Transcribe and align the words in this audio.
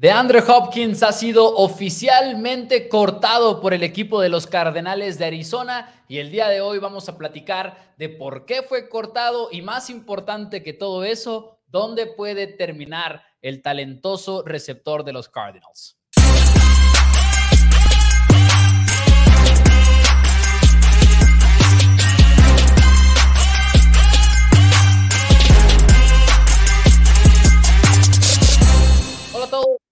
De 0.00 0.10
Andre 0.10 0.40
Hopkins 0.48 1.02
ha 1.02 1.12
sido 1.12 1.54
oficialmente 1.56 2.88
cortado 2.88 3.60
por 3.60 3.74
el 3.74 3.82
equipo 3.82 4.22
de 4.22 4.30
los 4.30 4.46
Cardenales 4.46 5.18
de 5.18 5.26
Arizona 5.26 6.02
y 6.08 6.20
el 6.20 6.30
día 6.30 6.48
de 6.48 6.62
hoy 6.62 6.78
vamos 6.78 7.10
a 7.10 7.18
platicar 7.18 7.92
de 7.98 8.08
por 8.08 8.46
qué 8.46 8.62
fue 8.62 8.88
cortado 8.88 9.50
y 9.52 9.60
más 9.60 9.90
importante 9.90 10.62
que 10.62 10.72
todo 10.72 11.04
eso, 11.04 11.60
dónde 11.66 12.06
puede 12.06 12.46
terminar 12.46 13.24
el 13.42 13.60
talentoso 13.60 14.42
receptor 14.42 15.04
de 15.04 15.12
los 15.12 15.28
Cardinals. 15.28 15.99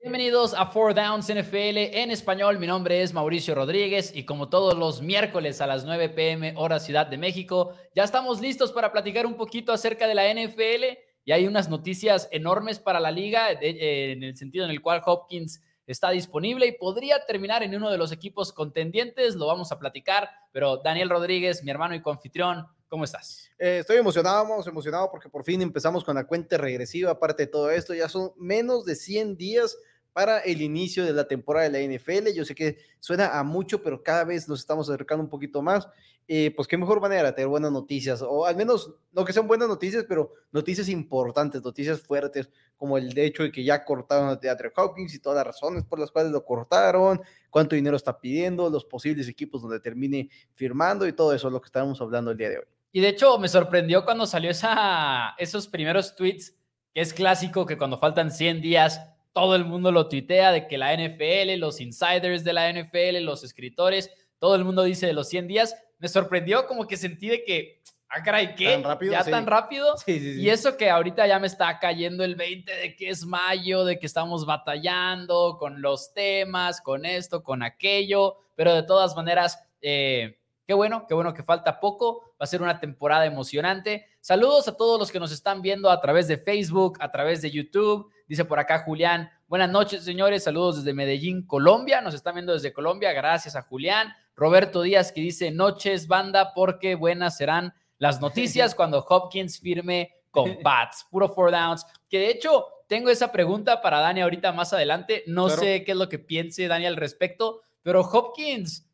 Bienvenidos 0.09 0.54
a 0.54 0.64
Four 0.64 0.95
Downs 0.95 1.27
NFL 1.27 1.77
en 1.77 2.10
español. 2.10 2.59
Mi 2.59 2.66
nombre 2.66 3.02
es 3.02 3.12
Mauricio 3.12 3.55
Rodríguez 3.55 4.10
y 4.16 4.24
como 4.24 4.48
todos 4.48 4.73
los 4.74 5.02
miércoles 5.02 5.60
a 5.60 5.66
las 5.66 5.84
9 5.84 6.09
pm 6.09 6.55
hora 6.56 6.80
Ciudad 6.80 7.06
de 7.06 7.19
México, 7.19 7.74
ya 7.95 8.05
estamos 8.05 8.41
listos 8.41 8.73
para 8.73 8.91
platicar 8.91 9.27
un 9.27 9.34
poquito 9.34 9.70
acerca 9.70 10.06
de 10.06 10.14
la 10.14 10.33
NFL 10.33 10.98
y 11.27 11.33
hay 11.33 11.47
unas 11.47 11.69
noticias 11.69 12.27
enormes 12.33 12.78
para 12.78 13.00
la 13.00 13.10
liga 13.10 13.50
en 13.50 14.23
el 14.23 14.34
sentido 14.34 14.64
en 14.64 14.70
el 14.70 14.80
cual 14.80 15.02
Hopkins 15.05 15.62
está 15.86 16.09
disponible 16.09 16.66
y 16.66 16.72
podría 16.72 17.27
terminar 17.27 17.62
en 17.62 17.77
uno 17.77 17.91
de 17.91 17.98
los 17.98 18.11
equipos 18.11 18.55
contendientes. 18.55 19.34
Lo 19.34 19.47
vamos 19.47 19.72
a 19.72 19.78
platicar, 19.78 20.30
pero 20.52 20.78
Daniel 20.78 21.11
Rodríguez, 21.11 21.62
mi 21.62 21.70
hermano 21.70 21.95
y 21.95 22.00
confitrión, 22.00 22.66
¿Cómo 22.88 23.05
estás? 23.05 23.50
Eh, 23.59 23.80
estoy 23.80 23.98
emocionado, 23.98 24.45
emocionado, 24.45 24.70
emocionado 24.70 25.11
porque 25.11 25.28
por 25.28 25.45
fin 25.45 25.61
empezamos 25.61 26.02
con 26.02 26.14
la 26.14 26.27
cuenta 26.27 26.56
regresiva. 26.56 27.11
Aparte 27.11 27.42
de 27.42 27.47
todo 27.48 27.70
esto, 27.70 27.92
ya 27.92 28.09
son 28.09 28.33
menos 28.38 28.86
de 28.86 28.95
100 28.97 29.36
días 29.36 29.77
para 30.18 30.40
el 30.40 30.60
inicio 30.62 31.04
de 31.04 31.12
la 31.12 31.28
temporada 31.28 31.68
de 31.68 31.88
la 31.88 31.95
NFL. 31.96 32.32
Yo 32.34 32.45
sé 32.45 32.52
que 32.52 32.78
suena 32.98 33.38
a 33.38 33.45
mucho, 33.45 33.80
pero 33.84 34.02
cada 34.02 34.25
vez 34.25 34.48
nos 34.48 34.58
estamos 34.58 34.91
acercando 34.91 35.22
un 35.22 35.30
poquito 35.30 35.62
más. 35.62 35.88
Eh, 36.27 36.52
pues 36.56 36.66
qué 36.66 36.77
mejor 36.77 37.00
manera 37.00 37.33
tener 37.33 37.47
buenas 37.47 37.70
noticias, 37.70 38.20
o 38.20 38.44
al 38.44 38.56
menos 38.56 38.92
no 39.12 39.25
que 39.25 39.33
sean 39.33 39.47
buenas 39.47 39.69
noticias, 39.69 40.05
pero 40.08 40.33
noticias 40.50 40.88
importantes, 40.88 41.62
noticias 41.62 42.00
fuertes, 42.00 42.50
como 42.77 42.98
el 42.98 43.16
hecho 43.16 43.44
de 43.44 43.52
que 43.52 43.62
ya 43.62 43.84
cortaron 43.84 44.28
a 44.28 44.41
Teatro 44.41 44.72
Hopkins 44.75 45.14
y 45.14 45.20
todas 45.20 45.36
las 45.36 45.47
razones 45.47 45.84
por 45.84 46.00
las 46.00 46.10
cuales 46.10 46.32
lo 46.32 46.44
cortaron, 46.44 47.20
cuánto 47.48 47.77
dinero 47.77 47.97
está 47.97 48.19
pidiendo, 48.19 48.69
los 48.70 48.84
posibles 48.84 49.28
equipos 49.28 49.62
donde 49.62 49.78
termine 49.78 50.28
firmando 50.55 51.06
y 51.06 51.12
todo 51.12 51.32
eso 51.32 51.47
es 51.47 51.53
lo 51.53 51.60
que 51.60 51.66
estamos 51.66 52.00
hablando 52.00 52.32
el 52.32 52.38
día 52.38 52.48
de 52.48 52.58
hoy. 52.58 52.66
Y 52.91 53.03
de 53.03 53.10
hecho 53.10 53.38
me 53.38 53.47
sorprendió 53.47 54.05
cuando 54.05 54.27
salió 54.27 54.50
esa, 54.50 55.36
esos 55.38 55.69
primeros 55.69 56.16
tweets, 56.16 56.56
que 56.92 57.03
es 57.03 57.14
clásico 57.14 57.66
que 57.66 57.78
cuando 57.78 57.98
faltan 57.98 58.32
100 58.32 58.60
días 58.62 59.00
todo 59.33 59.55
el 59.57 59.65
mundo 59.65 59.93
lo 59.93 60.09
tuitea 60.09 60.53
de 60.53 60.67
que 60.67 60.79
la 60.79 60.95
NFL, 60.95 61.59
los 61.59 61.81
insiders 61.81 62.45
de 62.45 62.53
la 62.53 62.73
NFL, 62.73 63.23
los 63.23 63.45
escritores, 63.45 64.11
todo 64.39 64.55
el 64.55 64.65
mundo 64.65 64.83
dice 64.83 65.07
de 65.07 65.12
los 65.12 65.29
100 65.29 65.48
días. 65.48 65.75
Me 65.98 66.09
sorprendió 66.09 66.67
como 66.67 66.87
que 66.87 66.97
sentí 66.97 67.29
de 67.29 67.45
que, 67.45 67.83
ah, 68.09 68.23
caray, 68.23 68.55
¿qué? 68.55 68.73
¿Tan 68.73 68.84
rápido? 68.84 69.12
¿Ya 69.12 69.25
tan 69.25 69.47
rápido? 69.47 69.97
Sí, 69.99 70.19
sí, 70.19 70.34
sí. 70.34 70.41
Y 70.41 70.51
eso 70.51 70.77
que 70.77 70.91
ahorita 70.91 71.27
ya 71.27 71.39
me 71.39 71.47
está 71.47 71.79
cayendo 71.79 72.25
el 72.25 72.37
20 72.37 72.73
de 72.73 72.97
que 72.97 73.09
es 73.09 73.25
mayo, 73.25 73.84
de 73.84 73.99
que 73.99 74.06
estamos 74.06 74.47
batallando 74.47 75.56
con 75.59 75.83
los 75.83 76.12
temas, 76.15 76.81
con 76.81 77.05
esto, 77.05 77.43
con 77.43 77.62
aquello, 77.62 78.37
pero 78.55 78.75
de 78.75 78.83
todas 78.83 79.15
maneras, 79.17 79.59
eh, 79.81 80.39
Qué 80.69 80.75
bueno, 80.75 81.06
qué 81.09 81.15
bueno 81.15 81.33
que 81.33 81.43
falta 81.43 81.81
poco. 81.81 82.21
Va 82.33 82.45
a 82.45 82.47
ser 82.47 82.61
una 82.61 82.79
temporada 82.79 83.25
emocionante. 83.25 84.05
Saludos 84.21 84.69
a 84.69 84.77
todos 84.77 85.01
los 85.01 85.11
que 85.11 85.19
nos 85.19 85.33
están 85.33 85.62
viendo 85.62 85.91
a 85.91 85.99
través 85.99 86.29
de 86.29 86.37
Facebook, 86.37 86.99
a 87.01 87.11
través 87.11 87.41
de 87.41 87.51
YouTube. 87.51 88.12
Dice 88.29 88.45
por 88.45 88.59
acá 88.59 88.81
Julián, 88.81 89.31
buenas 89.47 89.71
noches 89.71 90.05
señores, 90.05 90.45
saludos 90.45 90.77
desde 90.77 90.93
Medellín, 90.93 91.47
Colombia. 91.47 92.03
Nos 92.03 92.12
están 92.12 92.34
viendo 92.34 92.53
desde 92.53 92.75
Colombia, 92.75 93.12
gracias 93.15 93.57
a 93.57 93.62
Julián. 93.62 94.12
Roberto 94.37 94.83
Díaz 94.83 95.12
que 95.12 95.23
dice, 95.23 95.51
noches 95.51 96.07
banda, 96.07 96.53
porque 96.53 96.95
buenas 96.95 97.39
serán 97.39 97.73
las 97.97 98.21
noticias 98.21 98.75
cuando 98.77 99.05
Hopkins 99.09 99.59
firme 99.59 100.12
con 100.31 100.59
Bats. 100.62 101.06
Puro 101.11 101.31
four 101.31 101.50
downs. 101.50 101.87
Que 102.11 102.19
de 102.19 102.31
hecho, 102.31 102.67
tengo 102.87 103.09
esa 103.09 103.33
pregunta 103.33 103.81
para 103.81 104.00
Dani 104.00 104.21
ahorita 104.21 104.53
más 104.53 104.75
adelante. 104.75 105.25
No 105.27 105.49
sé 105.49 105.83
qué 105.84 105.93
es 105.93 105.99
lo 105.99 106.11
que 106.11 106.19
piense 106.19 106.69
Dani 106.69 106.84
al 106.84 106.97
respecto, 106.97 107.62
pero 107.83 108.03
Hopkins 108.03 108.88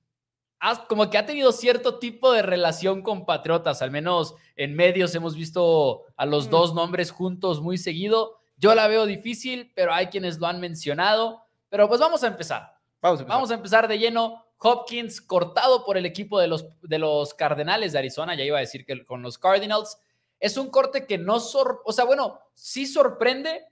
como 0.88 1.10
que 1.10 1.18
ha 1.18 1.26
tenido 1.26 1.52
cierto 1.52 1.98
tipo 1.98 2.32
de 2.32 2.42
relación 2.42 3.02
con 3.02 3.26
Patriotas, 3.26 3.82
al 3.82 3.90
menos 3.90 4.34
en 4.56 4.74
medios 4.74 5.14
hemos 5.14 5.36
visto 5.36 6.04
a 6.16 6.24
los 6.24 6.48
dos 6.48 6.74
nombres 6.74 7.10
juntos 7.10 7.60
muy 7.60 7.76
seguido. 7.76 8.40
Yo 8.64 8.74
la 8.74 8.88
veo 8.88 9.04
difícil, 9.04 9.70
pero 9.74 9.92
hay 9.92 10.06
quienes 10.06 10.38
lo 10.38 10.46
han 10.46 10.58
mencionado. 10.58 11.44
Pero 11.68 11.86
pues 11.86 12.00
vamos 12.00 12.24
a 12.24 12.28
empezar. 12.28 12.78
Vamos 13.02 13.50
a 13.50 13.54
empezar, 13.56 13.86
de 13.86 13.98
lleno. 13.98 14.42
Hopkins 14.56 15.20
cortado 15.20 15.84
por 15.84 15.98
el 15.98 16.06
equipo 16.06 16.40
de 16.40 16.48
los, 16.48 16.64
de 16.80 16.98
los 16.98 17.34
Cardenales 17.34 17.92
de 17.92 17.98
Arizona, 17.98 18.34
ya 18.34 18.42
iba 18.42 18.56
a 18.56 18.62
decir 18.62 18.86
que 18.86 19.04
con 19.04 19.20
los 19.20 19.36
Cardinals. 19.36 19.98
Es 20.40 20.56
un 20.56 20.70
corte 20.70 21.04
que 21.04 21.18
no, 21.18 21.34
o 21.36 21.92
sea, 21.92 22.06
bueno, 22.06 22.40
sí 22.54 22.86
sorprende 22.86 23.66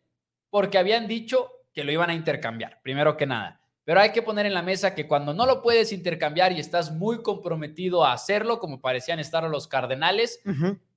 porque 0.50 0.76
habían 0.76 1.08
dicho 1.08 1.50
que 1.72 1.84
lo 1.84 1.92
iban 1.92 2.10
a 2.10 2.14
intercambiar, 2.14 2.82
primero 2.82 3.16
que 3.16 3.24
nada. 3.24 3.62
Pero 3.84 3.98
hay 3.98 4.12
que 4.12 4.20
poner 4.20 4.44
en 4.44 4.52
la 4.52 4.60
mesa 4.60 4.94
que 4.94 5.08
cuando 5.08 5.32
no 5.32 5.46
lo 5.46 5.62
puedes 5.62 5.90
intercambiar 5.94 6.52
y 6.52 6.60
estás 6.60 6.92
muy 6.92 7.22
comprometido 7.22 8.04
a 8.04 8.12
hacerlo, 8.12 8.58
como 8.58 8.82
parecían 8.82 9.20
estar 9.20 9.42
los 9.44 9.68
Cardenales, 9.68 10.40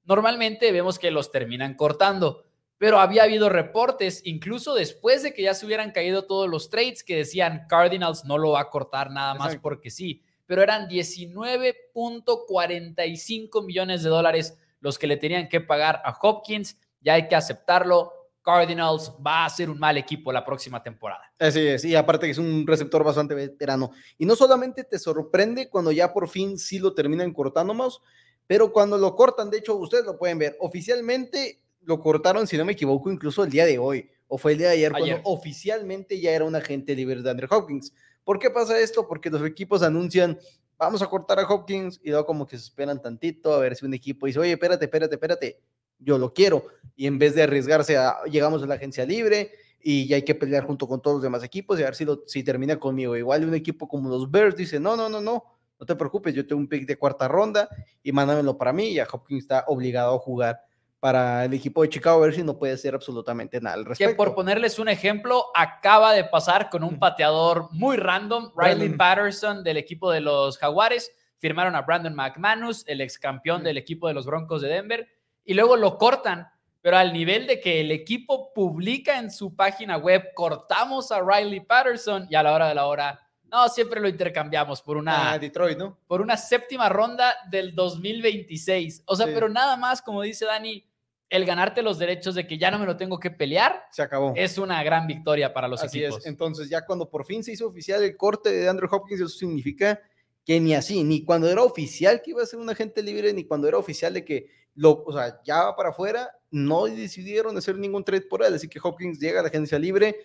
normalmente 0.04 0.74
vemos 0.74 1.00
que 1.00 1.12
los 1.12 1.32
terminan 1.32 1.76
cortando. 1.76 2.44
Pero 2.78 3.00
había 3.00 3.24
habido 3.24 3.48
reportes, 3.50 4.22
incluso 4.26 4.76
después 4.76 5.24
de 5.24 5.34
que 5.34 5.44
ya 5.44 5.54
se 5.54 5.66
hubieran 5.66 5.92
caído 5.92 6.26
todos 6.26 6.50
los 6.50 6.70
trades, 6.70 7.02
que 7.04 7.16
decían 7.16 7.68
Cardinals 7.70 8.26
no 8.26 8.38
lo 8.38 8.52
va 8.52 8.60
a 8.62 8.70
cortar 8.70 9.12
nada 9.12 9.36
más 9.36 9.56
porque 9.58 9.90
sí. 9.90 10.24
Pero 10.46 10.62
eran 10.62 10.90
19.45 10.90 13.66
millones 13.66 14.04
de 14.04 14.10
dólares 14.10 14.58
los 14.80 15.00
que 15.00 15.08
le 15.08 15.18
tenían 15.18 15.50
que 15.50 15.62
pagar 15.62 16.02
a 16.04 16.16
Hopkins. 16.22 16.78
Ya 17.02 17.14
hay 17.14 17.28
que 17.28 17.36
aceptarlo 17.36 18.26
Cardinals 18.46 19.12
va 19.26 19.46
a 19.46 19.50
ser 19.50 19.72
un 19.72 19.80
mal 19.80 19.98
equipo 19.98 20.32
la 20.32 20.46
próxima 20.46 20.82
temporada. 20.82 21.24
Así 21.40 21.68
es, 21.68 21.84
y 21.84 21.96
aparte 21.96 22.28
que 22.28 22.32
es 22.32 22.38
un 22.38 22.66
receptor 22.66 23.04
bastante 23.04 23.34
veterano. 23.34 23.92
Y 24.20 24.26
no 24.26 24.36
solamente 24.36 24.84
te 24.84 25.00
sorprende 25.00 25.68
cuando 25.68 25.92
ya 25.92 26.14
por 26.14 26.30
fin 26.30 26.60
sí 26.60 26.78
lo 26.78 26.94
terminan 26.94 27.34
cortando 27.34 27.74
más, 27.74 28.00
pero 28.46 28.72
cuando 28.72 29.00
lo 29.00 29.16
cortan, 29.16 29.50
de 29.50 29.58
hecho, 29.58 29.76
ustedes 29.76 30.06
lo 30.06 30.20
pueden 30.20 30.38
ver, 30.38 30.56
oficialmente 30.60 31.60
lo 31.86 32.00
cortaron, 32.00 32.48
si 32.48 32.58
no 32.58 32.66
me 32.66 32.74
equivoco, 32.74 33.12
incluso 33.12 33.44
el 33.44 33.50
día 33.50 33.66
de 33.66 33.78
hoy, 33.78 34.10
o 34.28 34.38
fue 34.38 34.54
el 34.54 34.58
día 34.58 34.68
de 34.70 34.74
ayer, 34.74 34.92
cuando 34.92 35.20
oficialmente 35.24 36.20
ya 36.20 36.32
era 36.32 36.46
un 36.46 36.56
agente 36.56 36.96
libre 36.96 37.22
de 37.22 37.30
Andrew 37.30 37.50
Hopkins. 37.52 37.94
¿Por 38.24 38.40
qué 38.40 38.50
pasa 38.50 38.80
esto? 38.80 39.08
Porque 39.08 39.30
los 39.30 39.46
equipos 39.46 39.84
anuncian, 39.84 40.38
vamos 40.78 41.02
a 41.02 41.08
cortar 41.08 41.40
a 41.40 41.48
Hopkins, 41.48 42.00
y 42.04 42.10
luego 42.10 42.26
como 42.26 42.48
que 42.48 42.58
se 42.58 42.64
esperan 42.64 43.02
tantito 43.02 43.54
a 43.54 43.60
ver 43.60 43.76
si 43.76 43.86
un 43.86 43.94
equipo 43.94 44.26
dice, 44.26 44.40
oye, 44.40 44.54
espérate, 44.54 44.86
espérate, 44.86 45.16
espérate, 45.16 45.60
yo 46.00 46.18
lo 46.18 46.34
quiero. 46.34 46.66
Y 46.96 47.08
en 47.08 47.20
vez 47.20 47.36
de 47.36 47.44
arriesgarse 47.44 47.98
a, 47.98 48.24
llegamos 48.26 48.64
a 48.64 48.66
la 48.66 48.76
agencia 48.76 49.06
libre 49.06 49.52
y 49.80 50.08
ya 50.08 50.16
hay 50.16 50.24
que 50.24 50.34
pelear 50.34 50.66
junto 50.66 50.88
con 50.88 51.02
todos 51.02 51.18
los 51.18 51.24
demás 51.24 51.44
equipos 51.44 51.80
y 51.80 51.84
a 51.84 51.86
ver 51.86 51.96
si, 51.96 52.06
si 52.26 52.44
termina 52.44 52.78
conmigo. 52.78 53.16
Igual 53.16 53.46
un 53.46 53.54
equipo 53.54 53.88
como 53.88 54.10
los 54.10 54.30
Bears 54.30 54.56
dice, 54.56 54.80
no, 54.80 54.96
no, 54.96 55.10
no, 55.10 55.22
no, 55.22 55.44
no 55.80 55.86
te 55.86 55.96
preocupes, 55.96 56.34
yo 56.34 56.46
tengo 56.48 56.60
un 56.60 56.68
pick 56.68 56.88
de 56.88 56.98
cuarta 56.98 57.28
ronda 57.28 57.70
y 58.02 58.12
mándamelo 58.12 58.58
para 58.58 58.74
mí 58.74 58.90
y 58.90 59.00
a 59.00 59.08
Hopkins 59.12 59.44
está 59.44 59.66
obligado 59.68 60.16
a 60.16 60.20
jugar 60.20 60.60
para 61.06 61.46
el 61.46 61.54
equipo 61.54 61.84
de 61.84 61.90
Chicago, 61.90 62.18
a 62.18 62.26
ver 62.26 62.34
si 62.34 62.42
no 62.42 62.58
puede 62.58 62.74
hacer 62.74 62.96
absolutamente 62.96 63.62
nada 63.62 63.76
al 63.76 63.86
respecto. 63.86 64.12
Que 64.12 64.16
por 64.16 64.34
ponerles 64.34 64.80
un 64.80 64.90
ejemplo, 64.90 65.52
acaba 65.54 66.14
de 66.14 66.24
pasar 66.24 66.72
con 66.72 66.84
un 66.84 66.98
pateador 66.98 67.68
muy 67.74 67.96
random, 67.96 68.52
Riley 68.58 68.90
Patterson 68.90 69.64
del 69.64 69.78
equipo 69.78 70.10
de 70.10 70.22
los 70.22 70.58
Jaguares, 70.58 71.12
firmaron 71.38 71.76
a 71.76 71.84
Brandon 71.84 72.16
McManus, 72.16 72.84
el 72.88 73.02
ex 73.02 73.20
campeón 73.20 73.64
del 73.64 73.78
equipo 73.78 74.08
de 74.08 74.16
los 74.16 74.26
Broncos 74.26 74.64
de 74.64 74.70
Denver, 74.70 75.08
y 75.44 75.54
luego 75.54 75.78
lo 75.78 76.00
cortan, 76.00 76.48
pero 76.82 76.98
al 76.98 77.14
nivel 77.14 77.46
de 77.46 77.60
que 77.60 77.82
el 77.82 77.92
equipo 77.92 78.52
publica 78.52 79.20
en 79.20 79.30
su 79.30 79.56
página 79.56 79.98
web, 79.98 80.34
cortamos 80.34 81.12
a 81.12 81.22
Riley 81.22 81.60
Patterson 81.60 82.26
y 82.32 82.34
a 82.34 82.42
la 82.42 82.52
hora 82.52 82.68
de 82.68 82.74
la 82.74 82.88
hora, 82.88 83.20
no, 83.44 83.70
siempre 83.70 84.02
lo 84.02 84.10
intercambiamos 84.10 84.82
por 84.82 84.98
una... 84.98 85.34
Ah, 85.34 85.38
Detroit, 85.38 85.78
¿no? 85.78 86.00
Por 86.08 86.22
una 86.22 86.36
séptima 86.36 86.90
ronda 86.90 87.36
del 87.48 87.76
2026. 87.76 89.04
O 89.06 89.16
sea, 89.16 89.28
pero 89.28 89.48
nada 89.50 89.78
más, 89.78 90.02
como 90.02 90.24
dice 90.24 90.46
Dani, 90.46 90.84
el 91.30 91.46
ganarte 91.46 91.82
los 91.82 91.98
derechos 91.98 92.36
de 92.36 92.46
que 92.46 92.58
ya 92.58 92.72
no 92.72 92.80
me 92.80 92.86
lo 92.86 92.98
tengo 92.98 93.20
que 93.20 93.32
pelear. 93.32 93.84
Se 93.92 94.02
acabó. 94.02 94.34
Es 94.36 94.58
una 94.58 94.84
gran 94.84 95.08
victoria 95.08 95.54
para 95.54 95.68
los 95.68 95.82
así 95.82 96.00
equipos. 96.00 96.20
Es. 96.20 96.28
Entonces, 96.28 96.70
ya 96.70 96.86
cuando 96.86 97.10
por 97.10 97.26
fin 97.26 97.44
se 97.44 97.52
hizo 97.52 97.68
oficial 97.68 98.04
el 98.04 98.16
corte 98.16 98.52
de 98.52 98.70
Andrew 98.70 98.90
Hopkins, 98.92 99.22
eso 99.22 99.30
significa 99.30 100.00
que 100.46 100.60
ni 100.60 100.76
así, 100.76 101.04
ni 101.04 101.26
cuando 101.26 101.50
era 101.50 101.64
oficial 101.64 102.22
que 102.22 102.32
iba 102.32 102.44
a 102.44 102.46
ser 102.46 102.60
un 102.60 102.70
agente 102.70 103.02
libre, 103.02 103.34
ni 103.34 103.46
cuando 103.46 103.68
era 103.68 103.78
oficial 103.78 104.14
de 104.14 104.24
que 104.24 104.48
lo, 104.76 105.04
o 105.04 105.12
sea, 105.12 105.42
ya 105.44 105.64
va 105.64 105.76
para 105.76 105.90
afuera, 105.90 106.30
no 106.52 106.86
decidieron 106.86 107.58
hacer 107.58 107.78
ningún 107.78 108.04
trade 108.04 108.28
por 108.28 108.44
él, 108.44 108.54
así 108.54 108.68
que 108.68 108.80
Hopkins 108.82 109.20
llega 109.20 109.40
a 109.40 109.44
la 109.44 109.50
agencia 109.50 109.80
libre. 109.80 110.18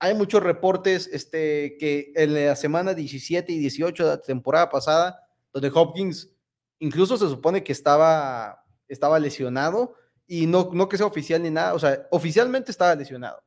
Hay 0.00 0.14
muchos 0.14 0.42
reportes 0.42 1.08
este, 1.12 1.76
que 1.78 2.12
en 2.16 2.34
la 2.34 2.56
semana 2.56 2.94
17 2.94 3.52
y 3.52 3.58
18 3.58 4.02
de 4.02 4.10
la 4.10 4.20
temporada 4.20 4.70
pasada, 4.70 5.20
donde 5.52 5.70
Hopkins 5.72 6.34
incluso 6.80 7.16
se 7.16 7.28
supone 7.28 7.62
que 7.62 7.72
estaba, 7.72 8.64
estaba 8.88 9.18
lesionado 9.18 9.94
y 10.32 10.46
no, 10.46 10.70
no 10.72 10.88
que 10.88 10.96
sea 10.96 11.06
oficial 11.06 11.42
ni 11.42 11.50
nada, 11.50 11.74
o 11.74 11.78
sea, 11.80 12.06
oficialmente 12.12 12.70
estaba 12.70 12.94
lesionado, 12.94 13.42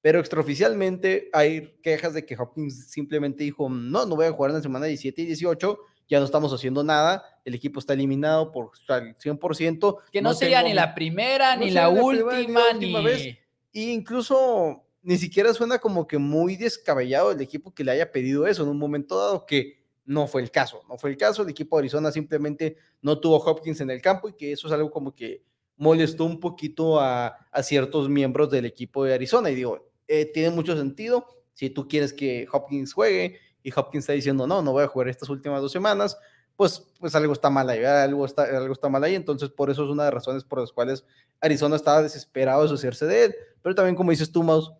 pero 0.00 0.18
extraoficialmente 0.18 1.30
hay 1.32 1.76
quejas 1.80 2.14
de 2.14 2.26
que 2.26 2.36
Hopkins 2.36 2.90
simplemente 2.90 3.44
dijo, 3.44 3.68
no, 3.70 4.04
no 4.04 4.16
voy 4.16 4.26
a 4.26 4.32
jugar 4.32 4.50
en 4.50 4.56
la 4.56 4.62
semana 4.62 4.86
17 4.86 5.22
y 5.22 5.26
18, 5.26 5.78
ya 6.08 6.18
no 6.18 6.24
estamos 6.24 6.52
haciendo 6.52 6.82
nada, 6.82 7.22
el 7.44 7.54
equipo 7.54 7.78
está 7.78 7.92
eliminado 7.92 8.50
por 8.50 8.72
al 8.88 9.16
100%. 9.16 9.98
Que 10.10 10.20
no, 10.20 10.34
sería 10.34 10.64
ni 10.64 10.74
la 10.74 10.96
primera, 10.96 11.54
ni, 11.54 11.70
la 11.70 11.90
última, 11.90 12.32
ni 12.40 12.52
la 12.52 12.70
última, 12.72 13.00
vez. 13.02 13.38
Y 13.70 13.92
incluso 13.92 14.84
ni 15.02 15.18
siquiera 15.18 15.54
suena 15.54 15.78
como 15.78 16.08
que 16.08 16.18
muy 16.18 16.56
descabellado 16.56 17.30
el 17.30 17.40
equipo 17.40 17.72
que 17.72 17.84
le 17.84 17.92
haya 17.92 18.10
pedido 18.10 18.48
eso 18.48 18.64
en 18.64 18.70
un 18.70 18.78
momento 18.78 19.16
dado, 19.16 19.46
que 19.46 19.80
no 20.04 20.26
fue 20.26 20.42
el 20.42 20.50
caso, 20.50 20.82
no 20.88 20.98
fue 20.98 21.10
el 21.10 21.16
caso, 21.16 21.42
el 21.42 21.50
equipo 21.50 21.76
de 21.76 21.82
Arizona 21.82 22.10
simplemente 22.10 22.76
no 23.00 23.20
tuvo 23.20 23.36
Hopkins 23.36 23.80
en 23.80 23.90
el 23.90 24.02
campo 24.02 24.28
y 24.28 24.32
que 24.32 24.50
eso 24.50 24.66
es 24.66 24.72
algo 24.72 24.90
como 24.90 25.14
que 25.14 25.44
molestó 25.76 26.24
un 26.24 26.40
poquito 26.40 27.00
a, 27.00 27.38
ciertos 27.62 28.08
miembros 28.08 28.50
del 28.50 28.66
equipo 28.66 29.04
de 29.04 29.14
Arizona 29.14 29.50
y 29.50 29.54
digo, 29.54 29.90
eh, 30.08 30.30
tiene 30.32 30.50
mucho 30.50 30.76
sentido. 30.76 31.26
Si 31.54 31.70
tú 31.70 31.88
quieres 31.88 32.12
que 32.12 32.46
Hopkins 32.52 32.92
juegue 32.92 33.38
y 33.62 33.72
Hopkins 33.74 34.02
está 34.02 34.12
diciendo, 34.12 34.46
no, 34.46 34.62
no 34.62 34.72
voy 34.72 34.84
a 34.84 34.88
jugar 34.88 35.08
estas 35.08 35.28
últimas 35.30 35.62
dos 35.62 35.72
semanas, 35.72 36.18
pues, 36.56 36.80
pues 36.98 37.14
algo 37.14 37.32
está 37.32 37.50
mal 37.50 37.68
ahí, 37.68 37.84
algo 37.84 38.24
está, 38.24 38.44
algo 38.44 38.72
está 38.72 38.88
mal 38.88 39.04
ahí. 39.04 39.14
Entonces, 39.14 39.50
por 39.50 39.70
eso 39.70 39.84
es 39.84 39.90
una 39.90 40.04
de 40.04 40.08
las 40.08 40.14
razones 40.14 40.44
por 40.44 40.60
las 40.60 40.72
cuales 40.72 41.04
Arizona 41.40 41.76
estaba 41.76 42.02
desesperado 42.02 42.62
de 42.62 42.68
deshacerse 42.70 43.06
de 43.06 43.24
él. 43.24 43.34
Pero 43.62 43.74
también, 43.74 43.94
como 43.94 44.10
dices 44.10 44.32
tú, 44.32 44.42
Maus, 44.42 44.72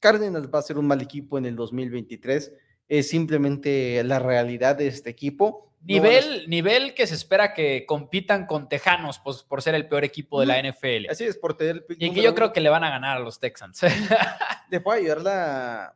Cardinals 0.00 0.48
va 0.52 0.58
a 0.58 0.62
ser 0.62 0.78
un 0.78 0.86
mal 0.86 1.00
equipo 1.00 1.38
en 1.38 1.46
el 1.46 1.56
2023. 1.56 2.52
Es 2.88 3.08
simplemente 3.08 4.02
la 4.04 4.18
realidad 4.18 4.76
de 4.76 4.86
este 4.86 5.10
equipo. 5.10 5.72
Nivel, 5.86 6.48
nivel 6.48 6.94
que 6.94 7.06
se 7.06 7.14
espera 7.14 7.52
que 7.52 7.84
compitan 7.86 8.46
con 8.46 8.68
Tejanos 8.68 9.18
pues, 9.18 9.42
por 9.42 9.60
ser 9.60 9.74
el 9.74 9.86
peor 9.86 10.04
equipo 10.04 10.40
de 10.40 10.46
la 10.46 10.62
NFL. 10.62 11.10
Así 11.10 11.24
es, 11.24 11.36
por 11.36 11.56
tener 11.56 11.84
Y 11.98 12.10
que 12.10 12.22
yo 12.22 12.34
creo 12.34 12.52
que 12.52 12.60
le 12.60 12.70
van 12.70 12.84
a 12.84 12.90
ganar 12.90 13.18
a 13.18 13.20
los 13.20 13.38
Texans. 13.38 13.80
Le 14.70 14.80
puede 14.80 15.00
ayudar 15.00 15.20
la. 15.20 15.94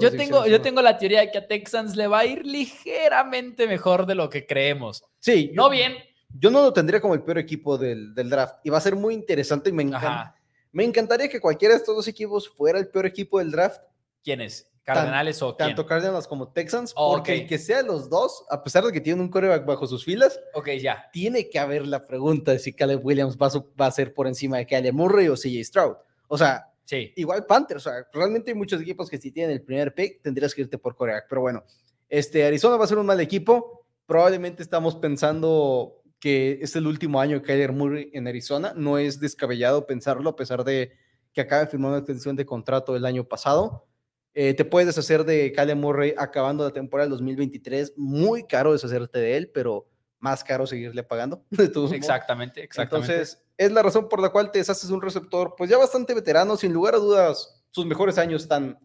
yo, 0.00 0.10
tengo, 0.10 0.46
yo 0.46 0.62
tengo 0.62 0.80
la 0.80 0.96
teoría 0.96 1.20
de 1.20 1.30
que 1.30 1.38
a 1.38 1.46
Texans 1.46 1.94
le 1.96 2.06
va 2.06 2.20
a 2.20 2.24
ir 2.24 2.44
ligeramente 2.46 3.68
mejor 3.68 4.06
de 4.06 4.14
lo 4.14 4.30
que 4.30 4.46
creemos. 4.46 5.04
Sí. 5.20 5.52
No 5.54 5.68
bien. 5.68 5.94
Yo 6.30 6.50
no 6.50 6.62
lo 6.62 6.72
tendría 6.72 7.00
como 7.00 7.14
el 7.14 7.22
peor 7.22 7.38
equipo 7.38 7.76
del, 7.76 8.14
draft. 8.14 8.56
Y 8.64 8.70
va 8.70 8.78
a 8.78 8.80
ser 8.80 8.96
muy 8.96 9.14
interesante 9.14 9.68
y 9.68 9.72
me 9.72 9.82
encanta. 9.82 10.34
Me 10.72 10.82
encantaría 10.82 11.28
que 11.28 11.40
cualquiera 11.40 11.74
de 11.74 11.78
estos 11.78 11.94
dos 11.94 12.08
equipos 12.08 12.48
fuera 12.48 12.78
el 12.80 12.88
peor 12.88 13.06
equipo 13.06 13.38
del 13.38 13.52
draft. 13.52 13.80
¿Quién 14.24 14.40
es? 14.40 14.68
¿Cardenales 14.84 15.40
o 15.40 15.56
quién? 15.56 15.70
Tanto 15.70 15.86
Cardenales 15.86 16.26
como 16.26 16.52
Texans, 16.52 16.92
oh, 16.94 17.14
porque 17.14 17.32
el 17.32 17.46
que 17.46 17.58
sea 17.58 17.82
los 17.82 18.10
dos, 18.10 18.44
a 18.50 18.62
pesar 18.62 18.84
de 18.84 18.92
que 18.92 19.00
tienen 19.00 19.22
un 19.22 19.30
coreback 19.30 19.64
bajo 19.64 19.86
sus 19.86 20.04
filas, 20.04 20.38
ok, 20.52 20.70
ya. 20.80 21.08
Tiene 21.10 21.48
que 21.48 21.58
haber 21.58 21.86
la 21.86 22.04
pregunta 22.04 22.52
de 22.52 22.58
si 22.58 22.74
Caleb 22.74 23.04
Williams 23.04 23.38
va 23.38 23.46
a, 23.46 23.64
va 23.80 23.86
a 23.86 23.90
ser 23.90 24.12
por 24.12 24.26
encima 24.26 24.58
de 24.58 24.66
Caleb 24.66 24.92
Murray 24.92 25.28
o 25.28 25.36
CJ 25.36 25.64
Stroud. 25.64 25.96
O 26.28 26.36
sea, 26.36 26.70
sí. 26.84 27.12
igual 27.16 27.46
Panthers, 27.46 27.86
o 27.86 27.90
sea, 27.90 28.06
realmente 28.12 28.50
hay 28.50 28.56
muchos 28.56 28.80
equipos 28.82 29.08
que 29.08 29.16
si 29.16 29.30
tienen 29.30 29.52
el 29.52 29.62
primer 29.62 29.94
pick, 29.94 30.20
tendrías 30.20 30.54
que 30.54 30.62
irte 30.62 30.76
por 30.76 30.94
coreback, 30.94 31.26
pero 31.30 31.40
bueno, 31.40 31.64
este, 32.10 32.44
Arizona 32.44 32.76
va 32.76 32.84
a 32.84 32.88
ser 32.88 32.98
un 32.98 33.06
mal 33.06 33.20
equipo, 33.20 33.86
probablemente 34.06 34.62
estamos 34.62 34.96
pensando 34.96 36.02
que 36.20 36.58
es 36.60 36.76
el 36.76 36.86
último 36.86 37.20
año 37.20 37.40
de 37.40 37.42
Kyler 37.42 37.72
Murray 37.72 38.10
en 38.12 38.28
Arizona, 38.28 38.74
no 38.76 38.98
es 38.98 39.18
descabellado 39.18 39.86
pensarlo 39.86 40.30
a 40.30 40.36
pesar 40.36 40.62
de 40.62 40.92
que 41.32 41.40
acaba 41.40 41.64
de 41.64 41.70
firmar 41.70 41.90
una 41.90 41.98
extensión 41.98 42.36
de 42.36 42.46
contrato 42.46 42.94
el 42.96 43.04
año 43.04 43.24
pasado, 43.24 43.86
eh, 44.34 44.52
te 44.54 44.64
puedes 44.64 44.88
deshacer 44.88 45.24
de 45.24 45.52
Kyler 45.52 45.76
Murray 45.76 46.12
acabando 46.18 46.64
la 46.64 46.72
temporada 46.72 47.06
del 47.06 47.12
2023. 47.12 47.94
Muy 47.96 48.44
caro 48.44 48.72
deshacerte 48.72 49.20
de 49.20 49.36
él, 49.36 49.50
pero 49.54 49.88
más 50.18 50.42
caro 50.42 50.66
seguirle 50.66 51.04
pagando. 51.04 51.44
exactamente, 51.92 52.62
exactamente. 52.64 53.12
Entonces, 53.12 53.44
es 53.56 53.70
la 53.70 53.82
razón 53.82 54.08
por 54.08 54.20
la 54.20 54.30
cual 54.30 54.50
te 54.50 54.58
deshaces 54.58 54.90
un 54.90 55.00
receptor, 55.00 55.54
pues 55.56 55.70
ya 55.70 55.78
bastante 55.78 56.14
veterano, 56.14 56.56
sin 56.56 56.72
lugar 56.72 56.94
a 56.94 56.98
dudas, 56.98 57.62
sus 57.70 57.86
mejores 57.86 58.18
años 58.18 58.42
están, 58.42 58.78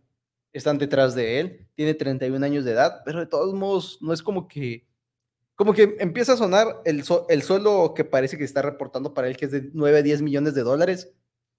están 0.54 0.78
detrás 0.78 1.16
de 1.16 1.40
él. 1.40 1.68
Tiene 1.74 1.96
31 1.96 2.46
años 2.46 2.64
de 2.64 2.74
edad, 2.74 3.02
pero 3.04 3.20
de 3.20 3.26
todos 3.26 3.54
modos, 3.54 3.98
no 4.02 4.14
es 4.14 4.22
como 4.22 4.48
que. 4.48 4.88
Como 5.56 5.74
que 5.74 5.98
empieza 6.00 6.34
a 6.34 6.38
sonar 6.38 6.82
el, 6.86 7.04
el 7.28 7.44
suelo 7.44 7.94
que 7.94 8.06
parece 8.06 8.38
que 8.38 8.46
está 8.46 8.62
reportando 8.62 9.14
para 9.14 9.28
él, 9.28 9.36
que 9.36 9.44
es 9.44 9.52
de 9.52 9.70
9 9.74 9.98
a 9.98 10.02
10 10.02 10.22
millones 10.22 10.54
de 10.54 10.64
dólares. 10.64 11.12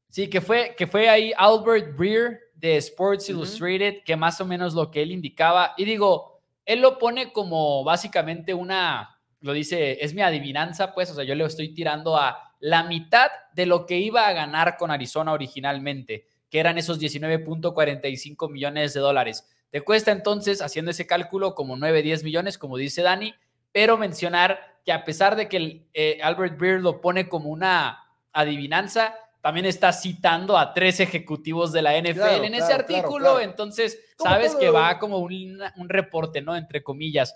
Sí, 0.08 0.28
que 0.28 0.40
fue, 0.40 0.74
que 0.76 0.86
fue 0.86 1.08
ahí 1.08 1.32
Albert 1.36 1.96
Breer, 1.96 2.40
de 2.60 2.76
Sports 2.76 3.30
Illustrated, 3.30 4.02
que 4.04 4.16
más 4.16 4.40
o 4.40 4.44
menos 4.44 4.74
lo 4.74 4.90
que 4.90 5.02
él 5.02 5.12
indicaba, 5.12 5.72
y 5.76 5.84
digo, 5.84 6.42
él 6.66 6.80
lo 6.80 6.98
pone 6.98 7.32
como 7.32 7.82
básicamente 7.82 8.52
una, 8.52 9.18
lo 9.40 9.52
dice, 9.52 10.04
es 10.04 10.14
mi 10.14 10.22
adivinanza, 10.22 10.92
pues, 10.92 11.10
o 11.10 11.14
sea, 11.14 11.24
yo 11.24 11.34
le 11.34 11.44
estoy 11.44 11.72
tirando 11.72 12.16
a 12.16 12.54
la 12.60 12.84
mitad 12.84 13.30
de 13.54 13.64
lo 13.64 13.86
que 13.86 13.98
iba 13.98 14.26
a 14.26 14.32
ganar 14.32 14.76
con 14.76 14.90
Arizona 14.90 15.32
originalmente, 15.32 16.26
que 16.50 16.60
eran 16.60 16.76
esos 16.76 17.00
19.45 17.00 18.50
millones 18.50 18.92
de 18.92 19.00
dólares. 19.00 19.48
Te 19.70 19.80
cuesta 19.80 20.12
entonces, 20.12 20.60
haciendo 20.60 20.90
ese 20.90 21.06
cálculo, 21.06 21.54
como 21.54 21.76
9, 21.76 22.02
10 22.02 22.24
millones, 22.24 22.58
como 22.58 22.76
dice 22.76 23.02
Dani, 23.02 23.34
pero 23.72 23.96
mencionar 23.96 24.78
que 24.84 24.92
a 24.92 25.04
pesar 25.04 25.36
de 25.36 25.48
que 25.48 25.86
eh, 25.94 26.18
Albert 26.22 26.58
Breer 26.58 26.80
lo 26.80 27.00
pone 27.00 27.28
como 27.28 27.48
una 27.48 28.04
adivinanza, 28.32 29.14
también 29.40 29.66
está 29.66 29.92
citando 29.92 30.58
a 30.58 30.74
tres 30.74 31.00
ejecutivos 31.00 31.72
de 31.72 31.82
la 31.82 31.98
NFL 31.98 32.44
en 32.44 32.54
ese 32.54 32.72
artículo, 32.72 33.40
entonces 33.40 33.98
sabes 34.18 34.54
que 34.54 34.68
va 34.68 34.98
como 34.98 35.18
un, 35.18 35.60
reporte, 35.88 36.42
¿no? 36.42 36.56
Entre 36.56 36.82
comillas. 36.82 37.34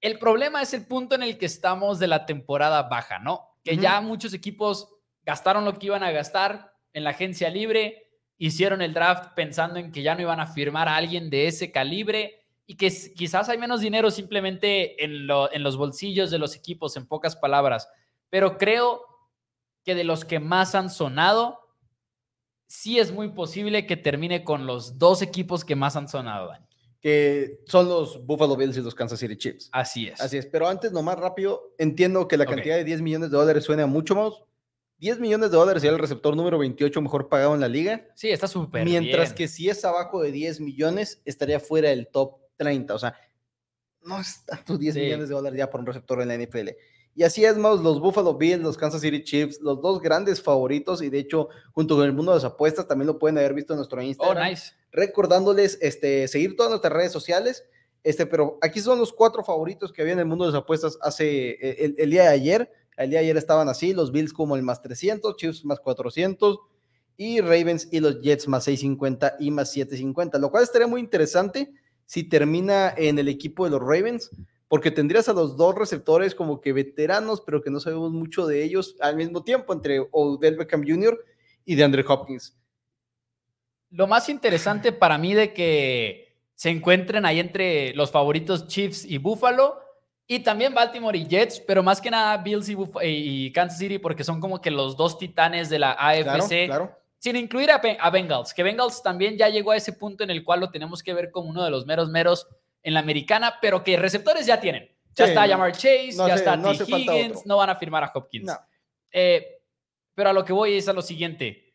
El 0.00 0.18
problema 0.18 0.62
es 0.62 0.72
el 0.74 0.86
punto 0.86 1.14
en 1.14 1.22
el 1.22 1.38
que 1.38 1.46
estamos 1.46 1.98
de 1.98 2.06
la 2.06 2.24
temporada 2.24 2.82
baja, 2.84 3.18
¿no? 3.18 3.56
Que 3.62 3.76
ya 3.76 4.00
muchos 4.00 4.32
equipos 4.32 4.88
gastaron 5.22 5.64
lo 5.64 5.74
que 5.74 5.86
iban 5.86 6.02
a 6.02 6.10
gastar 6.10 6.72
en 6.94 7.04
la 7.04 7.10
agencia 7.10 7.50
libre, 7.50 8.08
hicieron 8.38 8.80
el 8.80 8.94
draft 8.94 9.34
pensando 9.34 9.78
en 9.78 9.92
que 9.92 10.02
ya 10.02 10.14
no 10.14 10.22
iban 10.22 10.40
a 10.40 10.46
firmar 10.46 10.88
a 10.88 10.96
alguien 10.96 11.28
de 11.28 11.48
ese 11.48 11.70
calibre 11.70 12.46
y 12.66 12.76
que 12.76 12.90
quizás 13.14 13.48
hay 13.48 13.58
menos 13.58 13.80
dinero 13.80 14.10
simplemente 14.10 15.04
en, 15.04 15.28
en 15.52 15.62
los 15.62 15.76
bolsillos 15.76 16.30
de 16.30 16.38
los 16.38 16.56
equipos, 16.56 16.96
en 16.96 17.06
pocas 17.06 17.36
palabras. 17.36 17.88
Pero 18.30 18.56
creo 18.56 19.02
que 19.88 19.94
de 19.94 20.04
los 20.04 20.26
que 20.26 20.38
más 20.38 20.74
han 20.74 20.90
sonado, 20.90 21.60
sí 22.66 22.98
es 22.98 23.10
muy 23.10 23.30
posible 23.30 23.86
que 23.86 23.96
termine 23.96 24.44
con 24.44 24.66
los 24.66 24.98
dos 24.98 25.22
equipos 25.22 25.64
que 25.64 25.76
más 25.76 25.96
han 25.96 26.08
sonado, 26.08 26.48
Dani. 26.48 26.66
Que 27.00 27.60
son 27.64 27.88
los 27.88 28.22
Buffalo 28.26 28.54
Bills 28.54 28.76
y 28.76 28.82
los 28.82 28.94
Kansas 28.94 29.18
City 29.18 29.34
Chiefs. 29.34 29.70
Así 29.72 30.08
es. 30.08 30.20
Así 30.20 30.36
es. 30.36 30.44
Pero 30.44 30.68
antes, 30.68 30.92
nomás 30.92 31.18
rápido, 31.18 31.72
entiendo 31.78 32.28
que 32.28 32.36
la 32.36 32.44
cantidad 32.44 32.76
de 32.76 32.84
10 32.84 33.00
millones 33.00 33.30
de 33.30 33.38
dólares 33.38 33.64
suena 33.64 33.86
mucho 33.86 34.14
más. 34.14 34.34
10 34.98 35.20
millones 35.20 35.50
de 35.52 35.56
dólares 35.56 35.80
sería 35.80 35.96
el 35.96 36.02
receptor 36.02 36.36
número 36.36 36.58
28 36.58 37.00
mejor 37.00 37.30
pagado 37.30 37.54
en 37.54 37.62
la 37.62 37.68
liga. 37.68 38.06
Sí, 38.14 38.28
está 38.28 38.46
súper 38.46 38.84
Mientras 38.84 39.32
que 39.32 39.48
si 39.48 39.70
es 39.70 39.82
abajo 39.86 40.20
de 40.20 40.32
10 40.32 40.60
millones, 40.60 41.22
estaría 41.24 41.60
fuera 41.60 41.88
del 41.88 42.08
top 42.08 42.40
30. 42.58 42.94
O 42.94 42.98
sea, 42.98 43.14
no 44.02 44.20
es 44.20 44.44
tanto 44.44 44.76
10 44.76 44.96
millones 44.96 45.30
de 45.30 45.34
dólares 45.34 45.58
ya 45.58 45.70
por 45.70 45.80
un 45.80 45.86
receptor 45.86 46.20
en 46.20 46.28
la 46.28 46.36
NFL. 46.36 46.68
Y 47.18 47.24
así 47.24 47.44
es, 47.44 47.56
más 47.56 47.80
los 47.80 47.98
Buffalo 47.98 48.32
Bills, 48.34 48.62
los 48.62 48.76
Kansas 48.76 49.00
City 49.00 49.24
Chiefs, 49.24 49.60
los 49.60 49.82
dos 49.82 50.00
grandes 50.00 50.40
favoritos, 50.40 51.02
y 51.02 51.10
de 51.10 51.18
hecho, 51.18 51.48
junto 51.72 51.96
con 51.96 52.04
el 52.04 52.12
mundo 52.12 52.30
de 52.30 52.36
las 52.36 52.44
apuestas, 52.44 52.86
también 52.86 53.08
lo 53.08 53.18
pueden 53.18 53.38
haber 53.38 53.54
visto 53.54 53.72
en 53.72 53.78
nuestro 53.78 54.00
Instagram. 54.00 54.36
Oh, 54.36 54.48
nice. 54.48 54.72
Recordándoles 54.92 55.78
este, 55.80 56.28
seguir 56.28 56.54
todas 56.54 56.70
nuestras 56.70 56.92
redes 56.92 57.10
sociales. 57.10 57.64
Este, 58.04 58.24
pero 58.24 58.56
aquí 58.62 58.78
son 58.78 59.00
los 59.00 59.12
cuatro 59.12 59.42
favoritos 59.42 59.92
que 59.92 60.02
había 60.02 60.12
en 60.12 60.20
el 60.20 60.26
mundo 60.26 60.44
de 60.44 60.52
las 60.52 60.62
apuestas 60.62 60.96
hace 61.02 61.58
eh, 61.60 61.92
el, 61.98 62.08
día 62.08 62.22
de 62.22 62.28
ayer. 62.28 62.72
El 62.96 63.10
día 63.10 63.18
de 63.18 63.24
ayer 63.24 63.36
estaban 63.36 63.68
así, 63.68 63.92
los 63.92 64.12
Bills 64.12 64.32
como 64.32 64.54
el 64.54 64.62
más 64.62 64.80
300, 64.80 65.34
Chiefs 65.34 65.64
más 65.64 65.80
400 65.80 66.60
y 67.16 67.40
Ravens 67.40 67.88
y 67.90 67.98
los 67.98 68.20
Jets 68.20 68.46
más 68.46 68.62
650 68.62 69.38
y 69.40 69.50
más 69.50 69.72
750, 69.72 70.38
lo 70.38 70.52
cual 70.52 70.62
estaría 70.62 70.86
muy 70.86 71.00
interesante 71.00 71.72
si 72.06 72.22
termina 72.22 72.94
en 72.96 73.18
el 73.18 73.26
equipo 73.26 73.64
de 73.64 73.72
los 73.72 73.80
Ravens, 73.80 74.30
porque 74.68 74.90
tendrías 74.90 75.28
a 75.28 75.32
los 75.32 75.56
dos 75.56 75.74
receptores 75.74 76.34
como 76.34 76.60
que 76.60 76.72
veteranos, 76.72 77.40
pero 77.40 77.62
que 77.62 77.70
no 77.70 77.80
sabemos 77.80 78.12
mucho 78.12 78.46
de 78.46 78.62
ellos 78.62 78.96
al 79.00 79.16
mismo 79.16 79.42
tiempo, 79.42 79.72
entre 79.72 80.06
Odell 80.12 80.56
Beckham 80.56 80.84
Jr. 80.86 81.18
y 81.64 81.74
de 81.74 81.84
Andre 81.84 82.04
Hopkins. 82.06 82.56
Lo 83.90 84.06
más 84.06 84.28
interesante 84.28 84.92
para 84.92 85.16
mí 85.16 85.32
de 85.32 85.54
que 85.54 86.36
se 86.54 86.68
encuentren 86.68 87.24
ahí 87.24 87.40
entre 87.40 87.94
los 87.94 88.10
favoritos 88.10 88.66
Chiefs 88.68 89.06
y 89.06 89.16
Buffalo, 89.16 89.80
y 90.30 90.40
también 90.40 90.74
Baltimore 90.74 91.16
y 91.16 91.26
Jets, 91.26 91.58
pero 91.60 91.82
más 91.82 92.02
que 92.02 92.10
nada 92.10 92.36
Bills 92.36 92.68
y, 93.02 93.50
Kansas 93.52 93.78
City, 93.78 93.98
porque 93.98 94.24
son 94.24 94.40
como 94.40 94.60
que 94.60 94.70
los 94.70 94.94
dos 94.94 95.18
titanes 95.18 95.70
de 95.70 95.78
la 95.78 95.92
AFC. 95.92 96.70
Sin 97.18 97.34
incluir 97.34 97.70
a, 97.70 97.80
a 97.98 98.10
Bengals, 98.10 98.52
que 98.52 98.62
Bengals 98.62 99.02
también 99.02 99.36
ya 99.36 99.48
llegó 99.48 99.72
a 99.72 99.76
ese 99.76 99.92
punto 99.94 100.22
en 100.22 100.30
el 100.30 100.44
cual 100.44 100.60
lo 100.60 100.70
tenemos 100.70 101.02
que 101.02 101.14
ver 101.14 101.30
como 101.32 101.48
uno 101.48 101.64
de 101.64 101.70
los 101.70 101.86
meros 101.86 102.10
meros 102.10 102.46
en 102.82 102.94
la 102.94 103.00
americana, 103.00 103.58
pero 103.60 103.82
que 103.82 103.96
receptores 103.96 104.46
ya 104.46 104.60
tienen. 104.60 104.88
Ya 105.14 105.26
está 105.26 105.48
Jamar 105.48 105.72
Chase, 105.72 106.12
ya 106.12 106.34
está 106.34 106.60
T. 106.60 106.84
Higgins, 106.86 107.44
no 107.44 107.56
van 107.56 107.70
a 107.70 107.76
firmar 107.76 108.04
a 108.04 108.12
Hopkins. 108.14 108.52
Eh, 109.10 109.62
pero 110.14 110.30
a 110.30 110.32
lo 110.32 110.44
que 110.44 110.52
voy 110.52 110.76
es 110.76 110.88
a 110.88 110.92
lo 110.92 111.02
siguiente. 111.02 111.68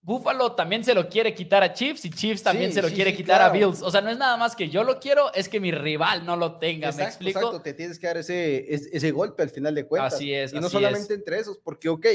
Buffalo 0.00 0.52
también 0.52 0.84
se 0.84 0.94
lo 0.94 1.08
quiere 1.08 1.34
quitar 1.34 1.62
a 1.62 1.72
Chiefs 1.72 2.04
y 2.04 2.10
Chiefs 2.10 2.42
también 2.42 2.72
se 2.72 2.80
lo 2.80 2.88
quiere 2.88 3.14
quitar 3.14 3.42
a 3.42 3.50
Bills. 3.50 3.82
O 3.82 3.90
sea, 3.90 4.00
no 4.00 4.10
es 4.10 4.16
nada 4.16 4.36
más 4.36 4.56
que 4.56 4.68
yo 4.68 4.84
lo 4.84 5.00
quiero, 5.00 5.32
es 5.34 5.48
que 5.48 5.60
mi 5.60 5.70
rival 5.70 6.24
no 6.24 6.36
lo 6.36 6.58
tenga. 6.58 6.92
¿Me 6.92 7.02
explico? 7.02 7.40
Exacto, 7.40 7.60
te 7.60 7.74
tienes 7.74 7.98
que 7.98 8.06
dar 8.06 8.16
ese, 8.16 8.72
ese, 8.72 9.10
golpe 9.10 9.42
al 9.42 9.50
final 9.50 9.74
de 9.74 9.86
cuentas. 9.86 10.14
Así 10.14 10.32
es. 10.32 10.52
Y 10.52 10.60
no 10.60 10.70
solamente 10.70 11.14
entre 11.14 11.38
esos, 11.38 11.58
porque, 11.58 11.88
ok, 11.88 12.06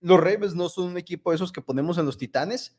los 0.00 0.18
Ravens 0.18 0.54
no 0.54 0.68
son 0.68 0.84
un 0.86 0.98
equipo 0.98 1.30
de 1.30 1.36
esos 1.36 1.52
que 1.52 1.60
ponemos 1.60 1.98
en 1.98 2.06
los 2.06 2.16
titanes, 2.16 2.78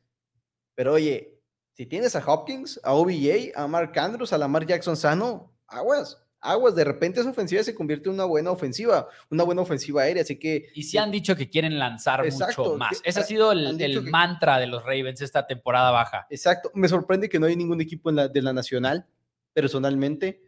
Pero 0.74 0.94
oye, 0.94 1.39
si 1.80 1.86
tienes 1.86 2.14
a 2.14 2.20
Hopkins, 2.20 2.78
a 2.84 2.94
OBJ, 2.94 3.54
a 3.56 3.66
Mark 3.66 3.98
Andrews, 3.98 4.34
a 4.34 4.38
Lamar 4.38 4.66
Jackson 4.66 4.98
sano, 4.98 5.56
aguas 5.66 6.18
aguas, 6.42 6.76
de 6.76 6.84
repente 6.84 7.22
esa 7.22 7.30
ofensiva 7.30 7.64
se 7.64 7.74
convierte 7.74 8.10
en 8.10 8.16
una 8.16 8.26
buena 8.26 8.52
ofensiva, 8.52 9.08
una 9.30 9.44
buena 9.44 9.62
ofensiva 9.62 10.02
aérea, 10.02 10.24
así 10.24 10.38
que... 10.38 10.68
Y 10.74 10.84
sí 10.84 10.98
han 10.98 11.10
dicho 11.10 11.38
que 11.38 11.50
quieren 11.50 11.80
lanzar 11.80 12.24
mucho 12.30 12.76
más. 12.76 13.00
Ese 13.04 13.22
ha 13.22 13.24
sido 13.24 13.54
el, 13.54 14.04
mantra 14.10 14.58
de 14.58 14.68
los 14.68 14.84
Ravens 14.84 15.22
esta 15.22 15.48
temporada 15.48 15.92
baja. 15.92 16.28
Exacto, 16.30 16.70
me 16.74 16.90
sorprende 16.90 17.30
que 17.30 17.40
no 17.40 17.46
hay 17.46 17.56
ningún 17.56 17.80
equipo 17.80 18.10
en 18.10 18.18
la, 18.18 18.28
de 18.28 18.42
la 18.42 18.52
nacional, 18.52 19.08
personalmente. 19.54 20.42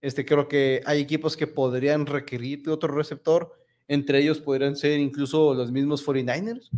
Este, 0.00 0.24
creo 0.24 0.48
que 0.48 0.82
hay 0.86 1.00
equipos 1.00 1.36
que 1.36 1.46
podrían 1.46 2.06
requerir 2.06 2.64
de 2.64 2.72
otro 2.72 2.92
receptor, 2.92 3.52
entre 3.86 4.18
ellos 4.18 4.40
podrían 4.40 4.74
ser 4.74 4.98
incluso 4.98 5.54
los 5.54 5.70
mismos 5.70 6.04
49ers. 6.04 6.70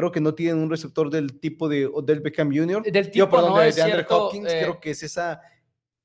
Creo 0.00 0.12
que 0.12 0.20
no 0.22 0.34
tienen 0.34 0.62
un 0.62 0.70
receptor 0.70 1.10
del 1.10 1.38
tipo 1.40 1.68
de 1.68 1.84
Odell 1.84 2.20
Beckham 2.20 2.48
Jr. 2.48 2.82
Del 2.84 3.10
tipo, 3.10 3.38
no, 3.38 3.58
de, 3.58 3.70
de 3.70 3.82
Andre 3.82 4.06
Hopkins, 4.08 4.50
eh, 4.50 4.60
creo 4.62 4.80
que 4.80 4.92
es 4.92 5.02
esa 5.02 5.42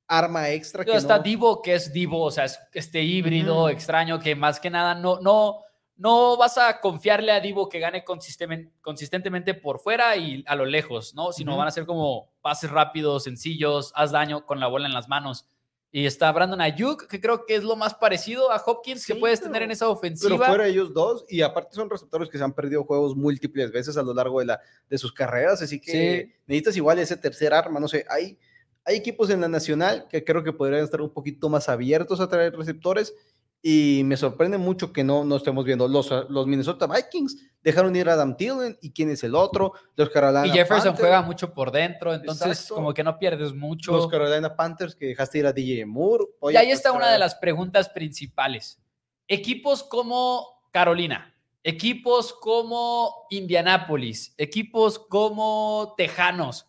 arma 0.06 0.50
extra. 0.50 0.84
Que 0.84 0.94
está 0.94 1.18
Divo, 1.18 1.62
que 1.62 1.74
es 1.74 1.90
Divo, 1.90 2.24
o 2.24 2.30
sea, 2.30 2.44
es 2.44 2.60
este 2.74 3.02
híbrido 3.02 3.70
extraño 3.70 4.20
que 4.20 4.36
más 4.36 4.60
que 4.60 4.68
nada 4.68 4.94
no, 4.94 5.18
no, 5.20 5.62
no 5.96 6.36
vas 6.36 6.58
a 6.58 6.78
confiarle 6.82 7.32
a 7.32 7.40
Divo 7.40 7.70
que 7.70 7.78
gane 7.78 8.04
consistentemente 8.04 9.54
por 9.54 9.80
fuera 9.80 10.14
y 10.14 10.44
a 10.46 10.54
lo 10.56 10.66
lejos, 10.66 11.14
¿no? 11.14 11.32
Sino 11.32 11.56
van 11.56 11.68
a 11.68 11.70
ser 11.70 11.86
como 11.86 12.34
pases 12.42 12.70
rápidos, 12.70 13.24
sencillos, 13.24 13.92
haz 13.94 14.12
daño 14.12 14.44
con 14.44 14.60
la 14.60 14.66
bola 14.66 14.84
en 14.84 14.92
las 14.92 15.08
manos. 15.08 15.46
Y 15.92 16.04
está 16.04 16.30
Brandon 16.32 16.60
Ayuk, 16.60 17.06
que 17.06 17.20
creo 17.20 17.46
que 17.46 17.54
es 17.54 17.64
lo 17.64 17.74
más 17.76 17.94
parecido 17.94 18.50
a 18.50 18.62
Hopkins 18.64 19.06
que 19.06 19.14
puedes 19.14 19.40
tener 19.40 19.62
en 19.62 19.70
esa 19.70 19.88
ofensiva. 19.88 20.36
Pero 20.36 20.44
fuera 20.44 20.66
ellos 20.66 20.92
dos, 20.92 21.24
y 21.28 21.40
aparte 21.40 21.74
son 21.74 21.88
receptores 21.88 22.28
que 22.28 22.36
se 22.36 22.44
han 22.44 22.52
perdido 22.52 22.84
juegos 22.84 23.16
múltiples 23.16 23.72
veces 23.72 23.96
a 23.96 24.02
lo 24.02 24.12
largo 24.12 24.40
de, 24.40 24.46
la, 24.46 24.60
de 24.90 24.98
sus 24.98 25.12
carreras, 25.12 25.62
así 25.62 25.80
que 25.80 26.36
necesitas 26.46 26.76
igual 26.76 26.98
ese 26.98 27.16
tercer 27.16 27.54
arma, 27.54 27.80
no 27.80 27.88
sé, 27.88 28.04
hay 28.10 28.38
hay 28.86 28.96
equipos 28.96 29.30
en 29.30 29.40
la 29.40 29.48
nacional 29.48 30.06
que 30.08 30.24
creo 30.24 30.44
que 30.44 30.52
podrían 30.52 30.84
estar 30.84 31.00
un 31.00 31.10
poquito 31.10 31.48
más 31.48 31.68
abiertos 31.68 32.20
a 32.20 32.28
traer 32.28 32.56
receptores 32.56 33.14
y 33.62 34.02
me 34.04 34.16
sorprende 34.16 34.58
mucho 34.58 34.92
que 34.92 35.02
no, 35.02 35.24
no 35.24 35.36
estemos 35.36 35.64
viendo. 35.64 35.88
Los, 35.88 36.10
los 36.28 36.46
Minnesota 36.46 36.86
Vikings 36.86 37.36
dejaron 37.62 37.96
ir 37.96 38.08
a 38.08 38.12
Adam 38.12 38.36
Thielen 38.36 38.78
y 38.80 38.92
quién 38.92 39.10
es 39.10 39.24
el 39.24 39.34
otro. 39.34 39.72
Los 39.96 40.10
Carolina 40.10 40.46
Y 40.46 40.50
Jefferson 40.50 40.94
juega 40.94 41.22
mucho 41.22 41.52
por 41.52 41.72
dentro, 41.72 42.14
entonces 42.14 42.68
como 42.68 42.94
que 42.94 43.02
no 43.02 43.18
pierdes 43.18 43.52
mucho. 43.54 43.92
Los 43.92 44.08
Carolina 44.08 44.54
Panthers 44.54 44.94
que 44.94 45.06
dejaste 45.06 45.38
ir 45.38 45.46
a 45.46 45.52
DJ 45.52 45.86
Moore. 45.86 46.24
y 46.52 46.56
ahí 46.56 46.70
está 46.70 46.92
una 46.92 47.10
de 47.10 47.18
las 47.18 47.34
preguntas 47.34 47.88
principales. 47.88 48.80
Equipos 49.28 49.82
como 49.82 50.62
Carolina, 50.70 51.34
equipos 51.64 52.32
como 52.32 53.26
Indianapolis, 53.30 54.34
equipos 54.38 54.98
como 54.98 55.94
Tejanos, 55.96 56.68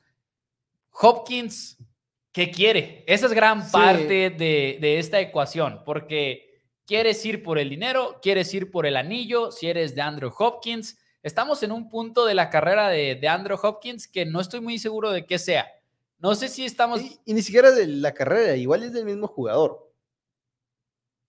Hopkins 0.99 1.77
¿qué 2.37 2.51
quiere? 2.51 3.03
Esa 3.07 3.25
es 3.25 3.33
gran 3.33 3.67
parte 3.71 4.29
de, 4.29 4.99
esta 4.99 5.19
ecuación, 5.19 5.81
porque 5.83 6.46
quieres 6.87 7.23
ir 7.25 7.43
por 7.43 7.59
el 7.59 7.69
dinero, 7.69 8.19
quieres 8.21 8.51
ir 8.53 8.71
por 8.71 8.87
el 8.87 8.95
anillo, 8.95 9.51
si 9.51 9.67
eres 9.67 9.93
de 9.93 10.01
Andrew 10.01 10.33
Hopkins. 10.35 10.97
Estamos 11.21 11.61
en 11.61 11.73
un 11.73 11.89
punto 11.89 12.25
de 12.25 12.33
la 12.33 12.49
carrera 12.49 12.87
de, 12.87 13.19
Andrew 13.27 13.59
Hopkins 13.61 14.07
que 14.07 14.25
no 14.25 14.39
estoy 14.39 14.61
muy 14.61 14.79
seguro 14.79 15.11
de 15.11 15.25
qué 15.25 15.37
sea. 15.37 15.67
No 16.17 16.33
sé 16.33 16.47
si 16.47 16.65
estamos... 16.65 17.01
Y, 17.25 17.33
ni 17.33 17.41
siquiera 17.43 17.71
de 17.71 17.85
la 17.85 18.13
carrera, 18.13 18.55
igual 18.55 18.83
es 18.83 18.93
del 18.93 19.05
mismo 19.05 19.27
jugador. 19.27 19.93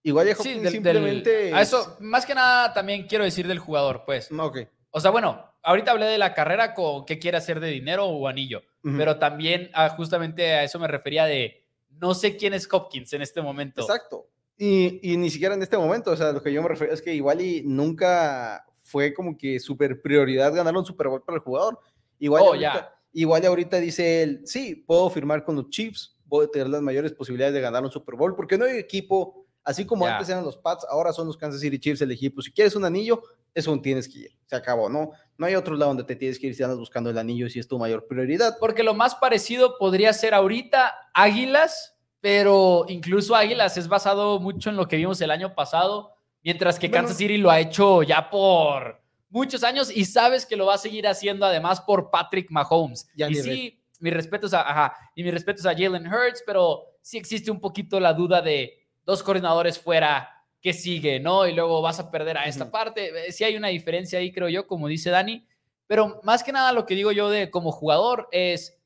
Igual 0.04 0.28
es 0.28 0.38
Hopkins 0.38 0.70
simplemente... 0.70 1.52
a 1.52 1.60
eso, 1.60 1.96
más 2.00 2.24
que 2.24 2.34
nada, 2.34 2.72
también 2.72 3.06
quiero 3.06 3.24
decir 3.24 3.46
del 3.48 3.58
jugador, 3.58 4.04
pues. 4.06 4.30
Ok. 4.30 4.58
O 4.90 5.00
sea, 5.00 5.10
bueno, 5.10 5.44
ahorita 5.62 5.90
hablé 5.90 6.06
de 6.06 6.18
la 6.18 6.32
carrera 6.32 6.72
con 6.72 7.04
qué 7.04 7.18
quiere 7.18 7.36
hacer 7.36 7.58
de 7.60 7.68
dinero 7.68 8.06
o 8.06 8.28
anillo, 8.28 8.62
pero 8.82 9.18
también 9.18 9.70
ah, 9.74 9.90
justamente 9.90 10.54
a 10.54 10.64
eso 10.64 10.78
me 10.78 10.88
refería 10.88 11.26
de 11.26 11.66
no 11.90 12.14
sé 12.14 12.36
quién 12.36 12.54
es 12.54 12.66
Hopkins 12.72 13.12
en 13.12 13.20
este 13.20 13.42
momento. 13.42 13.82
Exacto. 13.82 14.30
Y, 14.60 15.16
ni 15.16 15.30
siquiera 15.30 15.54
en 15.54 15.62
este 15.62 15.78
momento, 15.78 16.10
o 16.10 16.16
sea, 16.16 16.32
lo 16.32 16.42
que 16.42 16.52
yo 16.52 16.60
me 16.62 16.68
refiero 16.68 16.92
es 16.92 17.00
que 17.00 17.14
igual 17.14 17.40
y 17.40 17.62
nunca 17.64 18.66
fue 18.82 19.14
como 19.14 19.38
que 19.38 19.60
super 19.60 20.02
prioridad 20.02 20.52
ganar 20.52 20.76
un 20.76 20.84
Super 20.84 21.06
Bowl 21.06 21.22
para 21.22 21.36
el 21.36 21.44
jugador. 21.44 21.78
Igual, 22.18 22.42
oh, 22.42 22.46
ahorita, 22.48 22.92
igual 23.12 23.46
ahorita 23.46 23.78
dice 23.78 24.22
él, 24.24 24.40
sí, 24.44 24.74
puedo 24.74 25.08
firmar 25.10 25.44
con 25.44 25.54
los 25.54 25.70
Chiefs, 25.70 26.16
a 26.30 26.50
tener 26.50 26.68
las 26.68 26.82
mayores 26.82 27.12
posibilidades 27.12 27.54
de 27.54 27.60
ganar 27.60 27.84
un 27.84 27.90
Super 27.90 28.16
Bowl, 28.16 28.34
porque 28.34 28.58
no 28.58 28.64
hay 28.64 28.78
equipo, 28.78 29.46
así 29.62 29.86
como 29.86 30.06
antes 30.06 30.28
eran 30.28 30.44
los 30.44 30.56
Pats, 30.56 30.84
ahora 30.90 31.12
son 31.12 31.28
los 31.28 31.36
Kansas 31.36 31.60
City 31.60 31.78
Chiefs 31.78 32.02
el 32.02 32.10
equipo. 32.10 32.42
Si 32.42 32.50
quieres 32.50 32.74
un 32.74 32.84
anillo, 32.84 33.22
eso 33.54 33.78
tienes 33.80 34.08
que 34.08 34.18
ir. 34.18 34.30
Se 34.46 34.56
acabó, 34.56 34.88
¿no? 34.88 35.10
No 35.36 35.46
hay 35.46 35.54
otro 35.54 35.74
lado 35.76 35.90
donde 35.90 36.04
te 36.04 36.16
tienes 36.16 36.38
que 36.38 36.48
ir 36.48 36.54
si 36.54 36.62
andas 36.62 36.78
buscando 36.78 37.10
el 37.10 37.18
anillo 37.18 37.48
si 37.48 37.58
es 37.58 37.68
tu 37.68 37.78
mayor 37.78 38.06
prioridad. 38.06 38.56
Porque 38.58 38.82
lo 38.82 38.94
más 38.94 39.14
parecido 39.14 39.78
podría 39.78 40.12
ser 40.12 40.34
ahorita 40.34 40.92
Águilas, 41.14 41.97
pero 42.20 42.84
incluso 42.88 43.34
Águilas 43.34 43.76
es 43.76 43.88
basado 43.88 44.40
mucho 44.40 44.70
en 44.70 44.76
lo 44.76 44.88
que 44.88 44.96
vimos 44.96 45.20
el 45.20 45.30
año 45.30 45.54
pasado, 45.54 46.14
mientras 46.42 46.78
que 46.78 46.90
Kansas 46.90 47.16
City 47.16 47.38
lo 47.38 47.50
ha 47.50 47.60
hecho 47.60 48.02
ya 48.02 48.28
por 48.30 49.00
muchos 49.30 49.62
años 49.62 49.90
y 49.94 50.04
sabes 50.04 50.46
que 50.46 50.56
lo 50.56 50.66
va 50.66 50.74
a 50.74 50.78
seguir 50.78 51.06
haciendo 51.06 51.46
además 51.46 51.80
por 51.80 52.10
Patrick 52.10 52.50
Mahomes. 52.50 53.08
y 53.14 53.34
sí, 53.34 53.82
mis 54.00 54.12
respetos 54.12 54.54
a, 54.54 54.62
ajá, 54.62 54.96
y 55.14 55.22
mis 55.22 55.32
respetos 55.32 55.66
a 55.66 55.72
Jalen 55.72 56.06
Hurts, 56.06 56.42
pero 56.46 56.84
sí 57.02 57.18
existe 57.18 57.50
un 57.50 57.60
poquito 57.60 58.00
la 58.00 58.12
duda 58.12 58.40
de 58.40 58.86
dos 59.04 59.22
coordinadores 59.22 59.78
fuera 59.78 60.38
que 60.60 60.72
sigue, 60.72 61.20
¿no? 61.20 61.46
Y 61.46 61.54
luego 61.54 61.80
vas 61.82 62.00
a 62.00 62.10
perder 62.10 62.36
a 62.36 62.44
esta 62.44 62.70
parte. 62.70 63.28
Eh, 63.28 63.32
sí 63.32 63.44
hay 63.44 63.56
una 63.56 63.68
diferencia 63.68 64.18
ahí, 64.18 64.32
creo 64.32 64.48
yo, 64.48 64.66
como 64.66 64.88
dice 64.88 65.10
Dani, 65.10 65.46
pero 65.86 66.20
más 66.24 66.42
que 66.42 66.52
nada 66.52 66.72
lo 66.72 66.84
que 66.84 66.94
digo 66.94 67.12
yo 67.12 67.30
de 67.30 67.50
como 67.50 67.72
jugador 67.72 68.28
es, 68.32 68.77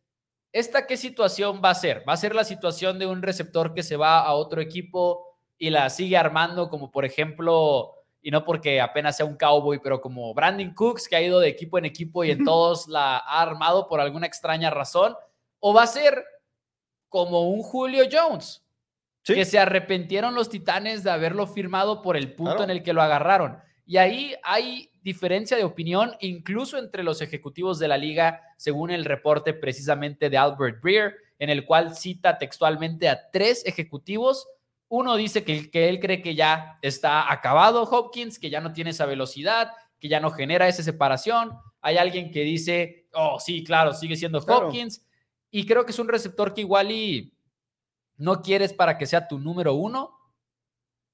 ¿esta 0.52 0.86
qué 0.86 0.96
situación 0.96 1.60
va 1.64 1.70
a 1.70 1.74
ser? 1.74 2.06
¿Va 2.08 2.12
a 2.12 2.18
ser 2.18 2.34
la 2.34 2.44
situación 2.44 2.98
de 2.98 3.06
un 3.06 3.22
receptor 3.22 3.74
que 3.74 3.82
se 3.82 3.96
va 3.96 4.20
a 4.20 4.34
otro 4.34 4.60
equipo 4.60 5.26
y 5.58 5.70
la 5.70 5.88
sigue 5.90 6.16
armando, 6.16 6.68
como 6.68 6.90
por 6.90 7.04
ejemplo, 7.04 7.94
y 8.20 8.30
no 8.30 8.44
porque 8.44 8.80
apenas 8.80 9.16
sea 9.16 9.26
un 9.26 9.36
cowboy, 9.36 9.80
pero 9.82 10.00
como 10.00 10.34
Brandon 10.34 10.74
Cooks, 10.74 11.08
que 11.08 11.16
ha 11.16 11.22
ido 11.22 11.40
de 11.40 11.48
equipo 11.48 11.78
en 11.78 11.84
equipo 11.84 12.24
y 12.24 12.30
en 12.30 12.44
todos 12.44 12.88
la 12.88 13.16
ha 13.16 13.42
armado 13.42 13.88
por 13.88 14.00
alguna 14.00 14.26
extraña 14.26 14.70
razón? 14.70 15.16
¿O 15.60 15.72
va 15.72 15.84
a 15.84 15.86
ser 15.86 16.24
como 17.08 17.48
un 17.50 17.62
Julio 17.62 18.04
Jones? 18.10 18.62
Que 19.24 19.44
se 19.44 19.58
arrepintieron 19.58 20.34
los 20.34 20.48
Titanes 20.48 21.04
de 21.04 21.10
haberlo 21.12 21.46
firmado 21.46 22.02
por 22.02 22.16
el 22.16 22.34
punto 22.34 22.64
en 22.64 22.70
el 22.70 22.82
que 22.82 22.92
lo 22.92 23.02
agarraron. 23.02 23.58
Y 23.86 23.96
ahí 23.96 24.34
hay 24.42 24.91
diferencia 25.02 25.56
de 25.56 25.64
opinión 25.64 26.12
incluso 26.20 26.78
entre 26.78 27.02
los 27.02 27.20
ejecutivos 27.20 27.78
de 27.78 27.88
la 27.88 27.98
liga, 27.98 28.40
según 28.56 28.90
el 28.90 29.04
reporte 29.04 29.52
precisamente 29.54 30.30
de 30.30 30.38
Albert 30.38 30.80
Breer, 30.80 31.16
en 31.38 31.50
el 31.50 31.64
cual 31.64 31.96
cita 31.96 32.38
textualmente 32.38 33.08
a 33.08 33.30
tres 33.30 33.64
ejecutivos. 33.66 34.46
Uno 34.88 35.16
dice 35.16 35.44
que, 35.44 35.70
que 35.70 35.88
él 35.88 36.00
cree 36.00 36.22
que 36.22 36.34
ya 36.34 36.78
está 36.82 37.32
acabado 37.32 37.82
Hopkins, 37.82 38.38
que 38.38 38.50
ya 38.50 38.60
no 38.60 38.72
tiene 38.72 38.90
esa 38.90 39.06
velocidad, 39.06 39.72
que 39.98 40.08
ya 40.08 40.20
no 40.20 40.30
genera 40.30 40.68
esa 40.68 40.82
separación. 40.82 41.52
Hay 41.80 41.96
alguien 41.96 42.30
que 42.30 42.42
dice, 42.42 43.08
oh, 43.12 43.40
sí, 43.40 43.64
claro, 43.64 43.92
sigue 43.94 44.16
siendo 44.16 44.38
Hopkins. 44.38 45.04
Y 45.50 45.66
creo 45.66 45.84
que 45.84 45.92
es 45.92 45.98
un 45.98 46.08
receptor 46.08 46.54
que 46.54 46.60
igual 46.62 46.90
y 46.90 47.34
no 48.16 48.42
quieres 48.42 48.72
para 48.72 48.98
que 48.98 49.06
sea 49.06 49.28
tu 49.28 49.38
número 49.38 49.74
uno, 49.74 50.16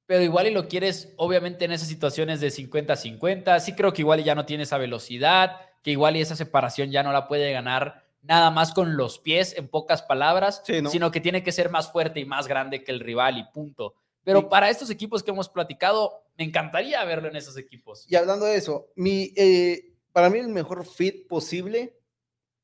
pero 0.08 0.22
igual 0.22 0.46
y 0.46 0.52
lo 0.52 0.68
quieres, 0.68 1.12
obviamente, 1.18 1.66
en 1.66 1.72
esas 1.72 1.86
situaciones 1.86 2.40
de 2.40 2.48
50-50. 2.48 3.60
Sí 3.60 3.74
creo 3.74 3.92
que 3.92 4.00
igual 4.00 4.24
ya 4.24 4.34
no 4.34 4.46
tiene 4.46 4.62
esa 4.62 4.78
velocidad, 4.78 5.60
que 5.82 5.90
igual 5.90 6.16
y 6.16 6.22
esa 6.22 6.34
separación 6.34 6.90
ya 6.90 7.02
no 7.02 7.12
la 7.12 7.28
puede 7.28 7.52
ganar 7.52 8.06
nada 8.22 8.50
más 8.50 8.72
con 8.72 8.96
los 8.96 9.18
pies, 9.18 9.54
en 9.58 9.68
pocas 9.68 10.00
palabras, 10.00 10.62
sino 10.64 11.10
que 11.10 11.20
tiene 11.20 11.42
que 11.42 11.52
ser 11.52 11.68
más 11.68 11.92
fuerte 11.92 12.20
y 12.20 12.24
más 12.24 12.48
grande 12.48 12.82
que 12.84 12.90
el 12.90 13.00
rival 13.00 13.36
y 13.36 13.44
punto. 13.52 13.96
Pero 14.24 14.48
para 14.48 14.70
estos 14.70 14.88
equipos 14.88 15.22
que 15.22 15.30
hemos 15.30 15.50
platicado, 15.50 16.24
me 16.38 16.44
encantaría 16.44 17.04
verlo 17.04 17.28
en 17.28 17.36
esos 17.36 17.58
equipos. 17.58 18.10
Y 18.10 18.16
hablando 18.16 18.46
de 18.46 18.56
eso, 18.56 18.86
mi, 18.96 19.34
eh, 19.36 19.92
para 20.12 20.30
mí 20.30 20.38
el 20.38 20.48
mejor 20.48 20.86
fit 20.86 21.28
posible 21.28 21.98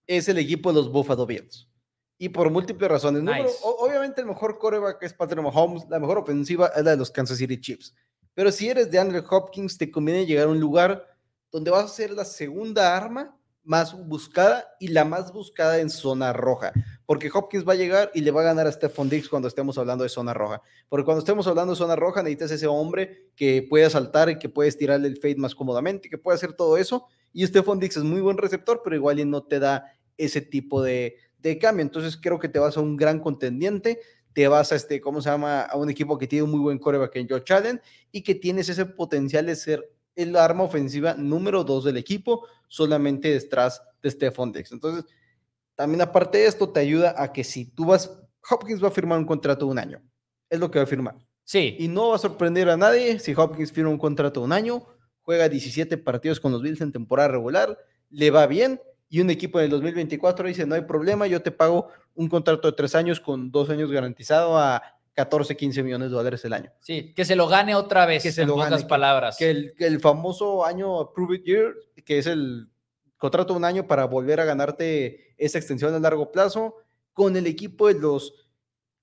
es 0.07 0.31
el 0.31 0.39
equipo 0.39 0.71
de 0.71 0.77
los 0.77 0.91
Buffalo 0.91 1.27
Bills 1.27 1.69
y 2.25 2.31
por 2.31 2.51
múltiples 2.51 2.91
razones. 2.91 3.23
obviamente 3.63 4.23
el 4.23 4.27
mejor 4.27 4.59
coreback 4.59 5.03
es 5.03 5.13
Patrick 5.13 5.43
Mahomes, 5.43 5.85
la 5.91 5.99
mejor 5.99 6.17
ofensiva 6.17 6.73
es 6.75 6.83
la 6.83 6.93
de 6.93 6.97
los 6.97 7.11
Kansas 7.11 7.37
City 7.37 7.61
Chiefs. 7.61 7.95
Pero 8.33 8.51
si 8.51 8.67
eres 8.71 8.91
de 8.91 8.99
Andrew 8.99 9.23
Hopkins, 9.29 9.77
te 9.77 9.91
conviene 9.91 10.25
llegar 10.25 10.47
a 10.47 10.51
un 10.51 10.59
lugar 10.59 11.07
donde 11.53 11.71
vas 11.71 11.85
a 11.85 11.89
ser 11.89 12.13
la 12.13 12.25
segunda 12.25 12.97
arma 12.97 13.37
más 13.63 13.95
buscada 14.09 14.67
y 14.81 14.89
la 14.89 15.05
más 15.05 15.35
buscada 15.35 15.81
en 15.81 15.91
zona 15.91 16.33
roja. 16.33 16.73
Porque 17.05 17.31
Hopkins 17.31 17.69
va 17.69 17.75
a 17.75 17.77
llegar 17.77 18.11
y 18.15 18.23
le 18.23 18.31
va 18.31 18.41
a 18.41 18.45
ganar 18.45 18.67
a 18.67 18.73
Stephon 18.73 19.11
Diggs 19.11 19.29
cuando 19.29 19.49
estemos 19.49 19.77
hablando 19.77 20.03
de 20.03 20.09
zona 20.09 20.33
roja. 20.33 20.63
Porque 20.89 21.05
cuando 21.05 21.19
estemos 21.19 21.47
hablando 21.47 21.75
de 21.75 21.79
zona 21.79 21.95
roja, 21.95 22.23
necesitas 22.23 22.53
ese 22.53 22.67
hombre 22.67 23.29
que 23.37 23.67
pueda 23.69 23.91
saltar 23.91 24.31
y 24.31 24.39
que 24.39 24.49
puede 24.49 24.71
estirarle 24.71 25.09
el 25.09 25.19
fade 25.19 25.37
más 25.37 25.55
cómodamente, 25.55 26.09
que 26.09 26.17
puede 26.17 26.37
hacer 26.37 26.55
todo 26.55 26.79
eso. 26.79 27.07
Y 27.35 27.47
Stephon 27.47 27.81
Diggs 27.81 27.99
es 27.99 28.03
muy 28.03 28.23
buen 28.23 28.39
receptor, 28.39 28.81
pero 28.83 28.97
igual 28.97 29.31
no 29.31 29.43
te 29.43 29.59
da 29.59 29.93
ese 30.17 30.41
tipo 30.41 30.83
de, 30.83 31.17
de 31.49 31.59
cambio. 31.59 31.83
Entonces 31.83 32.17
creo 32.17 32.39
que 32.39 32.49
te 32.49 32.59
vas 32.59 32.77
a 32.77 32.81
un 32.81 32.97
gran 32.97 33.21
contendiente, 33.21 34.01
te 34.33 34.49
vas 34.49 34.73
a 34.73 34.77
este, 34.77 35.01
¿cómo 35.01 35.21
se 35.21 35.31
llama? 35.31 35.63
A 35.63 35.77
un 35.77 35.91
equipo 35.91 36.19
que 36.19 36.27
tiene 36.27 36.43
un 36.43 36.51
muy 36.51 36.61
buen 36.61 36.79
coreback 36.79 37.17
en 37.17 37.29
Joe 37.29 37.43
Allen 37.51 37.81
y 38.11 38.23
que 38.23 38.35
tienes 38.35 38.69
ese 38.69 38.85
potencial 38.87 39.47
de 39.47 39.57
ser 39.57 39.91
el 40.17 40.37
arma 40.37 40.65
ofensiva 40.65 41.15
número 41.15 41.65
dos 41.65 41.85
del 41.85 41.97
equipo, 41.97 42.47
solamente 42.69 43.31
detrás 43.31 43.83
de 44.03 44.11
Stephon 44.11 44.53
Diggs. 44.53 44.73
Entonces, 44.73 45.05
También 45.75 46.03
aparte 46.03 46.39
de 46.39 46.47
esto, 46.47 46.71
te 46.71 46.81
ayuda 46.81 47.15
a 47.17 47.33
que 47.33 47.43
si 47.43 47.65
tú 47.65 47.87
vas, 47.87 48.09
Hopkins 48.49 48.83
va 48.83 48.89
a 48.89 48.93
firmar 48.93 49.19
un 49.19 49.25
contrato 49.25 49.67
de 49.67 49.73
un 49.73 49.79
año. 49.79 50.03
Es 50.49 50.61
lo 50.61 50.71
que 50.71 50.79
va 50.79 50.85
a 50.85 50.87
firmar. 50.87 51.17
Sí. 51.43 51.77
Y 51.81 51.89
no 51.89 52.11
va 52.11 52.17
a 52.17 52.19
sorprender 52.19 52.71
a 52.71 52.77
nadie 52.77 53.19
si 53.19 53.35
Hopkins 53.35 53.73
firma 53.73 53.91
un 53.91 53.99
contrato 53.99 54.41
de 54.41 54.47
un 54.47 54.53
año, 54.53 54.87
juega 55.23 55.49
17 55.49 55.99
partidos 55.99 56.39
con 56.39 56.53
los 56.53 56.63
Bills 56.63 56.81
en 56.81 56.93
temporada 56.93 57.29
regular, 57.29 57.77
le 58.11 58.31
va 58.31 58.47
bien 58.47 58.81
y 59.15 59.21
un 59.21 59.31
equipo 59.31 59.61
en 59.61 59.67
el 59.67 59.71
2024 59.71 60.49
dice, 60.49 60.67
no 60.67 60.75
hay 60.75 60.81
problema, 60.81 61.29
yo 61.29 61.41
te 61.41 61.53
pago 61.53 61.87
un 62.17 62.29
contrato 62.29 62.69
de 62.69 62.77
tres 62.77 62.97
años 62.97 63.21
con 63.21 63.53
dos 63.53 63.71
años 63.71 63.89
garantizado 63.89 64.59
a 64.59 64.83
14, 65.13 65.57
15 65.57 65.85
millones 65.85 66.11
de 66.11 66.17
dólares 66.17 66.45
el 66.45 66.53
año. 66.53 66.73
Sí, 66.81 67.15
que 67.15 67.25
se 67.25 67.37
lo 67.37 67.47
gane 67.47 67.77
otra 67.77 68.07
vez, 68.07 68.25
Que 68.25 68.33
se 68.33 68.43
en 68.43 68.49
lo 68.49 68.55
pocas 68.55 68.71
gane, 68.71 68.85
palabras. 68.87 69.37
Que 69.37 69.51
el, 69.51 69.75
que 69.79 69.87
el 69.87 70.01
famoso 70.01 70.67
año 70.67 70.99
Approved 70.99 71.45
Year, 71.45 71.75
que 72.05 72.19
es 72.19 72.27
el 72.27 72.69
contrato 73.17 73.53
de 73.53 73.59
un 73.59 73.65
año 73.65 73.87
para 73.87 74.05
volver 74.07 74.41
a 74.41 74.45
ganarte 74.45 75.33
esa 75.39 75.59
extensión 75.59 75.95
a 75.95 76.01
largo 76.01 76.33
plazo, 76.33 76.75
con 77.13 77.37
el 77.37 77.47
equipo 77.47 77.87
de 77.87 77.95
los 77.95 78.49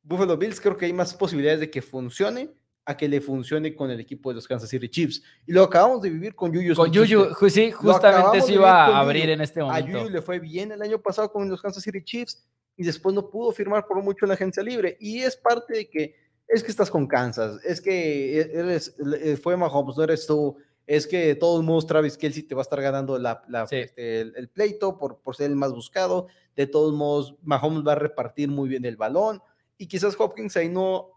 Buffalo 0.04 0.36
Bills, 0.36 0.60
creo 0.60 0.76
que 0.76 0.88
hay 0.88 0.94
más 0.94 1.14
posibilidades 1.14 1.62
de 1.62 1.72
que 1.72 1.82
funcione 1.82 2.50
a 2.86 2.98
que 2.98 3.08
le 3.08 3.22
funcione 3.22 3.76
con 3.76 3.92
el 3.92 4.00
equipo 4.00 4.30
de 4.30 4.36
los 4.36 4.48
Kansas 4.48 4.70
City 4.70 4.90
Chiefs. 4.90 5.22
Y 5.46 5.52
lo 5.54 5.64
acabamos 5.64 6.02
de 6.02 6.10
vivir 6.10 6.34
con 6.36 6.52
Yuyu. 6.52 6.76
Con. 6.76 6.92
Yuyu, 6.92 7.28
sí, 7.50 7.72
justamente 7.72 8.42
se 8.42 8.54
iba 8.54 8.86
a 8.88 9.00
abrir 9.00 9.24
Yuyu. 9.24 9.34
en 9.34 9.42
este 9.42 9.62
A 9.62 9.66
momento. 9.66 10.00
Yuyu 10.00 10.10
le 10.10 10.22
fue 10.22 10.40
bien 10.40 10.72
el 10.72 10.82
año 10.82 11.00
pasado 11.00 11.32
con 11.32 11.48
los 11.50 11.62
Kansas 11.62 11.84
City 11.84 12.04
Chiefs 12.04 12.44
y 12.76 12.84
después 12.84 13.14
no 13.14 13.30
pudo 13.30 13.52
firmar 13.52 13.86
por 13.86 14.02
mucho 14.04 14.26
en 14.26 14.30
la 14.30 14.34
agencia 14.36 14.64
libre. 14.64 14.98
Y 15.00 15.20
es 15.22 15.38
parte 15.38 15.74
de 15.76 15.90
que 15.90 16.16
es 16.48 16.64
que 16.64 16.72
estás 16.72 16.90
con 16.92 17.08
Kansas, 17.08 17.64
es 17.64 17.80
que 17.80 18.42
eres, 18.42 18.94
eh, 19.22 19.38
fue 19.42 19.56
Mahomes, 19.56 19.96
no 19.96 20.04
eres 20.04 20.28
tú, 20.28 20.58
es 20.86 21.08
que 21.08 21.28
de 21.28 21.36
todos 21.36 21.64
modos 21.64 21.88
Travis 21.88 22.18
Kelsey 22.18 22.44
te 22.44 22.56
va 22.56 22.62
a 22.62 22.64
estar 22.64 22.82
ganando 22.82 23.18
la, 23.18 23.42
la- 23.48 23.68
Sí. 23.68 23.78
este, 23.78 24.20
el, 24.20 24.34
el 24.36 24.50
pleito 24.50 24.98
por, 24.98 25.20
por 25.22 25.36
ser 25.36 25.50
el 25.50 25.56
más 25.56 25.72
buscado. 25.72 26.28
De 26.58 26.68
todos 26.68 26.94
modos, 26.94 27.36
Mahomes 27.44 27.88
va 27.88 27.94
a 27.94 27.96
repartir 27.96 28.50
muy 28.50 28.68
bien 28.68 28.84
el 28.84 28.98
balón 28.98 29.42
y 29.82 29.88
quizás 29.88 30.16
Hopkins 30.20 30.56
ahí 30.58 30.70
no 30.70 31.10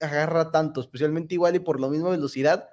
agarra 0.00 0.50
tanto, 0.50 0.80
especialmente 0.80 1.34
igual 1.34 1.54
y 1.54 1.60
por 1.60 1.80
la 1.80 1.86
misma 1.86 2.10
velocidad. 2.10 2.68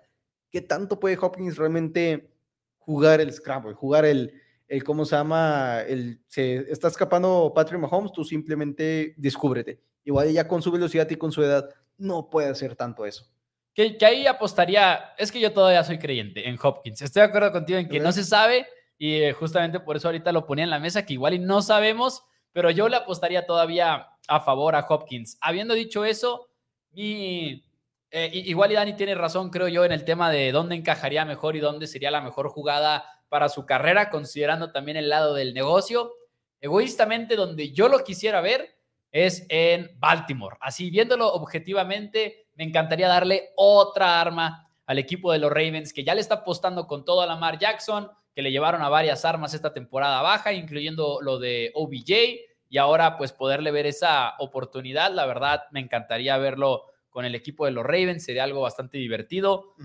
¿Qué 0.50 0.60
tanto 0.60 1.00
puede 1.00 1.20
Hopkins 1.22 1.56
realmente 1.56 2.32
jugar 2.80 3.22
el 3.22 3.32
scramble, 3.32 3.76
jugar 3.76 4.06
el, 4.06 4.42
el 4.68 4.84
¿cómo 4.84 5.06
se 5.06 5.16
llama? 5.16 5.82
El, 5.88 6.20
se 6.26 6.72
está 6.72 6.88
escapando 6.88 7.52
Patrick 7.54 7.80
Mahomes, 7.80 8.12
tú 8.12 8.24
simplemente 8.24 9.14
descúbrete. 9.18 9.80
Igual 10.04 10.32
ya 10.32 10.48
con 10.48 10.64
su 10.64 10.72
velocidad 10.72 11.08
y 11.12 11.16
con 11.16 11.32
su 11.32 11.44
edad 11.44 11.70
no 11.96 12.28
puede 12.28 12.50
hacer 12.50 12.76
tanto 12.76 13.06
eso. 13.06 13.28
Que, 13.76 14.00
que 14.00 14.06
ahí 14.08 14.26
apostaría, 14.26 15.14
es 15.16 15.32
que 15.32 15.40
yo 15.40 15.54
todavía 15.54 15.84
soy 15.84 16.00
creyente 16.00 16.50
en 16.50 16.58
Hopkins. 16.60 17.04
Estoy 17.04 17.22
de 17.22 17.28
acuerdo 17.28 17.52
contigo 17.52 17.78
en 17.78 17.88
que 17.88 18.00
no 18.00 18.12
se 18.12 18.24
sabe 18.24 18.66
y 18.98 19.22
eh, 19.22 19.34
justamente 19.34 19.80
por 19.80 19.96
eso 19.96 20.08
ahorita 20.08 20.32
lo 20.32 20.48
ponía 20.48 20.64
en 20.64 20.72
la 20.72 20.80
mesa, 20.80 21.06
que 21.06 21.14
igual 21.14 21.36
y 21.36 21.40
no 21.40 21.62
sabemos, 21.62 22.24
pero 22.52 22.72
yo 22.72 22.90
le 22.90 22.96
apostaría 22.96 23.46
todavía 23.46 24.08
a 24.28 24.40
favor 24.40 24.76
a 24.76 24.86
Hopkins. 24.88 25.38
Habiendo 25.42 25.74
dicho 25.74 26.06
eso, 26.06 26.48
mi, 26.92 27.64
eh, 28.12 28.32
igual 28.34 28.72
y 28.72 28.76
Dani 28.76 28.94
tiene 28.94 29.16
razón, 29.16 29.50
creo 29.50 29.68
yo, 29.68 29.84
en 29.84 29.92
el 29.92 30.06
tema 30.06 30.32
de 30.32 30.52
dónde 30.52 30.76
encajaría 30.76 31.26
mejor 31.26 31.56
y 31.56 31.60
dónde 31.60 31.88
sería 31.88 32.12
la 32.12 32.22
mejor 32.22 32.50
jugada 32.50 33.04
para 33.30 33.50
su 33.50 33.66
carrera, 33.66 34.10
considerando 34.10 34.72
también 34.72 34.98
el 34.98 35.10
lado 35.10 35.34
del 35.34 35.54
negocio. 35.54 36.14
Egoístamente, 36.62 37.36
donde 37.36 37.72
yo 37.72 37.90
lo 37.90 38.04
quisiera 38.04 38.42
ver 38.42 38.76
es 39.12 39.46
en 39.50 39.92
Baltimore. 39.98 40.58
Así, 40.60 40.90
viéndolo 40.90 41.28
objetivamente, 41.28 42.48
me 42.56 42.64
encantaría 42.64 43.08
darle 43.08 43.50
otra 43.56 44.20
arma 44.20 44.70
al 44.86 45.00
equipo 45.00 45.32
de 45.32 45.40
los 45.40 45.52
Ravens, 45.52 45.94
que 45.94 46.04
ya 46.04 46.14
le 46.14 46.22
está 46.22 46.36
apostando 46.36 46.88
con 46.88 47.06
todo 47.06 47.22
a 47.22 47.26
Lamar 47.26 47.58
Jackson, 47.58 48.10
que 48.34 48.42
le 48.42 48.52
llevaron 48.52 48.82
a 48.82 48.90
varias 48.90 49.26
armas 49.26 49.54
esta 49.54 49.74
temporada 49.74 50.22
baja, 50.22 50.54
incluyendo 50.54 51.20
lo 51.22 51.40
de 51.40 51.72
OBJ, 51.74 52.55
y 52.76 52.78
ahora 52.78 53.16
pues 53.16 53.32
poderle 53.32 53.72
ver 53.72 53.86
esa 53.86 54.34
oportunidad, 54.38 55.10
la 55.14 55.26
verdad, 55.26 55.64
me 55.72 55.80
encantaría 55.80 56.38
verlo 56.38 56.84
con 57.10 57.24
el 57.24 57.34
equipo 57.34 57.64
de 57.64 57.72
los 57.72 57.86
Ravens, 57.86 58.26
sería 58.26 58.44
algo 58.44 58.60
bastante 58.60 58.98
divertido. 58.98 59.76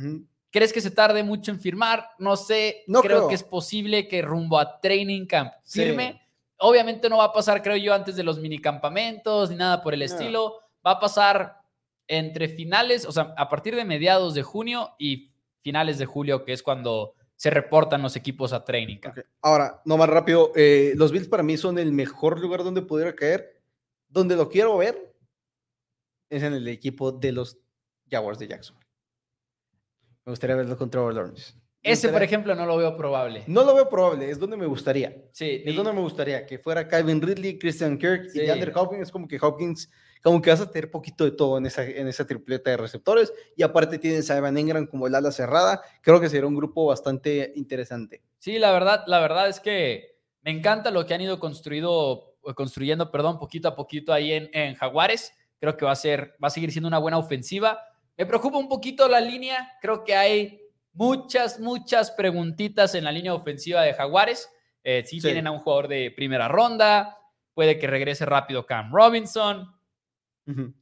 ¿Crees 0.50 0.72
que 0.72 0.80
se 0.80 0.90
tarde 0.90 1.22
mucho 1.22 1.52
en 1.52 1.60
firmar? 1.60 2.08
No 2.18 2.34
sé, 2.34 2.82
No 2.88 3.00
creo, 3.00 3.18
creo. 3.18 3.28
que 3.28 3.36
es 3.36 3.44
posible 3.44 4.08
que 4.08 4.22
rumbo 4.22 4.58
a 4.58 4.80
Training 4.80 5.26
Camp 5.26 5.52
Sí. 5.62 5.84
firme. 5.84 6.20
Obviamente 6.58 7.08
no 7.08 7.18
va 7.18 7.26
a 7.26 7.32
pasar, 7.32 7.62
creo 7.62 7.76
yo, 7.76 7.94
antes 7.94 8.16
de 8.16 8.24
los 8.24 8.40
minicampamentos 8.40 9.50
ni 9.50 9.56
nada 9.56 9.80
por 9.82 9.94
el 9.94 10.00
No. 10.00 10.06
estilo. 10.06 10.54
Va 10.84 10.90
a 10.90 10.98
pasar 10.98 11.58
entre 12.08 12.48
finales, 12.48 13.06
o 13.06 13.12
sea, 13.12 13.34
a 13.36 13.48
partir 13.48 13.76
de 13.76 13.84
mediados 13.84 14.34
de 14.34 14.42
junio 14.42 14.96
y 14.98 15.30
finales 15.60 15.96
de 15.98 16.06
julio, 16.06 16.44
que 16.44 16.52
es 16.54 16.62
cuando 16.64 17.14
se 17.40 17.48
reportan 17.48 18.02
los 18.02 18.16
equipos 18.16 18.52
a 18.52 18.66
Training. 18.66 18.98
Ahora, 19.40 19.80
no 19.86 19.96
más 19.96 20.10
rápido, 20.10 20.52
eh, 20.56 20.92
los 20.94 21.10
Bills 21.10 21.26
para 21.26 21.42
mí 21.42 21.56
son 21.56 21.78
el 21.78 21.90
mejor 21.90 22.38
lugar 22.38 22.62
donde 22.62 22.82
pudiera 22.82 23.16
caer. 23.16 23.62
Donde 24.10 24.36
lo 24.36 24.50
quiero 24.50 24.76
ver 24.76 25.16
es 26.28 26.42
en 26.42 26.52
el 26.52 26.68
equipo 26.68 27.12
de 27.12 27.32
los 27.32 27.58
Jaguars 28.10 28.38
de 28.38 28.48
Jackson. 28.48 28.76
Me 30.26 30.32
gustaría 30.32 30.54
verlo 30.54 30.76
con 30.76 30.90
Trevor 30.90 31.14
Lawrence. 31.14 31.54
Ese, 31.82 32.08
por 32.10 32.22
ejemplo, 32.22 32.54
no 32.54 32.66
lo 32.66 32.76
veo 32.76 32.96
probable. 32.96 33.42
No 33.46 33.64
lo 33.64 33.74
veo 33.74 33.88
probable, 33.88 34.30
es 34.30 34.38
donde 34.38 34.56
me 34.56 34.66
gustaría. 34.66 35.16
Sí, 35.32 35.62
Es 35.64 35.72
y- 35.72 35.76
donde 35.76 35.92
me 35.94 36.00
gustaría 36.00 36.44
que 36.44 36.58
fuera 36.58 36.86
Calvin 36.86 37.22
Ridley, 37.22 37.58
Christian 37.58 37.96
Kirk 37.98 38.28
Sí. 38.30 38.38
y 38.38 38.42
DeAndre 38.42 38.72
Hopkins. 38.74 39.02
Es 39.02 39.10
como 39.10 39.26
que 39.26 39.38
Hopkins, 39.40 39.90
como 40.22 40.42
que 40.42 40.50
vas 40.50 40.60
a 40.60 40.70
tener 40.70 40.90
poquito 40.90 41.24
de 41.24 41.30
todo 41.30 41.56
en 41.56 41.64
esa, 41.64 41.82
en 41.84 42.06
esa 42.06 42.26
tripleta 42.26 42.70
de 42.70 42.76
receptores. 42.76 43.32
Y 43.56 43.62
aparte 43.62 43.98
tienes 43.98 44.30
a 44.30 44.36
Evan 44.36 44.58
Engram 44.58 44.86
como 44.86 45.06
el 45.06 45.14
ala 45.14 45.32
cerrada. 45.32 45.80
Creo 46.02 46.20
que 46.20 46.28
será 46.28 46.46
un 46.46 46.54
grupo 46.54 46.84
bastante 46.86 47.52
interesante. 47.56 48.20
Sí, 48.38 48.58
la 48.58 48.72
verdad, 48.72 49.04
la 49.06 49.20
verdad 49.20 49.48
es 49.48 49.58
que 49.60 50.18
me 50.42 50.50
encanta 50.50 50.90
lo 50.90 51.06
que 51.06 51.14
han 51.14 51.22
ido 51.22 51.40
construido, 51.40 52.34
construyendo, 52.56 53.10
perdón, 53.10 53.38
poquito 53.38 53.68
a 53.68 53.74
poquito 53.76 54.12
ahí 54.12 54.32
en, 54.32 54.50
en 54.52 54.74
Jaguares. 54.74 55.32
Creo 55.58 55.76
que 55.78 55.84
va 55.86 55.92
a 55.92 55.96
ser, 55.96 56.34
va 56.42 56.48
a 56.48 56.50
seguir 56.50 56.72
siendo 56.72 56.88
una 56.88 56.98
buena 56.98 57.16
ofensiva. 57.18 57.78
Me 58.18 58.26
preocupa 58.26 58.58
un 58.58 58.68
poquito 58.68 59.08
la 59.08 59.20
línea. 59.20 59.72
Creo 59.80 60.04
que 60.04 60.14
hay 60.14 60.60
muchas, 61.08 61.58
muchas 61.60 62.10
preguntitas 62.10 62.94
en 62.94 63.04
la 63.04 63.12
línea 63.12 63.34
ofensiva 63.34 63.82
de 63.82 63.94
Jaguares. 63.94 64.48
Eh, 64.84 65.02
sí, 65.06 65.16
Sí. 65.20 65.26
tienen 65.26 65.46
a 65.46 65.50
un 65.50 65.58
jugador 65.60 65.88
de 65.88 66.10
primera 66.14 66.46
ronda. 66.48 67.16
Puede 67.54 67.78
que 67.78 67.86
regrese 67.86 68.24
rápido 68.26 68.66
Cam 68.66 68.92
Robinson 68.92 69.74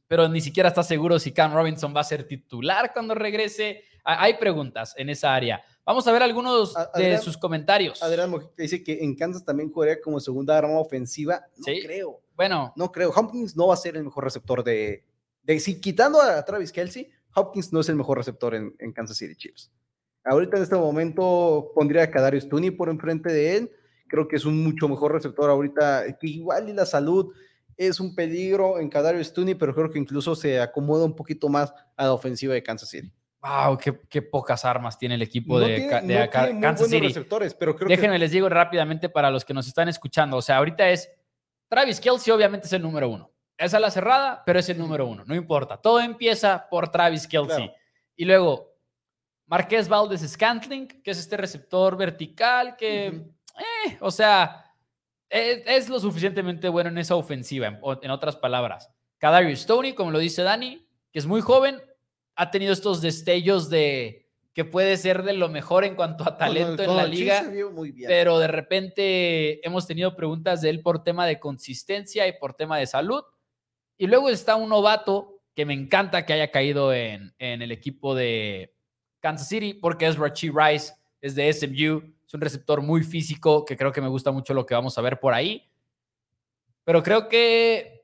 pero 0.07 0.27
ni 0.27 0.41
siquiera 0.41 0.69
está 0.69 0.81
seguro 0.81 1.19
si 1.19 1.31
Cam 1.31 1.53
Robinson 1.53 1.93
va 1.95 2.01
a 2.01 2.03
ser 2.03 2.23
titular 2.23 2.91
cuando 2.91 3.13
regrese. 3.13 3.83
Ha- 4.03 4.23
Hay 4.23 4.33
preguntas 4.39 4.95
en 4.97 5.09
esa 5.09 5.35
área. 5.35 5.61
Vamos 5.85 6.07
a 6.07 6.11
ver 6.11 6.23
algunos 6.23 6.73
de 6.73 6.81
Adrián- 6.93 7.21
sus 7.21 7.37
comentarios. 7.37 8.01
Adrián 8.01 8.31
Mojica 8.31 8.53
dice 8.57 8.81
que 8.83 9.03
en 9.03 9.15
Kansas 9.15 9.43
también 9.43 9.71
jugaría 9.71 10.01
como 10.01 10.19
segunda 10.19 10.57
arma 10.57 10.79
ofensiva. 10.79 11.45
No 11.57 11.63
Sí. 11.65 11.81
creo. 11.83 12.19
Bueno, 12.35 12.73
No 12.75 12.91
creo. 12.91 13.11
Hopkins 13.11 13.55
no 13.55 13.67
va 13.67 13.75
a 13.75 13.77
ser 13.77 13.95
el 13.95 14.03
mejor 14.05 14.23
receptor 14.23 14.63
de. 14.63 15.03
de 15.43 15.59
si 15.59 15.79
quitando 15.79 16.19
a 16.19 16.43
Travis 16.45 16.71
Kelsey, 16.71 17.07
Hopkins 17.35 17.71
no 17.71 17.81
es 17.81 17.89
el 17.89 17.95
mejor 17.95 18.17
receptor 18.17 18.55
en, 18.55 18.73
en 18.79 18.91
Kansas 18.91 19.17
City 19.17 19.35
Chiefs. 19.35 19.71
Ahorita 20.25 20.57
en 20.57 20.63
este 20.63 20.75
momento 20.75 21.71
pondría 21.73 22.03
a 22.03 22.11
Kadarius 22.11 22.47
Tooney 22.49 22.71
por 22.71 22.89
enfrente 22.89 23.31
de 23.31 23.57
él. 23.57 23.71
Creo 24.07 24.27
que 24.27 24.35
es 24.35 24.45
un 24.45 24.63
mucho 24.63 24.87
mejor 24.89 25.13
receptor 25.13 25.49
ahorita, 25.49 26.03
que 26.19 26.27
igual 26.27 26.69
y 26.69 26.73
la 26.73 26.85
salud 26.85 27.33
es 27.77 27.99
un 27.99 28.13
peligro 28.15 28.79
en 28.79 28.89
Kadarius 28.89 29.31
Tooney, 29.33 29.55
pero 29.55 29.73
creo 29.73 29.89
que 29.89 29.99
incluso 29.99 30.35
se 30.35 30.59
acomoda 30.59 31.05
un 31.05 31.15
poquito 31.15 31.47
más 31.47 31.73
a 31.95 32.03
la 32.05 32.13
ofensiva 32.13 32.53
de 32.53 32.61
Kansas 32.63 32.89
City. 32.89 33.11
wow, 33.41 33.77
qué, 33.77 33.97
qué 34.09 34.21
pocas 34.21 34.65
armas 34.65 34.97
tiene 34.97 35.15
el 35.15 35.21
equipo 35.21 35.53
No 35.59 35.65
de, 35.65 35.75
tiene- 36.01 36.13
de 36.13 36.53
no 36.53 36.59
Kansas 36.59 36.89
City. 36.89 37.07
receptores, 37.07 37.53
pero 37.53 37.75
creo 37.75 37.87
que 37.87 37.95
Déjenme 37.95 38.19
les 38.19 38.31
digo 38.31 38.49
rápidamente 38.49 39.07
para 39.07 39.31
los 39.31 39.45
que 39.45 39.53
nos 39.53 39.65
están 39.67 39.87
escuchando. 39.87 40.35
O 40.37 40.41
sea, 40.41 40.57
ahorita 40.57 40.89
es 40.89 41.09
Travis 41.69 42.01
Kelsey, 42.01 42.33
obviamente 42.33 42.67
es 42.67 42.73
el 42.73 42.81
número 42.81 43.07
uno. 43.07 43.31
Es 43.57 43.73
a 43.73 43.79
la 43.79 43.91
cerrada, 43.91 44.43
pero 44.45 44.59
es 44.59 44.67
el 44.69 44.77
número 44.77 45.05
uno. 45.05 45.23
No 45.25 45.35
importa. 45.35 45.77
Todo 45.77 45.99
empieza 46.01 46.67
por 46.69 46.89
Travis 46.91 47.27
Kelsey. 47.27 47.55
Claro. 47.67 47.73
Y 48.17 48.25
luego, 48.25 48.68
Marqués 49.49 49.89
Valdez 49.89 50.21
Scantling, 50.21 50.87
que 50.87 51.09
es 51.09 51.17
este 51.17 51.35
receptor 51.35 51.97
vertical 51.97 52.75
que, 52.77 53.07
eh, 53.07 53.97
o 53.99 54.11
sea, 54.11 54.63
es, 55.27 55.63
es 55.65 55.89
lo 55.89 55.99
suficientemente 55.99 56.69
bueno 56.69 56.91
en 56.91 56.99
esa 56.99 57.15
ofensiva, 57.15 57.67
en, 57.67 58.11
otras 58.11 58.35
palabras. 58.35 58.91
Kadarius 59.17 59.61
Stoney, 59.61 59.95
como 59.95 60.11
lo 60.11 60.19
dice 60.19 60.43
Dani, 60.43 60.87
que 61.11 61.17
es 61.17 61.25
muy 61.25 61.41
joven, 61.41 61.81
ha 62.35 62.51
tenido 62.51 62.71
estos 62.71 63.01
destellos 63.01 63.71
de 63.71 64.27
que 64.53 64.65
puede 64.65 64.97
ser 64.97 65.23
de 65.23 65.33
lo 65.33 65.49
mejor 65.49 65.83
en 65.83 65.95
cuanto 65.95 66.27
a 66.27 66.37
talento 66.37 66.83
en 66.83 66.95
la 66.95 67.05
liga 67.05 67.49
pero 68.07 68.39
de 68.39 68.47
repente 68.47 69.65
hemos 69.65 69.87
tenido 69.87 70.15
preguntas 70.15 70.61
de 70.61 70.69
él 70.69 70.81
por 70.81 71.03
tema 71.03 71.25
de 71.25 71.39
consistencia 71.39 72.27
y 72.27 72.33
por 72.33 72.53
tema 72.53 72.77
de 72.77 72.85
salud. 72.85 73.23
Y 73.97 74.07
luego 74.07 74.29
está 74.29 74.55
un 74.55 74.69
novato 74.69 75.41
que 75.55 75.65
me 75.65 75.73
encanta 75.73 76.25
que 76.25 76.33
haya 76.33 76.51
caído 76.51 76.93
en, 76.93 77.33
en 77.39 77.61
el 77.61 77.71
equipo 77.71 78.15
de 78.15 78.78
Kansas 79.19 79.47
City, 79.47 79.73
porque 79.73 80.07
es 80.07 80.17
Rachi 80.17 80.49
Rice, 80.49 80.93
es 81.21 81.35
de 81.35 81.51
SMU, 81.51 82.03
es 82.25 82.33
un 82.33 82.41
receptor 82.41 82.81
muy 82.81 83.03
físico, 83.03 83.65
que 83.65 83.75
creo 83.75 83.91
que 83.91 84.01
me 84.01 84.07
gusta 84.07 84.31
mucho 84.31 84.53
lo 84.53 84.65
que 84.65 84.75
vamos 84.75 84.97
a 84.97 85.01
ver 85.01 85.19
por 85.19 85.33
ahí. 85.33 85.69
Pero 86.83 87.03
creo 87.03 87.27
que 87.27 88.03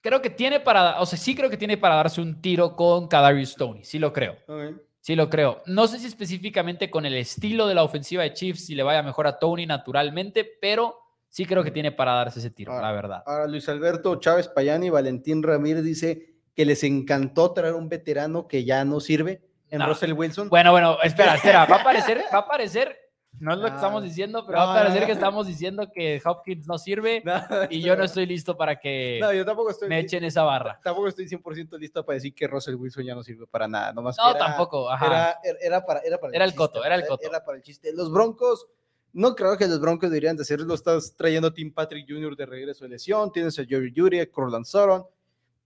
creo 0.00 0.22
que 0.22 0.30
tiene 0.30 0.60
para, 0.60 1.00
o 1.00 1.06
sea, 1.06 1.18
sí 1.18 1.34
creo 1.34 1.50
que 1.50 1.56
tiene 1.56 1.76
para 1.76 1.96
darse 1.96 2.20
un 2.20 2.40
tiro 2.40 2.74
con 2.74 3.08
Kadarius 3.08 3.50
Stoney, 3.50 3.84
sí 3.84 3.98
lo 3.98 4.12
creo. 4.12 4.36
Ok. 4.46 4.80
Sí, 5.00 5.16
lo 5.16 5.30
creo. 5.30 5.62
No 5.66 5.86
sé 5.86 5.98
si 5.98 6.06
específicamente 6.06 6.90
con 6.90 7.06
el 7.06 7.14
estilo 7.14 7.66
de 7.66 7.74
la 7.74 7.82
ofensiva 7.82 8.24
de 8.24 8.34
Chiefs 8.34 8.66
si 8.66 8.74
le 8.74 8.82
vaya 8.82 9.02
mejor 9.02 9.26
a 9.26 9.38
Tony 9.38 9.64
naturalmente, 9.64 10.46
pero 10.60 10.96
sí 11.28 11.46
creo 11.46 11.64
que 11.64 11.70
tiene 11.70 11.92
para 11.92 12.12
darse 12.12 12.40
ese 12.40 12.50
tiro, 12.50 12.72
Ah, 12.72 12.82
la 12.82 12.92
verdad. 12.92 13.22
Ahora 13.24 13.46
Luis 13.46 13.68
Alberto 13.68 14.16
Chávez 14.16 14.48
Payani, 14.48 14.90
Valentín 14.90 15.42
Ramírez 15.42 15.82
dice 15.82 16.34
que 16.54 16.64
les 16.64 16.82
encantó 16.84 17.52
traer 17.52 17.74
un 17.74 17.88
veterano 17.88 18.48
que 18.48 18.64
ya 18.64 18.84
no 18.84 19.00
sirve 19.00 19.47
en 19.70 19.78
No. 19.80 19.86
Russell 19.86 20.12
Wilson. 20.12 20.48
Bueno, 20.48 20.72
bueno, 20.72 20.98
espera, 21.02 21.34
espera, 21.34 21.66
va 21.66 21.76
a 21.76 21.80
aparecer, 21.80 22.18
va 22.32 22.38
a 22.38 22.40
aparecer, 22.42 22.96
no 23.40 23.52
es 23.52 23.58
lo 23.58 23.66
que 23.66 23.72
Ah, 23.72 23.76
estamos 23.76 24.02
diciendo, 24.02 24.44
pero 24.46 24.58
no, 24.58 24.66
va 24.66 24.72
a 24.72 24.78
parecer 24.78 25.00
no, 25.02 25.06
que 25.06 25.12
estamos 25.12 25.46
diciendo 25.46 25.90
que 25.94 26.20
Hopkins 26.24 26.66
no 26.66 26.76
sirve 26.78 27.22
y 27.70 27.80
yo 27.82 27.94
no 27.94 28.02
estoy 28.04 28.26
listo 28.26 28.56
para 28.56 28.80
que 28.80 29.18
No, 29.20 29.32
yo 29.32 29.44
tampoco 29.44 29.70
estoy, 29.70 29.88
me 29.88 30.00
echen 30.00 30.24
esa 30.24 30.42
barra. 30.42 30.80
tampoco 30.82 31.08
estoy 31.08 31.26
100% 31.28 31.78
listo 31.78 32.04
para 32.04 32.14
decir 32.14 32.34
que 32.34 32.46
Russell 32.48 32.74
Wilson 32.74 33.04
ya 33.04 33.14
no 33.14 33.22
sirve 33.22 33.46
para 33.46 33.68
nada. 33.68 33.92
Nomás 33.92 34.16
No, 34.18 34.30
era- 34.30 34.38
tampoco, 34.38 34.90
ajá. 34.90 35.38
Era, 35.60 35.84
para, 35.84 36.00
era 36.00 36.18
para 36.18 36.32
Era 36.34 36.44
el 36.44 36.54
coto, 36.54 36.84
era 36.84 36.94
el 36.96 37.06
coto. 37.06 37.28
Era 37.28 37.44
para 37.44 37.58
el 37.58 37.62
chiste. 37.62 37.92
Los 37.92 38.10
Broncos, 38.10 38.66
no 39.12 39.34
creo 39.36 39.56
que 39.56 39.66
los 39.68 39.80
Broncos 39.80 40.10
deberían 40.10 40.36
de. 40.36 40.42
Estás 40.74 41.14
trayendo 41.16 41.48
a 41.48 41.54
Tim 41.54 41.72
Patrick 41.72 42.06
Jr. 42.08 42.34
de 42.34 42.46
regreso 42.46 42.84
de 42.84 42.90
lesión. 42.90 43.30
Tienes 43.30 43.58
a 43.58 43.64
Jerry 43.64 43.92
Judy, 43.94 44.20
a 44.20 44.30
Corland 44.30 44.64
Sutton. 44.64 45.04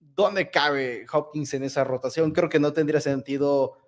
¿Dónde 0.00 0.50
cabe 0.50 1.06
Hopkins 1.10 1.54
en 1.54 1.62
esa 1.64 1.84
rotación? 1.84 2.32
Creo 2.32 2.48
que 2.48 2.58
no 2.58 2.72
tendría 2.72 3.00
sentido 3.00 3.78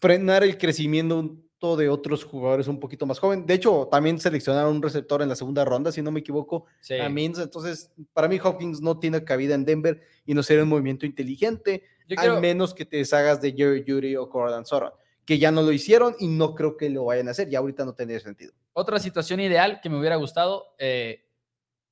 frenar 0.00 0.44
el 0.44 0.58
crecimiento 0.58 1.46
de 1.76 1.88
otros 1.88 2.22
jugadores 2.22 2.68
un 2.68 2.78
poquito 2.78 3.06
más 3.06 3.18
joven. 3.18 3.46
De 3.46 3.54
hecho, 3.54 3.88
también 3.90 4.20
seleccionaron 4.20 4.76
un 4.76 4.82
receptor 4.82 5.22
en 5.22 5.28
la 5.28 5.34
segunda 5.34 5.64
ronda, 5.64 5.90
si 5.90 6.02
no 6.02 6.12
me 6.12 6.20
equivoco, 6.20 6.66
Sí. 6.80 6.94
a. 6.94 7.06
Entonces, 7.42 7.90
para 8.12 8.28
mí 8.28 8.38
Hopkins 8.42 8.80
no 8.80 8.98
tiene 8.98 9.24
cabida 9.24 9.54
en 9.54 9.64
Denver 9.64 10.00
y 10.24 10.34
no 10.34 10.42
sería 10.42 10.62
un 10.62 10.68
movimiento 10.68 11.06
inteligente 11.06 11.82
Yo 12.06 12.20
al 12.20 12.40
menos 12.40 12.72
que 12.74 12.84
te 12.84 12.98
deshagas 12.98 13.40
de 13.40 13.52
Jerry 13.52 13.84
Judy 13.86 14.14
o 14.14 14.28
Corland 14.28 14.66
Sutton, 14.66 14.92
que 15.24 15.38
ya 15.38 15.50
no 15.50 15.62
lo 15.62 15.72
hicieron 15.72 16.14
y 16.20 16.28
no 16.28 16.54
creo 16.54 16.76
que 16.76 16.88
lo 16.88 17.06
vayan 17.06 17.26
a 17.26 17.32
hacer. 17.32 17.48
Ya 17.48 17.58
ahorita 17.58 17.84
no 17.84 17.94
tendría 17.94 18.20
sentido. 18.20 18.52
Otra 18.74 19.00
situación 19.00 19.40
ideal 19.40 19.80
que 19.80 19.88
me 19.88 19.98
hubiera 19.98 20.14
gustado 20.16 20.74
eh, 20.78 21.24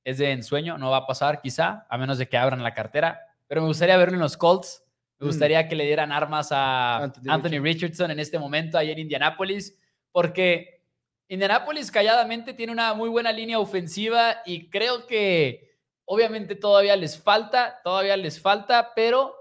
es 0.05 0.19
de 0.19 0.31
ensueño, 0.31 0.77
no 0.77 0.91
va 0.91 0.97
a 0.97 1.07
pasar 1.07 1.41
quizá, 1.41 1.85
a 1.89 1.97
menos 1.97 2.17
de 2.17 2.29
que 2.29 2.37
abran 2.37 2.63
la 2.63 2.73
cartera, 2.73 3.19
pero 3.47 3.61
me 3.61 3.67
gustaría 3.67 3.97
verlo 3.97 4.13
en 4.13 4.21
los 4.21 4.37
Colts. 4.37 4.83
Me 5.25 5.29
Mm. 5.29 5.33
gustaría 5.33 5.67
que 5.67 5.75
le 5.75 5.85
dieran 5.85 6.11
armas 6.11 6.51
a 6.51 6.97
Anthony 6.97 7.29
Anthony, 7.31 7.59
Richardson 7.61 8.11
en 8.11 8.19
este 8.19 8.37
momento 8.37 8.77
ahí 8.77 8.91
en 8.91 8.99
Indianápolis, 8.99 9.75
porque 10.11 10.83
Indianápolis 11.27 11.89
calladamente 11.89 12.53
tiene 12.53 12.71
una 12.71 12.93
muy 12.93 13.09
buena 13.09 13.31
línea 13.31 13.57
ofensiva 13.59 14.37
y 14.45 14.69
creo 14.69 15.07
que 15.07 15.79
obviamente 16.05 16.53
todavía 16.55 16.95
les 16.95 17.17
falta, 17.19 17.79
todavía 17.83 18.15
les 18.15 18.39
falta, 18.39 18.93
pero 18.95 19.33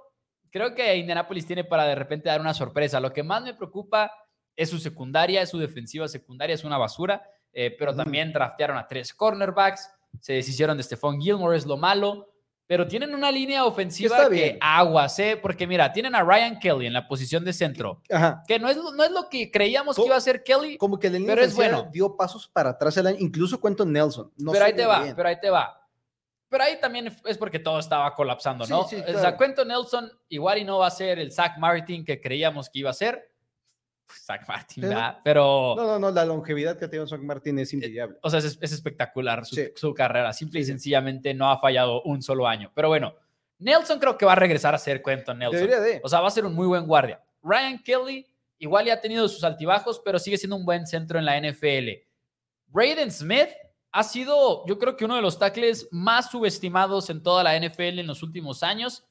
creo 0.50 0.74
que 0.74 0.96
Indianápolis 0.96 1.46
tiene 1.46 1.64
para 1.64 1.84
de 1.84 1.94
repente 1.94 2.30
dar 2.30 2.40
una 2.40 2.54
sorpresa. 2.54 2.98
Lo 3.00 3.12
que 3.12 3.22
más 3.22 3.42
me 3.42 3.52
preocupa 3.52 4.10
es 4.56 4.70
su 4.70 4.78
secundaria, 4.78 5.42
es 5.42 5.50
su 5.50 5.58
defensiva 5.58 6.08
secundaria, 6.08 6.54
es 6.54 6.64
una 6.64 6.78
basura, 6.78 7.22
eh, 7.52 7.74
pero 7.78 7.90
Ujú. 7.92 8.02
también 8.02 8.32
draftearon 8.32 8.78
a 8.78 8.86
tres 8.88 9.12
cornerbacks, 9.12 9.90
se 10.20 10.32
deshicieron 10.34 10.76
de 10.78 10.82
Stephon 10.84 11.20
Gilmore, 11.20 11.56
es 11.58 11.66
lo 11.66 11.76
malo, 11.76 12.33
pero 12.66 12.86
tienen 12.88 13.14
una 13.14 13.30
línea 13.30 13.64
ofensiva 13.64 14.16
está 14.16 14.28
que 14.28 14.34
bien. 14.34 14.58
aguas, 14.60 15.18
¿eh? 15.18 15.38
Porque 15.40 15.66
mira, 15.66 15.92
tienen 15.92 16.14
a 16.14 16.22
Ryan 16.22 16.58
Kelly 16.58 16.86
en 16.86 16.92
la 16.94 17.06
posición 17.06 17.44
de 17.44 17.52
centro, 17.52 18.00
Ajá. 18.10 18.42
que 18.48 18.58
no 18.58 18.68
es, 18.68 18.76
lo- 18.76 18.92
no 18.92 19.04
es 19.04 19.10
lo 19.10 19.28
que 19.28 19.50
creíamos 19.50 19.96
que 19.96 20.04
iba 20.06 20.16
a 20.16 20.20
ser 20.20 20.42
Kelly, 20.42 20.76
Como 20.78 20.98
que 20.98 21.10
la 21.10 21.18
línea 21.18 21.34
Pero 21.34 21.46
es 21.46 21.54
bueno. 21.54 21.88
dio 21.92 22.16
pasos 22.16 22.48
para 22.48 22.70
atrás 22.70 22.96
el 22.96 23.06
año, 23.06 23.16
incluso 23.20 23.60
cuento 23.60 23.84
Nelson. 23.84 24.32
No 24.38 24.52
pero 24.52 24.64
ahí 24.64 24.72
te 24.74 24.86
va, 24.86 25.02
bien. 25.02 25.14
pero 25.14 25.28
ahí 25.28 25.38
te 25.40 25.50
va. 25.50 25.80
Pero 26.48 26.64
ahí 26.64 26.78
también 26.80 27.14
es 27.24 27.36
porque 27.36 27.58
todo 27.58 27.78
estaba 27.80 28.14
colapsando, 28.14 28.64
¿no? 28.66 28.84
Sí, 28.86 28.96
sí, 28.96 29.02
O 29.02 29.06
sea, 29.06 29.20
claro. 29.20 29.36
Quentin 29.38 29.68
Nelson 29.68 30.10
igual 30.28 30.58
y 30.58 30.64
no 30.64 30.78
va 30.78 30.86
a 30.86 30.90
ser 30.90 31.18
el 31.18 31.32
Zach 31.32 31.58
Martin 31.58 32.04
que 32.04 32.20
creíamos 32.20 32.70
que 32.70 32.78
iba 32.78 32.90
a 32.90 32.94
ser. 32.94 33.33
Zach 34.12 34.46
Martin, 34.48 34.82
Pero- 34.82 34.94
¿verdad? 34.94 35.18
Pero, 35.24 35.74
No, 35.76 35.86
no, 35.86 35.98
no, 35.98 36.10
la 36.10 36.24
longevidad 36.24 36.78
que 36.78 36.84
ha 36.84 36.90
tenido 36.90 37.06
Zach 37.06 37.20
Martin 37.20 37.58
es 37.58 37.72
invidiable. 37.72 38.16
o 38.22 38.30
sea, 38.30 38.38
es, 38.38 38.58
es 38.60 38.72
espectacular 38.72 39.44
su, 39.46 39.56
Sí. 39.56 39.68
su 39.74 39.92
carrera. 39.94 40.32
Simple 40.32 40.60
y 40.60 40.64
sencillamente 40.64 41.34
no 41.34 41.50
ha 41.50 41.58
fallado 41.58 42.02
un 42.02 42.22
solo 42.22 42.46
año. 42.46 42.70
Pero 42.74 42.88
bueno, 42.88 43.14
Nelson 43.58 43.98
creo 43.98 44.18
que 44.18 44.26
va 44.26 44.32
a 44.32 44.36
regresar 44.36 44.74
a 44.74 44.78
ser 44.78 45.02
Quentin 45.02 45.38
Nelson. 45.38 45.56
Debería 45.60 45.80
de. 45.80 46.00
O 46.02 46.08
sea, 46.08 46.20
va 46.20 46.28
a 46.28 46.30
ser 46.30 46.44
un 46.44 46.54
muy 46.54 46.66
buen 46.66 46.86
guardia. 46.86 47.22
Ryan 47.42 47.78
Kelly 47.82 48.26
igual 48.58 48.86
ya 48.86 48.94
ha 48.94 49.00
tenido 49.00 49.28
sus 49.28 49.44
altibajos, 49.44 50.00
pero 50.04 50.18
sigue 50.18 50.38
siendo 50.38 50.56
un 50.56 50.64
buen 50.64 50.86
centro 50.86 51.18
en 51.18 51.24
la 51.24 51.36
NFL. 51.36 52.06
Braden 52.68 53.10
Smith 53.10 53.48
ha 53.92 54.02
sido, 54.02 54.66
yo 54.66 54.78
creo 54.78 54.96
que 54.96 55.04
uno 55.04 55.14
de 55.16 55.22
los 55.22 55.38
tackles 55.38 55.86
más 55.92 56.30
subestimados 56.30 57.10
en 57.10 57.22
toda 57.22 57.44
la 57.44 57.54
NFL 57.56 58.00
en 58.00 58.06
los 58.06 58.22
últimos 58.22 58.62
años. 58.62 59.04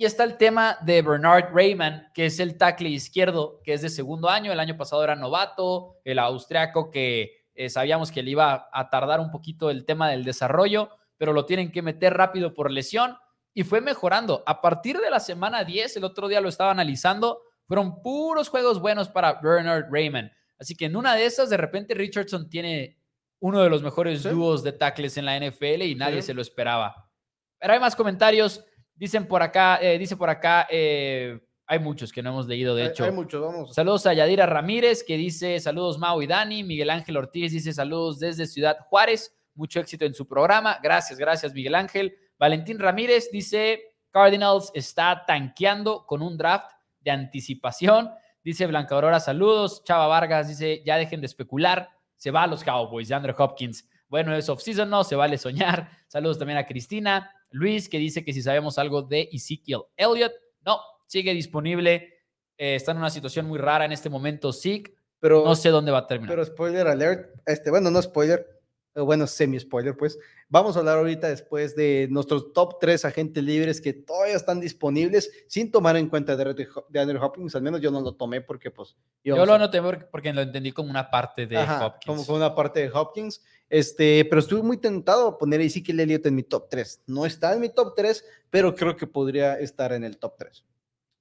Y 0.00 0.06
está 0.06 0.24
el 0.24 0.38
tema 0.38 0.78
de 0.80 1.02
Bernard 1.02 1.52
Raymond, 1.52 2.10
que 2.14 2.24
es 2.24 2.40
el 2.40 2.56
tackle 2.56 2.88
izquierdo, 2.88 3.60
que 3.62 3.74
es 3.74 3.82
de 3.82 3.90
segundo 3.90 4.30
año. 4.30 4.50
El 4.50 4.58
año 4.58 4.78
pasado 4.78 5.04
era 5.04 5.14
novato, 5.14 5.98
el 6.04 6.18
austriaco 6.18 6.90
que 6.90 7.44
eh, 7.54 7.68
sabíamos 7.68 8.10
que 8.10 8.22
le 8.22 8.30
iba 8.30 8.70
a 8.72 8.88
tardar 8.88 9.20
un 9.20 9.30
poquito 9.30 9.68
el 9.68 9.84
tema 9.84 10.08
del 10.08 10.24
desarrollo, 10.24 10.88
pero 11.18 11.34
lo 11.34 11.44
tienen 11.44 11.70
que 11.70 11.82
meter 11.82 12.14
rápido 12.14 12.54
por 12.54 12.70
lesión 12.70 13.18
y 13.52 13.62
fue 13.62 13.82
mejorando. 13.82 14.42
A 14.46 14.62
partir 14.62 14.96
de 14.96 15.10
la 15.10 15.20
semana 15.20 15.64
10, 15.64 15.98
el 15.98 16.04
otro 16.04 16.28
día 16.28 16.40
lo 16.40 16.48
estaba 16.48 16.70
analizando, 16.70 17.42
fueron 17.66 18.00
puros 18.00 18.48
juegos 18.48 18.80
buenos 18.80 19.10
para 19.10 19.34
Bernard 19.42 19.88
Raymond. 19.92 20.30
Así 20.58 20.74
que 20.76 20.86
en 20.86 20.96
una 20.96 21.14
de 21.14 21.26
esas, 21.26 21.50
de 21.50 21.58
repente 21.58 21.92
Richardson 21.92 22.48
tiene 22.48 22.98
uno 23.38 23.60
de 23.62 23.68
los 23.68 23.82
mejores 23.82 24.22
Sí. 24.22 24.30
dúos 24.30 24.62
de 24.62 24.72
tackles 24.72 25.18
en 25.18 25.26
la 25.26 25.36
NFL 25.36 25.82
y 25.82 25.94
nadie 25.94 26.22
Sí. 26.22 26.28
se 26.28 26.32
lo 26.34 26.40
esperaba. 26.40 27.10
Pero 27.58 27.74
hay 27.74 27.80
más 27.80 27.94
comentarios. 27.94 28.64
Dicen 29.00 29.26
por 29.26 29.42
acá, 29.42 29.78
eh, 29.80 29.98
dice 29.98 30.14
por 30.14 30.28
acá, 30.28 30.68
eh, 30.70 31.40
hay 31.66 31.78
muchos 31.78 32.12
que 32.12 32.22
no 32.22 32.30
hemos 32.30 32.46
leído, 32.46 32.74
de 32.74 32.82
Hay- 32.82 32.88
hecho. 32.90 33.04
Hay 33.04 33.12
muchos, 33.12 33.40
vamos. 33.40 33.74
Saludos 33.74 34.04
a 34.06 34.12
Yadira 34.12 34.44
Ramírez, 34.44 35.02
que 35.02 35.16
dice 35.16 35.58
saludos 35.58 35.98
Mau 35.98 36.20
y 36.20 36.26
Dani. 36.26 36.62
Miguel 36.62 36.90
Ángel 36.90 37.16
Ortiz 37.16 37.50
dice 37.52 37.72
saludos 37.72 38.18
desde 38.18 38.46
Ciudad 38.46 38.76
Juárez. 38.88 39.34
Mucho 39.54 39.80
éxito 39.80 40.04
en 40.04 40.12
su 40.12 40.28
programa. 40.28 40.78
Gracias, 40.82 41.18
gracias 41.18 41.54
Miguel 41.54 41.76
Ángel. 41.76 42.14
Valentín 42.38 42.78
Ramírez 42.78 43.30
dice 43.32 43.94
Cardinals 44.10 44.70
está 44.74 45.24
tanqueando 45.26 46.04
con 46.06 46.20
un 46.20 46.36
draft 46.36 46.70
de 47.00 47.10
anticipación. 47.10 48.10
Dice 48.44 48.66
Blanca 48.66 48.94
Aurora, 48.96 49.18
saludos. 49.18 49.82
Chava 49.84 50.06
Vargas 50.08 50.48
dice, 50.48 50.82
ya 50.84 50.96
dejen 50.98 51.20
de 51.20 51.26
especular. 51.26 51.88
Se 52.16 52.30
va 52.30 52.42
a 52.42 52.46
los 52.46 52.62
Cowboys 52.62 53.08
de 53.08 53.14
Andrew 53.14 53.34
Hopkins. 53.38 53.88
Bueno, 54.08 54.34
es 54.34 54.48
off-season, 54.48 54.90
no, 54.90 55.04
se 55.04 55.14
vale 55.16 55.38
soñar. 55.38 55.88
Saludos 56.08 56.38
también 56.38 56.58
a 56.58 56.66
Cristina. 56.66 57.32
Luis, 57.50 57.88
que 57.88 57.98
dice 57.98 58.24
que 58.24 58.32
si 58.32 58.42
sabemos 58.42 58.78
algo 58.78 59.02
de 59.02 59.28
Ezekiel 59.32 59.82
Elliott. 59.96 60.32
No, 60.64 60.78
sigue 61.06 61.32
disponible. 61.34 62.14
Eh, 62.56 62.74
está 62.74 62.92
en 62.92 62.98
una 62.98 63.10
situación 63.10 63.46
muy 63.46 63.58
rara 63.58 63.84
en 63.84 63.92
este 63.92 64.10
momento. 64.10 64.52
Zeke, 64.52 64.94
Pero, 65.18 65.44
no 65.44 65.54
sé 65.56 65.70
dónde 65.70 65.90
va 65.90 65.98
a 65.98 66.06
terminar. 66.06 66.30
pero 66.30 66.44
spoiler 66.44 66.86
alert, 66.86 67.30
este, 67.46 67.70
bueno, 67.70 67.90
no 67.90 68.00
spoiler, 68.02 68.59
bueno, 68.94 69.26
semi-spoiler, 69.26 69.96
pues. 69.96 70.18
Vamos 70.48 70.74
a 70.76 70.80
hablar 70.80 70.98
ahorita 70.98 71.28
después 71.28 71.76
de 71.76 72.08
nuestros 72.10 72.52
top 72.52 72.78
3 72.80 73.04
agentes 73.04 73.42
libres 73.42 73.80
que 73.80 73.92
todavía 73.92 74.34
están 74.34 74.60
disponibles 74.60 75.30
sin 75.46 75.70
tomar 75.70 75.96
en 75.96 76.08
cuenta 76.08 76.36
de, 76.36 76.66
Andrew 77.00 77.22
Hopkins. 77.22 77.54
Al 77.54 77.62
menos 77.62 77.80
yo 77.80 77.90
no 77.90 78.00
lo 78.00 78.14
tomé 78.14 78.40
porque, 78.40 78.70
pues. 78.70 78.96
Yo 79.22 79.44
lo 79.46 79.54
anoté 79.54 79.80
porque- 80.10 80.32
lo 80.32 80.42
entendí 80.42 80.72
como 80.72 80.90
una 80.90 81.10
parte 81.10 81.46
de 81.46 81.56
Ajá, 81.56 81.86
Hopkins. 81.86 82.26
Como 82.26 82.36
una 82.36 82.54
parte 82.54 82.80
de 82.80 82.90
Hopkins. 82.90 83.42
Este, 83.68 84.24
pero 84.24 84.40
estuve 84.40 84.62
muy 84.62 84.78
tentado 84.78 85.28
a 85.28 85.38
poner 85.38 85.60
a 85.60 85.64
Ezekiel 85.64 86.00
Elliott 86.00 86.26
en 86.26 86.34
mi 86.34 86.42
top 86.42 86.68
3. 86.68 87.04
No 87.06 87.24
está 87.24 87.54
en 87.54 87.60
mi 87.60 87.68
top 87.68 87.94
3, 87.94 88.24
pero 88.50 88.74
creo 88.74 88.96
que 88.96 89.06
podría 89.06 89.58
estar 89.60 89.92
en 89.92 90.02
el 90.02 90.18
top 90.18 90.36
3. 90.36 90.64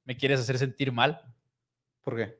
¿Me 0.05 0.17
quieres 0.17 0.39
hacer 0.39 0.57
sentir 0.57 0.91
mal? 0.91 1.21
¿Por 2.01 2.15
qué? 2.15 2.38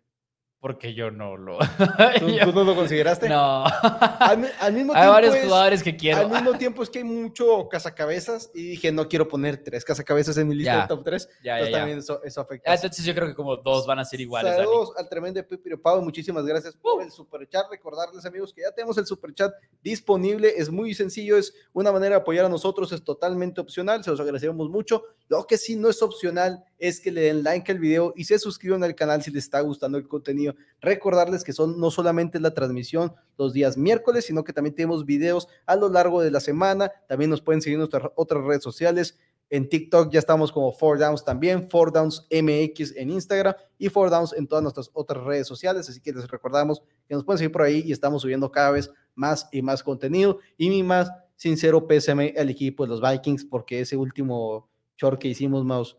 Porque 0.62 0.94
yo 0.94 1.10
no 1.10 1.38
lo. 1.38 1.58
¿Tú, 2.20 2.52
no 2.54 2.64
lo 2.66 2.76
consideraste? 2.76 3.30
no. 3.30 3.64
Al, 3.66 4.52
al 4.60 4.74
mismo 4.74 4.92
Hay 4.94 5.00
tiempo 5.04 5.12
varios 5.14 5.36
es- 5.36 5.44
jugadores 5.46 5.84
que 5.84 5.96
quiero. 5.96 6.18
Al 6.20 6.30
mismo 6.30 6.58
tiempo 6.58 6.84
es 6.84 6.90
que 6.90 7.00
hay 7.00 7.06
mucho 7.06 7.70
cazacabezas 7.70 8.52
y 8.54 8.64
dije, 8.72 8.92
no 8.92 9.08
quiero 9.08 9.28
poner 9.30 9.64
tres 9.64 9.86
cazacabezas 9.86 10.38
en 10.38 10.50
mi 10.50 10.56
lista 10.56 10.74
Ya. 10.74 10.82
de 10.82 10.88
top 10.90 11.04
3. 11.06 11.30
Ya, 11.44 11.54
Entonces 11.54 11.72
ya. 11.72 11.78
también 11.78 12.00
eso, 12.00 12.22
eso 12.24 12.42
afecta. 12.42 12.72
Ah, 12.72 12.76
Entonces 12.76 13.06
yo 13.06 13.16
creo 13.16 13.28
que 13.28 13.36
como 13.36 13.56
dos 13.56 13.88
van 13.88 14.00
a 14.00 14.06
ser 14.06 14.20
iguales. 14.20 14.54
Saludos 14.54 14.92
al 14.98 15.08
tremendo 15.08 15.42
Pipiro 15.48 15.82
Pau, 15.82 16.02
muchísimas 16.02 16.46
gracias 16.46 16.76
por 16.76 17.02
el 17.02 17.10
superchat. 17.12 17.70
Recordarles, 17.72 18.26
amigos, 18.26 18.54
que 18.54 18.62
ya 18.64 18.72
tenemos 18.74 18.98
el 18.98 19.06
superchat 19.06 19.54
disponible. 19.82 20.54
Es 20.58 20.70
muy 20.70 20.94
sencillo, 20.94 21.38
es 21.38 21.54
una 21.72 21.92
manera 21.94 22.16
de 22.16 22.22
apoyar 22.22 22.44
a 22.46 22.50
nosotros, 22.50 22.92
es 22.92 23.02
totalmente 23.04 23.62
opcional. 23.62 24.04
Se 24.04 24.12
los 24.12 24.20
agradecemos 24.20 24.70
mucho. 24.70 25.04
Lo 25.30 25.46
que 25.48 25.58
sí 25.58 25.78
no 25.78 25.90
es 25.90 26.02
opcional 26.02 26.64
es 26.80 27.00
que 27.00 27.12
le 27.12 27.22
den 27.22 27.44
like 27.44 27.72
al 27.72 27.80
video 27.80 28.14
y 28.16 28.24
se 28.24 28.40
suscriban 28.40 28.84
al 28.84 28.96
canal 28.96 29.22
si 29.22 29.32
les 29.32 29.44
está 29.44 29.60
gustando 29.62 29.98
el 29.98 30.08
contenido. 30.08 30.56
Recordarles 30.82 31.44
que 31.44 31.54
son 31.54 31.80
no 31.80 31.92
solamente 31.92 32.40
la 32.40 32.54
transmisión 32.54 33.14
los 33.38 33.54
días 33.54 33.78
miércoles, 33.78 34.26
sino 34.26 34.44
que 34.44 34.54
también 34.54 34.76
tenemos 34.76 35.06
videos 35.06 35.48
a 35.66 35.76
lo 35.76 35.90
largo 35.90 36.22
de 36.22 36.32
la 36.32 36.40
semana. 36.40 36.92
También 37.08 37.30
nos 37.30 37.42
pueden 37.42 37.62
seguir 37.62 37.76
en 37.76 37.80
nuestras 37.80 38.12
otras 38.16 38.44
redes 38.44 38.64
sociales. 38.64 39.18
En 39.52 39.68
TikTok 39.68 40.12
ya 40.12 40.20
estamos 40.20 40.52
como 40.52 40.72
4Downs 40.72 41.24
también, 41.24 41.68
4Downs 41.68 42.28
MX 42.30 42.96
en 42.96 43.10
Instagram 43.10 43.56
y 43.80 43.90
4Downs 43.90 44.36
en 44.38 44.48
todas 44.48 44.62
nuestras 44.62 44.92
otras 44.94 45.24
redes 45.24 45.48
sociales. 45.48 45.90
Así 45.90 46.00
que 46.00 46.14
les 46.14 46.28
recordamos 46.28 46.84
que 47.08 47.16
nos 47.16 47.24
pueden 47.24 47.40
seguir 47.40 47.52
por 47.52 47.64
ahí 47.64 47.84
y 47.86 47.92
estamos 47.92 48.22
subiendo 48.22 48.52
cada 48.52 48.72
vez 48.72 48.92
más 49.16 49.50
y 49.52 49.62
más 49.62 49.84
contenido. 49.84 50.40
Y 50.56 50.70
mi 50.70 50.84
más 50.84 51.12
sincero 51.36 51.88
pésame 51.88 52.36
al 52.38 52.50
equipo 52.50 52.84
de 52.84 52.90
los 52.90 53.02
Vikings 53.02 53.46
porque 53.46 53.80
ese 53.82 53.98
último 53.98 54.70
short 54.98 55.20
que 55.20 55.30
hicimos, 55.30 55.66
Mouse, 55.66 55.98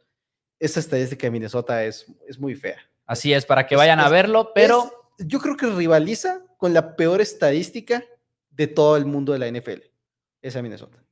esa 0.61 0.79
estadística 0.79 1.27
de 1.27 1.31
Minnesota 1.33 1.85
es, 1.85 2.07
es 2.29 2.39
muy 2.39 2.55
fea. 2.55 2.77
Así 3.07 3.33
es, 3.33 3.45
para 3.45 3.67
que 3.67 3.75
Es- 3.75 3.79
vayan 3.79 3.99
a 3.99 4.05
es- 4.07 4.11
verlo, 4.13 4.53
pero 4.55 4.93
Es- 5.19 5.27
yo 5.27 5.41
creo 5.41 5.57
que 5.57 5.67
rivaliza 5.67 6.43
con 6.59 6.73
la 6.73 6.95
peor 6.95 7.21
estadística 7.21 8.05
de 8.51 8.67
todo 8.69 8.97
el 8.97 9.07
mundo 9.07 9.33
de 9.33 9.39
la 9.41 9.47
NFL. 9.49 9.83
es 10.43 10.57
a 10.57 10.63
Minnesota. 10.63 11.03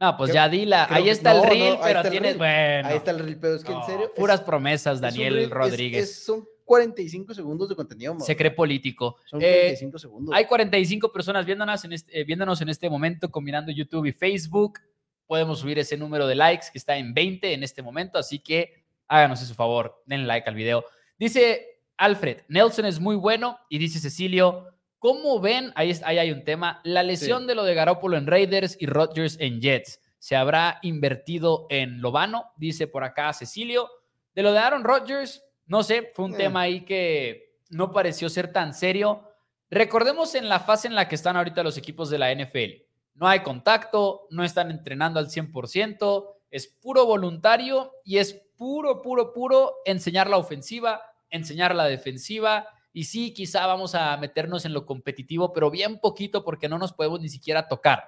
No, 0.00 0.16
pues 0.16 0.30
Creo- 0.30 0.42
ya 0.42 0.48
dila. 0.48 0.86
creo 0.88 0.98
Ahí 0.98 1.08
está 1.08 1.32
no, 1.32 1.38
el 1.38 1.44
no, 1.44 1.50
reel, 1.50 1.72
ahí 1.74 1.78
pero 1.82 2.00
el 2.00 2.10
tienes. 2.10 2.28
reel. 2.30 2.38
Bueno. 2.38 2.88
Ahí 2.88 2.96
está 2.96 3.10
el 3.12 3.18
reel, 3.20 3.38
pero 3.38 3.54
es 3.54 3.62
que 3.64 3.70
en 3.72 3.78
no, 3.78 3.86
serio. 3.86 4.04
es- 4.06 4.10
Puras 4.18 4.40
promesas, 4.40 4.94
es 4.94 4.96
un 4.96 5.02
Daniel 5.02 5.34
reel, 5.34 5.44
es- 5.44 5.50
Rodríguez. 5.50 6.02
es- 6.10 6.24
son 6.24 6.44
45 6.64 7.32
segundos 7.34 7.68
de 7.68 7.76
contenido. 7.76 8.18
Se 8.18 8.34
cree 8.36 8.50
político. 8.50 9.16
Son 9.26 9.40
Eh, 9.40 9.44
45 9.46 9.98
segundos. 10.00 10.34
Hay 10.34 10.46
45 10.46 11.12
personas 11.12 11.46
viéndonos 11.46 11.84
en, 11.84 11.92
este, 11.92 12.20
eh, 12.20 12.24
viéndonos 12.24 12.60
en 12.62 12.68
este 12.68 12.90
momento, 12.90 13.30
combinando 13.30 13.70
YouTube 13.70 14.06
y 14.06 14.12
Facebook. 14.12 14.80
Podemos 15.26 15.60
subir 15.60 15.78
ese 15.78 15.96
número 15.96 16.26
de 16.26 16.34
likes 16.34 16.66
que 16.72 16.78
está 16.78 16.96
en 16.96 17.14
20 17.14 17.52
en 17.52 17.62
este 17.62 17.80
momento, 17.82 18.18
así 18.18 18.40
que 18.40 18.83
háganos 19.08 19.42
ese 19.42 19.54
favor, 19.54 20.02
den 20.06 20.26
like 20.26 20.48
al 20.48 20.54
video. 20.54 20.84
Dice 21.18 21.80
Alfred, 21.96 22.42
Nelson 22.48 22.86
es 22.86 23.00
muy 23.00 23.16
bueno 23.16 23.58
y 23.68 23.78
dice 23.78 23.98
Cecilio, 24.00 24.68
¿cómo 24.98 25.40
ven? 25.40 25.72
Ahí, 25.76 25.90
es- 25.90 26.02
ahí 26.02 26.18
hay 26.18 26.30
un 26.32 26.44
tema, 26.44 26.80
la 26.84 27.02
lesión 27.02 27.46
de 27.46 27.54
lo 27.54 27.64
de 27.64 27.74
Garoppolo 27.74 28.16
en 28.16 28.26
Raiders 28.26 28.76
y 28.80 28.86
Rodgers 28.86 29.36
en 29.40 29.60
Jets. 29.60 30.00
¿Se 30.18 30.36
habrá 30.36 30.78
invertido 30.82 31.66
en 31.68 32.00
Lobano? 32.00 32.52
Dice 32.56 32.86
por 32.86 33.04
acá 33.04 33.32
Cecilio. 33.32 33.90
De 34.34 34.42
lo 34.42 34.52
de 34.52 34.58
Aaron 34.58 34.82
Rodgers, 34.82 35.44
no 35.66 35.82
sé, 35.82 36.10
fue 36.14 36.24
un 36.24 36.34
Eh. 36.34 36.38
tema 36.38 36.62
ahí 36.62 36.84
que 36.84 37.58
no 37.70 37.92
pareció 37.92 38.28
ser 38.28 38.52
tan 38.52 38.72
serio. 38.74 39.28
Recordemos 39.70 40.34
en 40.34 40.48
la 40.48 40.60
fase 40.60 40.88
en 40.88 40.94
la 40.94 41.08
que 41.08 41.14
están 41.14 41.36
ahorita 41.36 41.62
los 41.62 41.76
equipos 41.76 42.10
de 42.10 42.18
la 42.18 42.30
NFL. 42.32 42.86
No 43.14 43.28
hay 43.28 43.40
contacto, 43.40 44.26
no 44.30 44.42
están 44.44 44.70
entrenando 44.70 45.18
al 45.20 45.30
100%, 45.30 46.36
es 46.50 46.66
puro 46.66 47.06
voluntario 47.06 47.92
y 48.04 48.18
es 48.18 48.40
puro, 48.56 49.02
puro, 49.02 49.32
puro 49.32 49.74
enseñar 49.84 50.28
la 50.28 50.36
ofensiva, 50.38 51.00
enseñar 51.30 51.74
la 51.74 51.84
defensiva. 51.86 52.66
Y 52.92 53.04
sí, 53.04 53.34
quizá 53.34 53.66
vamos 53.66 53.94
a 53.94 54.16
meternos 54.16 54.64
en 54.64 54.72
lo 54.72 54.86
competitivo, 54.86 55.52
pero 55.52 55.70
bien 55.70 55.98
poquito 55.98 56.44
porque 56.44 56.68
no 56.68 56.78
nos 56.78 56.92
podemos 56.92 57.20
ni 57.20 57.28
siquiera 57.28 57.66
tocar. 57.66 58.04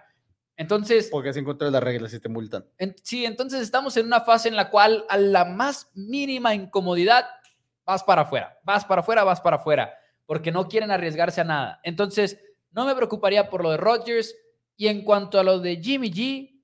Entonces, 0.56 1.08
Porque 1.10 1.32
se 1.32 1.40
encuentran 1.40 1.72
las 1.72 1.82
reglas 1.82 2.14
y 2.14 2.20
te 2.20 2.28
multan. 2.28 2.64
en- 2.78 2.94
sí, 3.02 3.24
entonces 3.26 3.60
estamos 3.60 3.96
en 3.96 4.06
una 4.06 4.20
fase 4.22 4.48
en 4.48 4.56
la 4.56 4.70
cual 4.70 5.04
a 5.08 5.18
la 5.18 5.44
más 5.44 5.90
mínima 5.94 6.54
incomodidad 6.54 7.26
vas 7.84 8.02
para 8.04 8.22
afuera, 8.22 8.58
vas 8.64 8.84
para 8.84 9.00
afuera, 9.02 9.22
vas 9.24 9.40
para 9.40 9.56
afuera, 9.56 9.92
porque 10.24 10.50
no 10.52 10.66
quieren 10.68 10.90
arriesgarse 10.90 11.40
a 11.40 11.44
nada. 11.44 11.80
Entonces, 11.82 12.40
no 12.70 12.86
me 12.86 12.94
preocuparía 12.94 13.50
por 13.50 13.62
lo 13.62 13.70
de 13.70 13.76
Rodgers. 13.76 14.34
Y 14.78 14.88
en 14.88 15.02
cuanto 15.04 15.38
a 15.40 15.42
lo 15.42 15.58
de 15.58 15.76
Jimmy 15.76 16.10
G, 16.10 16.55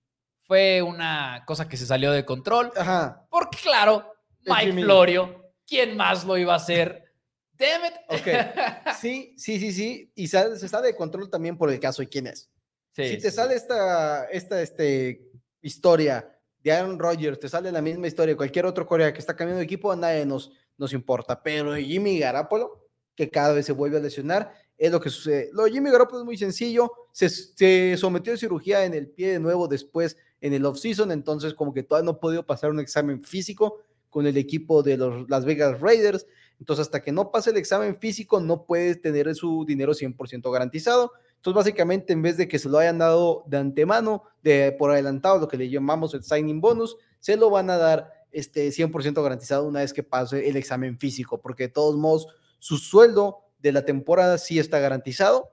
fue 0.53 0.83
una 0.83 1.45
cosa 1.47 1.67
que 1.67 1.79
se 1.79 1.87
salió 1.87 2.13
de 2.13 2.27
control. 2.27 2.71
Ajá. 2.77 3.27
Porque 3.31 3.57
claro, 3.63 4.05
Mike. 4.45 4.83
Florio, 4.83 5.51
¿quién 5.67 5.97
más 5.97 6.27
lo 6.27 6.37
iba 6.37 6.53
a 6.53 6.57
hacer? 6.57 7.11
Damn 7.53 7.87
it. 7.87 7.95
Ok. 8.09 8.93
Sí, 9.01 9.35
sí, 9.39 9.59
sí, 9.59 9.73
sí. 9.73 10.13
Y 10.15 10.29
se 10.29 10.69
sale 10.69 10.89
de 10.89 10.95
control 10.95 11.31
también 11.31 11.57
por 11.57 11.71
el 11.71 11.81
caso 11.81 12.03
de 12.03 12.09
quién 12.11 12.27
es. 12.27 12.51
Sí, 12.95 13.09
si 13.09 13.17
te 13.17 13.31
sí, 13.31 13.37
sale 13.37 13.55
esta, 13.55 14.27
esta 14.27 14.61
este, 14.61 15.23
historia 15.63 16.39
de 16.59 16.71
Aaron 16.71 16.99
Rodgers, 16.99 17.39
te 17.39 17.49
sale 17.49 17.73
la 17.73 17.81
misma 17.81 18.09
historia 18.09 18.35
de 18.35 18.37
cualquier 18.37 18.67
otro 18.67 18.87
corea 18.87 19.11
que 19.11 19.21
está 19.21 19.35
cambiando 19.35 19.61
de 19.61 19.65
equipo, 19.65 19.91
a 19.91 19.97
nadie 19.97 20.27
nos, 20.27 20.53
nos 20.77 20.93
importa. 20.93 21.43
Pero 21.43 21.75
Jimmy 21.77 22.19
Garapolo, 22.19 22.91
que 23.17 23.31
cada 23.31 23.55
vez 23.55 23.65
se 23.65 23.73
vuelve 23.73 23.97
a 23.97 24.01
lesionar, 24.01 24.53
es 24.77 24.93
lo 24.93 25.01
que 25.01 25.09
sucede. 25.09 25.49
Lo 25.55 25.65
de 25.65 25.71
Jimmy 25.71 25.91
Garoppolo 25.91 26.21
es 26.21 26.27
muy 26.27 26.37
sencillo. 26.37 26.93
Se, 27.13 27.31
se 27.31 27.97
sometió 27.97 28.35
a 28.35 28.37
cirugía 28.37 28.85
en 28.85 28.93
el 28.93 29.09
pie 29.09 29.33
de 29.33 29.41
nuevo 29.41 29.67
después 29.67 30.19
en 30.43 30.53
el 30.53 30.67
offseason, 30.67 31.13
entonces 31.13 31.55
como 31.55 31.73
que 31.73 31.85
todavía 31.85 32.05
no 32.05 32.17
ha 32.17 32.21
podido 32.21 32.45
pasar 32.45 32.71
un 32.71 32.81
examen 32.81 33.23
físico 33.23 33.79
con 34.11 34.27
el 34.27 34.37
equipo 34.37 34.83
de 34.83 34.99
los 34.99 35.31
Las 35.31 35.47
Vegas 35.47 35.81
Raiders. 35.81 36.27
Entonces, 36.59 36.87
hasta 36.87 37.01
que 37.01 37.13
no 37.13 37.31
pase 37.31 37.51
el 37.51 37.57
examen 37.57 37.97
físico, 37.97 38.41
no 38.41 38.67
puede 38.67 38.95
tener 38.97 39.35
su 39.35 39.65
dinero 39.65 39.95
100% 39.95 40.53
garantizado. 40.53 41.13
Entonces, 41.37 41.57
básicamente, 41.57 42.13
en 42.13 42.23
vez 42.23 42.37
de 42.37 42.47
que 42.47 42.59
se 42.59 42.69
lo 42.69 42.79
hayan 42.79 42.99
dado 42.99 43.45
de 43.47 43.57
antemano, 43.57 44.25
de 44.43 44.73
por 44.79 44.91
adelantado, 44.91 45.39
lo 45.39 45.49
que 45.49 45.57
le 45.57 45.71
llamamos 45.71 46.13
el 46.15 46.23
signing 46.23 46.61
bonus, 46.61 46.97
se 47.21 47.37
lo 47.37 47.49
van 47.49 47.71
a 47.71 47.79
dar 47.79 48.13
este 48.33 48.69
100% 48.69 49.23
garantizado 49.23 49.67
una 49.67 49.81
vez 49.81 49.93
que 49.93 50.03
pase 50.03 50.49
el 50.49 50.57
examen 50.57 50.99
físico, 50.99 51.41
porque 51.41 51.65
de 51.65 51.69
todos 51.71 51.97
modos, 51.97 52.27
su 52.59 52.79
sueldo 52.79 53.39
de 53.61 53.73
la 53.73 53.85
temporada 53.85 54.39
sí 54.39 54.59
está 54.59 54.81
garantizado. 54.81 55.51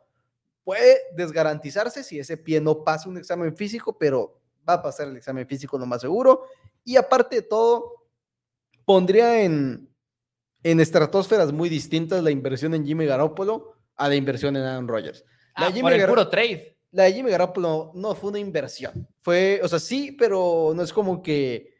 Puede 0.63 0.97
desgarantizarse 1.15 2.03
si 2.03 2.19
ese 2.19 2.37
pie 2.37 2.59
no 2.59 2.83
pasa 2.83 3.07
un 3.07 3.17
examen 3.17 3.55
físico, 3.55 3.97
pero 3.97 4.38
va 4.67 4.73
a 4.73 4.81
pasar 4.81 5.07
el 5.07 5.17
examen 5.17 5.47
físico 5.47 5.77
lo 5.77 5.85
más 5.85 6.01
seguro. 6.01 6.43
Y 6.83 6.95
aparte 6.97 7.37
de 7.37 7.41
todo, 7.43 8.05
pondría 8.85 9.43
en, 9.43 9.89
en 10.63 10.79
estratosferas 10.79 11.51
muy 11.51 11.69
distintas 11.69 12.23
la 12.23 12.31
inversión 12.31 12.73
en 12.73 12.85
Jimmy 12.85 13.05
Garoppolo 13.05 13.73
a 13.95 14.07
la 14.07 14.15
inversión 14.15 14.55
en 14.55 14.63
Aaron 14.63 14.87
Rodgers. 14.87 15.23
La 15.57 15.67
Ah, 15.67 15.71
Jimmy 15.71 15.81
por 15.81 15.93
el 15.93 16.01
Gar- 16.01 16.09
puro 16.09 16.29
trade. 16.29 16.77
La 16.91 17.03
de 17.03 17.13
Jimmy 17.13 17.29
Garoppolo 17.29 17.91
no 17.93 18.15
fue 18.15 18.31
una 18.31 18.39
inversión. 18.39 19.07
Fue, 19.21 19.59
o 19.63 19.67
sea, 19.67 19.77
sí, 19.79 20.11
pero 20.13 20.71
no 20.75 20.81
es 20.81 20.91
como 20.91 21.21
que 21.21 21.75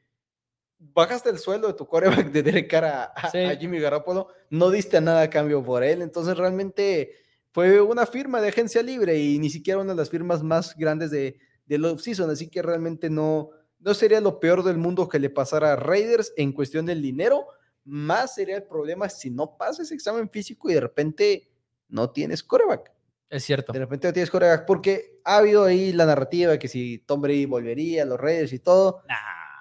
bajaste 0.78 1.30
el 1.30 1.40
sueldo 1.40 1.68
de 1.68 1.74
tu 1.74 1.88
coreback 1.88 2.32
de 2.32 2.44
Derek 2.44 2.70
Carr 2.70 2.86
a, 2.86 3.04
a- 3.06 3.32
Sí. 3.32 3.40
a 3.40 3.56
Jimmy 3.56 3.80
Garoppolo, 3.80 4.28
no 4.50 4.70
diste 4.70 5.02
nada 5.02 5.22
a 5.24 5.30
cambio 5.30 5.64
por 5.64 5.84
él. 5.84 6.02
Entonces, 6.02 6.38
realmente 6.38 7.12
fue 7.52 7.82
una 7.82 8.06
firma 8.06 8.40
de 8.42 8.50
agencia 8.50 8.84
libre 8.84 9.18
y 9.18 9.40
ni 9.40 9.50
siquiera 9.50 9.80
una 9.80 9.94
de 9.94 9.98
las 9.98 10.10
firmas 10.10 10.44
más 10.44 10.76
grandes 10.78 11.10
de, 11.10 11.40
del 11.70 11.86
offseason. 11.86 12.30
Así 12.30 12.50
que 12.50 12.62
realmente 12.62 13.10
no, 13.10 13.52
no 13.80 13.94
sería 13.94 14.20
lo 14.20 14.40
peor 14.40 14.64
del 14.64 14.78
mundo 14.78 15.08
que 15.08 15.20
le 15.20 15.30
pasara 15.30 15.74
a 15.74 15.76
Raiders 15.78 16.34
en 16.36 16.52
cuestión 16.52 16.86
del 16.86 17.02
dinero. 17.02 17.48
Más 17.86 18.36
sería 18.36 18.58
el 18.58 18.64
problema 18.64 19.08
si 19.08 19.30
no 19.30 19.56
pasas 19.58 19.92
examen 19.92 20.30
físico 20.30 20.70
y 20.70 20.74
de 20.74 20.82
repente 20.82 21.50
no 21.88 22.10
tienes 22.10 22.44
coreback. 22.44 22.92
Es 23.30 23.46
cierto. 23.46 23.72
De 23.72 23.80
repente 23.80 24.08
no 24.08 24.14
tienes 24.14 24.32
coreback, 24.32 24.66
porque 24.66 25.22
ha 25.24 25.38
habido 25.38 25.64
ahí 25.64 25.94
la 25.94 26.06
narrativa 26.06 26.58
que 26.58 26.68
si 26.68 27.00
Tom 27.00 27.22
Brady 27.22 27.46
volvería 27.46 28.04
a 28.04 28.06
los 28.06 28.20
Raiders 28.20 28.52
y 28.54 28.60
todo. 28.60 29.04
Nah, 29.08 29.16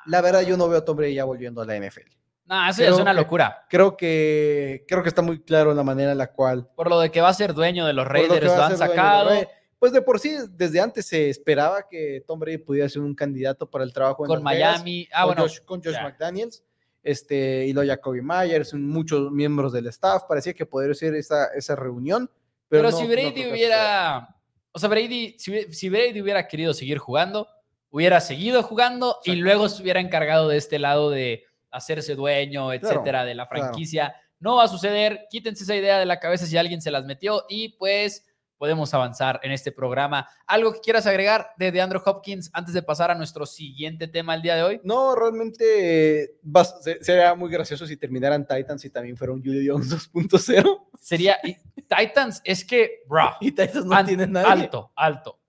La 0.06 0.22
verdad, 0.22 0.40
yo 0.40 0.56
no 0.56 0.68
veo 0.68 0.78
a 0.78 0.84
Tom 0.84 0.96
Brady 0.96 1.14
ya 1.14 1.24
volviendo 1.24 1.60
a 1.60 1.66
la 1.66 1.76
NFL. 1.76 2.08
nah, 2.46 2.70
eso 2.70 2.82
es 2.82 2.98
una 2.98 3.12
locura. 3.12 3.66
Creo 3.68 3.94
que, 3.96 4.86
creo 4.88 5.02
que 5.02 5.10
está 5.10 5.20
muy 5.20 5.42
claro 5.42 5.74
la 5.74 5.82
manera 5.82 6.12
en 6.12 6.18
la 6.18 6.32
cual. 6.32 6.66
Por 6.74 6.88
lo 6.88 6.98
de 7.00 7.10
que 7.10 7.20
va 7.20 7.28
a 7.28 7.34
ser 7.34 7.52
dueño 7.52 7.86
de 7.86 7.92
los 7.92 8.06
lo 8.06 8.10
Raiders, 8.10 8.46
lo 8.46 8.62
han 8.62 8.76
dueño 8.76 9.48
Pues 9.78 9.92
de 9.92 10.02
por 10.02 10.18
sí, 10.18 10.36
desde 10.50 10.80
antes 10.80 11.06
se 11.06 11.30
esperaba 11.30 11.88
que 11.88 12.24
Tom 12.26 12.40
Brady 12.40 12.58
pudiera 12.58 12.88
ser 12.88 13.02
un 13.02 13.14
candidato 13.14 13.70
para 13.70 13.84
el 13.84 13.92
trabajo 13.92 14.24
en 14.24 14.28
con 14.28 14.44
Vegas, 14.44 14.78
Miami. 14.78 15.08
Ah, 15.12 15.22
con 15.24 15.34
bueno. 15.34 15.42
Josh, 15.42 15.60
con 15.64 15.82
Josh 15.82 15.92
ya. 15.92 16.02
McDaniels. 16.02 16.64
Este, 17.02 17.64
y 17.66 17.72
lo 17.72 17.86
Jacoby 17.86 18.20
Myers, 18.20 18.74
muchos 18.74 19.30
miembros 19.30 19.72
del 19.72 19.86
staff. 19.86 20.24
Parecía 20.28 20.52
que 20.52 20.66
podría 20.66 20.92
ser 20.94 21.14
esa, 21.14 21.46
esa 21.54 21.76
reunión. 21.76 22.28
Pero, 22.68 22.82
Pero, 22.82 22.90
no- 22.90 22.96
si 22.96 23.02
no 23.04 23.08
Brady 23.10 23.28
suceda. 23.30 23.52
hubiera. 23.52 24.36
O 24.72 24.78
sea, 24.78 24.88
Brady, 24.88 25.36
si, 25.38 25.72
si 25.72 25.88
Brady 25.88 26.20
hubiera 26.20 26.46
querido 26.48 26.74
seguir 26.74 26.98
jugando, 26.98 27.48
hubiera 27.90 28.20
seguido 28.20 28.62
jugando 28.62 29.18
y 29.24 29.30
Exacto. 29.30 29.44
luego 29.44 29.68
se 29.68 29.82
hubiera 29.82 30.00
encargado 30.00 30.48
de 30.48 30.56
este 30.58 30.78
lado 30.78 31.08
de 31.10 31.44
hacerse 31.70 32.14
dueño, 32.14 32.72
etcétera, 32.72 33.24
de 33.24 33.34
la 33.34 33.48
claro. 33.48 33.66
franquicia. 33.66 34.14
No 34.40 34.56
va 34.56 34.64
a 34.64 34.68
suceder. 34.68 35.26
Quítense 35.30 35.64
esa 35.64 35.76
idea 35.76 35.98
de 35.98 36.04
la 36.04 36.20
cabeza 36.20 36.46
si 36.46 36.56
alguien 36.56 36.82
se 36.82 36.90
las 36.90 37.04
metió 37.06 37.44
y 37.48 37.70
pues 37.78 38.26
podemos 38.58 38.92
avanzar 38.92 39.40
en 39.42 39.52
este 39.52 39.72
programa. 39.72 40.28
¿Algo 40.46 40.72
que 40.72 40.80
quieras 40.80 41.06
agregar 41.06 41.50
de 41.56 41.70
DeAndre 41.72 42.00
Hopkins 42.04 42.50
antes 42.52 42.74
de 42.74 42.82
pasar 42.82 43.10
a 43.10 43.14
nuestro 43.14 43.46
siguiente 43.46 44.08
tema 44.08 44.34
el 44.34 44.42
día 44.42 44.56
de 44.56 44.62
hoy? 44.64 44.80
No, 44.84 45.14
realmente 45.14 46.22
eh, 46.24 46.30
vas- 46.42 46.80
sería 47.00 47.34
muy 47.34 47.50
gracioso 47.50 47.86
si 47.86 47.96
terminaran 47.96 48.46
Titans 48.46 48.84
y 48.84 48.90
también 48.90 49.16
fuera 49.16 49.32
un 49.32 49.42
Julio 49.42 49.72
Jones 49.74 49.88
2.0. 50.12 50.88
Sería 51.00 51.38
y 51.44 51.54
Titans, 51.82 52.42
es 52.44 52.64
que, 52.64 53.02
bro, 53.08 53.30
Y 53.40 53.52
Titans 53.52 53.84
no 53.86 54.04
tiene 54.04 54.26
nadie. 54.26 54.50
alto, 54.64 54.92
alto. 54.96 55.40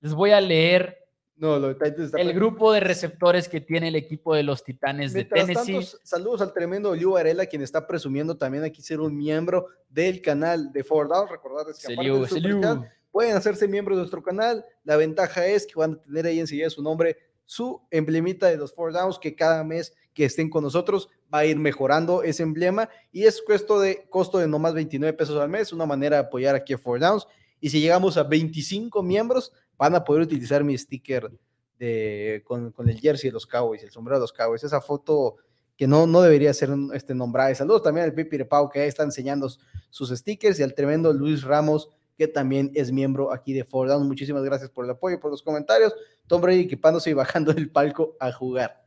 Les 0.00 0.14
voy 0.14 0.30
a 0.30 0.40
leer 0.40 1.01
No, 1.42 1.74
Titans 1.74 2.14
el 2.14 2.34
grupo 2.34 2.72
de 2.72 2.78
receptores 2.78 3.48
que 3.48 3.60
tiene 3.60 3.88
el 3.88 3.96
equipo 3.96 4.32
de 4.32 4.44
los 4.44 4.62
Titanes 4.62 5.12
de 5.12 5.24
Tennessee. 5.24 5.72
tanto, 5.72 5.98
saludos 6.04 6.40
al 6.40 6.52
tremendo 6.52 6.94
Liu 6.94 7.14
Varela, 7.14 7.46
quien 7.46 7.62
está 7.62 7.84
presumiendo 7.84 8.36
también 8.36 8.62
aquí 8.62 8.80
ser 8.80 9.00
un 9.00 9.16
miembro 9.16 9.66
del 9.90 10.22
canal 10.22 10.72
de 10.72 10.84
Four 10.84 11.08
Down. 11.08 11.28
Recordarles 11.28 11.80
que 11.80 11.94
aparte 11.94 12.10
del. 12.12 12.28
Superchat, 12.28 12.84
pueden 13.10 13.34
hacerse 13.36 13.66
miembros 13.66 13.96
de 13.96 14.02
nuestro 14.02 14.22
canal. 14.22 14.64
La 14.84 14.94
ventaja 14.94 15.44
es 15.44 15.66
que 15.66 15.74
van 15.74 15.94
a 15.94 15.96
tener 15.96 16.26
ahí 16.26 16.38
enseguida 16.38 16.70
su 16.70 16.80
nombre, 16.80 17.18
su 17.44 17.82
emblemita 17.90 18.46
de 18.46 18.56
los 18.56 18.72
Four 18.72 18.92
Downs, 18.92 19.18
que 19.18 19.34
cada 19.34 19.64
mes 19.64 19.92
que 20.14 20.26
estén 20.26 20.48
con 20.48 20.62
nosotros 20.62 21.08
va 21.34 21.38
a 21.38 21.44
ir 21.44 21.56
mejorando 21.56 22.22
ese 22.22 22.44
emblema 22.44 22.88
y 23.10 23.24
es 23.24 23.42
costo 23.42 23.80
de, 23.80 24.06
costo 24.10 24.38
de 24.38 24.46
no 24.46 24.60
más 24.60 24.74
29 24.74 25.12
pesos 25.14 25.40
al 25.40 25.48
mes, 25.48 25.72
una 25.72 25.86
manera 25.86 26.18
de 26.18 26.22
apoyar 26.22 26.54
aquí 26.54 26.72
a 26.72 26.78
Four 26.78 27.00
Downs. 27.00 27.26
Y 27.58 27.70
si 27.70 27.80
llegamos 27.80 28.16
a 28.16 28.22
25 28.22 29.02
miembros, 29.02 29.52
van 29.82 29.96
a 29.96 30.04
poder 30.04 30.22
utilizar 30.22 30.62
mi 30.62 30.78
sticker 30.78 31.28
de, 31.76 32.40
con, 32.46 32.70
con 32.70 32.88
el 32.88 33.00
jersey 33.00 33.30
de 33.30 33.34
los 33.34 33.48
Cowboys, 33.48 33.82
el 33.82 33.90
sombrero 33.90 34.18
de 34.18 34.20
los 34.20 34.32
Cowboys, 34.32 34.62
esa 34.62 34.80
foto 34.80 35.38
que 35.76 35.88
no, 35.88 36.06
no 36.06 36.22
debería 36.22 36.54
ser 36.54 36.70
este, 36.94 37.16
nombrada. 37.16 37.52
Saludos 37.56 37.82
también 37.82 38.04
al 38.04 38.14
Pipi 38.14 38.44
Pau, 38.44 38.70
que 38.70 38.86
está 38.86 39.02
enseñando 39.02 39.50
sus 39.90 40.10
stickers, 40.10 40.60
y 40.60 40.62
al 40.62 40.74
tremendo 40.74 41.12
Luis 41.12 41.42
Ramos, 41.42 41.88
que 42.16 42.28
también 42.28 42.70
es 42.76 42.92
miembro 42.92 43.32
aquí 43.32 43.52
de 43.52 43.66
Downs. 43.68 44.06
Muchísimas 44.06 44.44
gracias 44.44 44.70
por 44.70 44.84
el 44.84 44.92
apoyo, 44.92 45.18
por 45.18 45.32
los 45.32 45.42
comentarios. 45.42 45.92
Tom 46.28 46.40
Brady 46.40 46.60
equipándose 46.60 47.10
y 47.10 47.14
bajando 47.14 47.52
del 47.52 47.68
palco 47.68 48.16
a 48.20 48.30
jugar. 48.30 48.84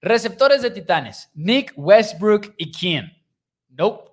Receptores 0.00 0.62
de 0.62 0.70
Titanes: 0.70 1.28
Nick 1.34 1.72
Westbrook 1.74 2.54
y 2.56 2.70
quién? 2.70 3.10
Nope. 3.68 4.12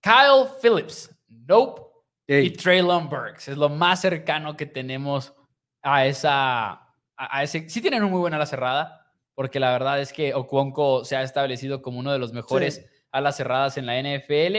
Kyle 0.00 0.48
Phillips. 0.60 1.08
Nope. 1.28 1.85
Y 2.28 2.50
Traylon 2.50 3.08
Burks. 3.08 3.48
Es 3.48 3.56
lo 3.56 3.68
más 3.68 4.00
cercano 4.00 4.56
que 4.56 4.66
tenemos 4.66 5.34
a 5.82 6.06
esa, 6.06 6.94
a, 7.16 7.42
ese, 7.42 7.68
sí 7.68 7.80
tienen 7.80 8.02
un 8.02 8.10
muy 8.10 8.20
buena 8.20 8.36
ala 8.36 8.46
cerrada, 8.46 9.12
porque 9.34 9.60
la 9.60 9.70
verdad 9.70 10.00
es 10.00 10.12
que 10.12 10.34
Okwonko 10.34 11.04
se 11.04 11.16
ha 11.16 11.22
establecido 11.22 11.82
como 11.82 12.00
uno 12.00 12.12
de 12.12 12.18
los 12.18 12.32
mejores 12.32 12.84
alas 13.12 13.36
cerradas 13.36 13.76
en 13.76 13.86
la 13.86 14.00
NFL. 14.00 14.56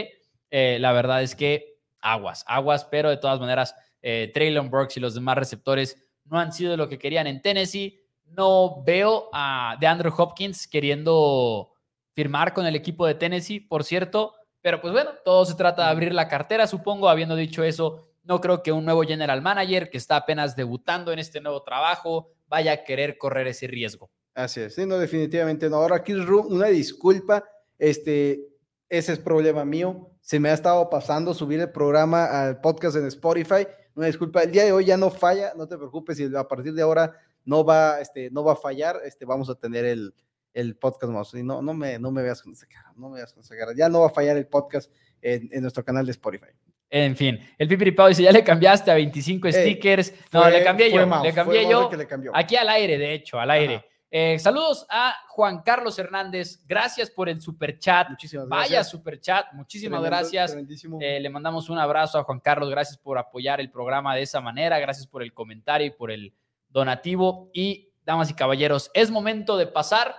Eh, 0.50 0.78
la 0.80 0.92
verdad 0.92 1.22
es 1.22 1.34
que 1.34 1.78
aguas, 2.00 2.44
aguas, 2.46 2.84
pero 2.86 3.10
de 3.10 3.18
todas 3.18 3.40
maneras, 3.40 3.74
eh, 4.00 4.30
Traylon 4.32 4.70
Burks 4.70 4.96
y 4.96 5.00
los 5.00 5.14
demás 5.14 5.36
receptores 5.36 6.02
no 6.24 6.38
han 6.38 6.52
sido 6.52 6.76
lo 6.76 6.88
que 6.88 6.98
querían 6.98 7.26
en 7.26 7.42
Tennessee. 7.42 8.00
No 8.24 8.82
veo 8.84 9.28
a 9.32 9.76
de 9.80 9.86
Andrew 9.86 10.12
Hopkins 10.16 10.66
queriendo 10.66 11.72
firmar 12.14 12.52
con 12.52 12.66
el 12.66 12.76
equipo 12.76 13.06
de 13.06 13.14
Tennessee, 13.14 13.60
por 13.60 13.84
cierto. 13.84 14.34
Pero 14.60 14.80
pues 14.80 14.92
bueno, 14.92 15.10
todo 15.24 15.44
se 15.44 15.54
trata 15.54 15.84
de 15.84 15.90
abrir 15.90 16.12
la 16.12 16.28
cartera, 16.28 16.66
supongo. 16.66 17.08
Habiendo 17.08 17.36
dicho 17.36 17.62
eso, 17.62 18.08
no 18.24 18.40
creo 18.40 18.62
que 18.62 18.72
un 18.72 18.84
nuevo 18.84 19.02
general 19.02 19.40
manager 19.40 19.88
que 19.88 19.98
está 19.98 20.16
apenas 20.16 20.56
debutando 20.56 21.12
en 21.12 21.18
este 21.18 21.40
nuevo 21.40 21.62
trabajo 21.62 22.30
vaya 22.46 22.72
a 22.72 22.84
querer 22.84 23.18
correr 23.18 23.46
ese 23.46 23.66
riesgo. 23.66 24.10
Así 24.34 24.60
es, 24.60 24.74
sí, 24.74 24.86
no, 24.86 24.98
definitivamente 24.98 25.68
no. 25.68 25.76
Ahora, 25.76 26.02
Kiss 26.02 26.18
una 26.28 26.66
disculpa, 26.66 27.44
este, 27.78 28.40
ese 28.88 29.12
es 29.14 29.18
problema 29.18 29.64
mío. 29.64 30.10
Se 30.20 30.38
me 30.38 30.50
ha 30.50 30.54
estado 30.54 30.88
pasando 30.90 31.34
subir 31.34 31.60
el 31.60 31.72
programa 31.72 32.24
al 32.26 32.60
podcast 32.60 32.96
en 32.96 33.06
Spotify. 33.06 33.66
Una 33.94 34.06
disculpa, 34.06 34.42
el 34.42 34.52
día 34.52 34.64
de 34.64 34.72
hoy 34.72 34.84
ya 34.84 34.96
no 34.96 35.10
falla, 35.10 35.52
no 35.56 35.66
te 35.66 35.76
preocupes, 35.76 36.20
y 36.20 36.36
a 36.36 36.44
partir 36.46 36.72
de 36.72 36.82
ahora 36.82 37.12
no 37.44 37.64
va, 37.64 38.00
este, 38.00 38.30
no 38.30 38.44
va 38.44 38.52
a 38.52 38.56
fallar, 38.56 39.00
este, 39.04 39.24
vamos 39.24 39.50
a 39.50 39.54
tener 39.54 39.84
el, 39.84 40.14
el 40.54 40.76
podcast 40.76 41.12
más. 41.12 41.34
Y 41.34 41.42
no, 41.42 41.62
no, 41.62 41.74
me, 41.74 41.98
no 41.98 42.10
me 42.10 42.22
veas 42.22 42.42
con 42.42 42.52
esa 42.52 42.66
cara, 42.66 42.92
no 42.96 43.10
me 43.10 43.16
veas 43.16 43.32
con 43.32 43.42
esa 43.42 43.56
cara. 43.56 43.72
Ya 43.76 43.88
no 43.88 44.00
va 44.00 44.06
a 44.08 44.10
fallar 44.10 44.36
el 44.36 44.46
podcast 44.46 44.92
en, 45.20 45.48
en 45.52 45.62
nuestro 45.62 45.84
canal 45.84 46.06
de 46.06 46.12
Spotify. 46.12 46.48
En 46.90 47.16
fin, 47.16 47.38
el 47.58 47.68
Pipiripao 47.68 48.08
dice, 48.08 48.22
ya 48.22 48.32
le 48.32 48.42
cambiaste 48.42 48.90
a 48.90 48.94
25 48.94 49.52
stickers. 49.52 50.14
no, 50.32 50.48
le 50.48 50.64
cambié 50.64 50.90
yo, 50.90 51.22
le 51.22 51.34
cambié 51.34 51.66
yo. 51.66 51.90
Aquí 52.32 52.56
al 52.56 52.68
aire, 52.70 52.96
de 52.96 53.12
hecho, 53.12 53.38
al 53.38 53.50
aire. 53.50 53.84
Eh, 54.10 54.38
saludos 54.38 54.86
a 54.88 55.14
Juan 55.28 55.60
Carlos 55.60 55.98
Hernández. 55.98 56.64
Gracias 56.66 57.10
por 57.10 57.28
el 57.28 57.42
super 57.42 57.78
chat. 57.78 58.08
Muchísimas 58.08 58.48
gracias. 58.48 58.70
Vaya 58.70 58.84
super 58.84 59.20
chat. 59.20 59.52
Muchísimas 59.52 60.02
gracias. 60.02 60.56
Eh, 61.00 61.20
le 61.20 61.28
mandamos 61.28 61.68
un 61.68 61.78
abrazo 61.78 62.18
a 62.18 62.24
Juan 62.24 62.40
Carlos. 62.40 62.70
Gracias 62.70 62.96
por 62.96 63.18
apoyar 63.18 63.60
el 63.60 63.70
programa 63.70 64.14
de 64.16 64.22
esa 64.22 64.40
manera. 64.40 64.78
Gracias 64.78 65.06
por 65.06 65.22
el 65.22 65.34
comentario 65.34 65.88
y 65.88 65.90
por 65.90 66.10
el 66.10 66.32
donativo. 66.70 67.50
Y, 67.52 67.92
damas 68.06 68.30
y 68.30 68.34
caballeros, 68.34 68.90
es 68.94 69.10
momento 69.10 69.58
de 69.58 69.66
pasar 69.66 70.14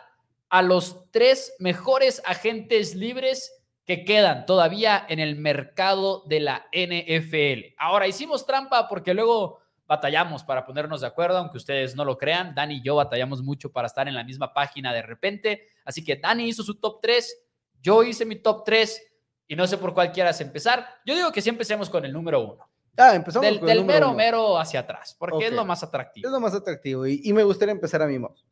a 0.50 0.62
los 0.62 1.10
tres 1.12 1.56
mejores 1.60 2.22
agentes 2.26 2.96
libres 2.96 3.54
que 3.86 4.06
quedan 4.06 4.46
todavía 4.46 5.04
en 5.10 5.20
el 5.20 5.36
mercado 5.36 6.24
de 6.28 6.40
la 6.40 6.68
NFL. 6.72 7.74
Ahora, 7.78 8.08
hicimos 8.08 8.46
trampa 8.46 8.88
porque 8.88 9.14
luego 9.14 9.60
batallamos 9.88 10.44
para 10.44 10.64
ponernos 10.64 11.02
de 11.02 11.08
acuerdo, 11.08 11.40
aunque 11.40 11.58
ustedes 11.58 11.96
no 11.96 12.06
lo 12.06 12.16
crean. 12.18 12.54
Dani 12.54 12.76
y 12.76 12.84
yo 12.84 12.96
batallamos 12.96 13.42
mucho 13.42 13.72
para 13.72 13.88
estar 13.88 14.08
en 14.08 14.14
la 14.14 14.24
misma 14.24 14.54
página 14.54 14.94
de 14.94 15.02
repente. 15.02 15.68
Así 15.84 16.04
que 16.04 16.18
Dani 16.18 16.48
hizo 16.48 16.62
su 16.62 16.80
top 16.80 17.00
3, 17.02 17.48
yo 17.82 18.04
hice 18.04 18.26
mi 18.26 18.36
top 18.36 18.64
3 18.64 19.02
y 19.48 19.56
no 19.56 19.66
sé 19.66 19.80
por 19.80 19.96
cuál 19.96 20.12
quieras 20.12 20.40
empezar. 20.42 20.86
Yo 21.04 21.16
digo 21.16 21.32
que 21.32 21.42
sí 21.42 21.50
empecemos 21.50 21.90
con 21.90 22.06
el 22.06 22.14
número 22.14 22.42
1. 22.42 22.70
Ah, 22.98 23.16
empezamos 23.16 23.46
del, 23.48 23.60
del 23.62 23.86
mero, 23.86 24.14
mero 24.14 24.60
hacia 24.60 24.82
atrás, 24.82 25.16
porque 25.18 25.48
es 25.48 25.54
lo 25.54 25.66
más 25.66 25.82
atractivo. 25.82 26.28
Es 26.28 26.32
lo 26.32 26.40
más 26.40 26.54
atractivo 26.54 27.08
y, 27.08 27.32
me 27.34 27.44
gustaría 27.44 27.72
empezar 27.72 28.02
a 28.02 28.08
mí 28.08 28.20
más. 28.20 28.46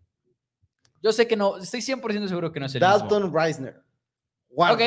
Yo 1.01 1.12
sé 1.12 1.27
que 1.27 1.36
no, 1.36 1.57
estoy 1.57 1.81
100% 1.81 2.27
seguro 2.27 2.51
que 2.51 2.60
no 2.60 2.65
es 2.65 2.75
el 2.75 2.81
Dalton 2.81 3.33
Reisner. 3.33 3.81
Ok. 4.55 4.81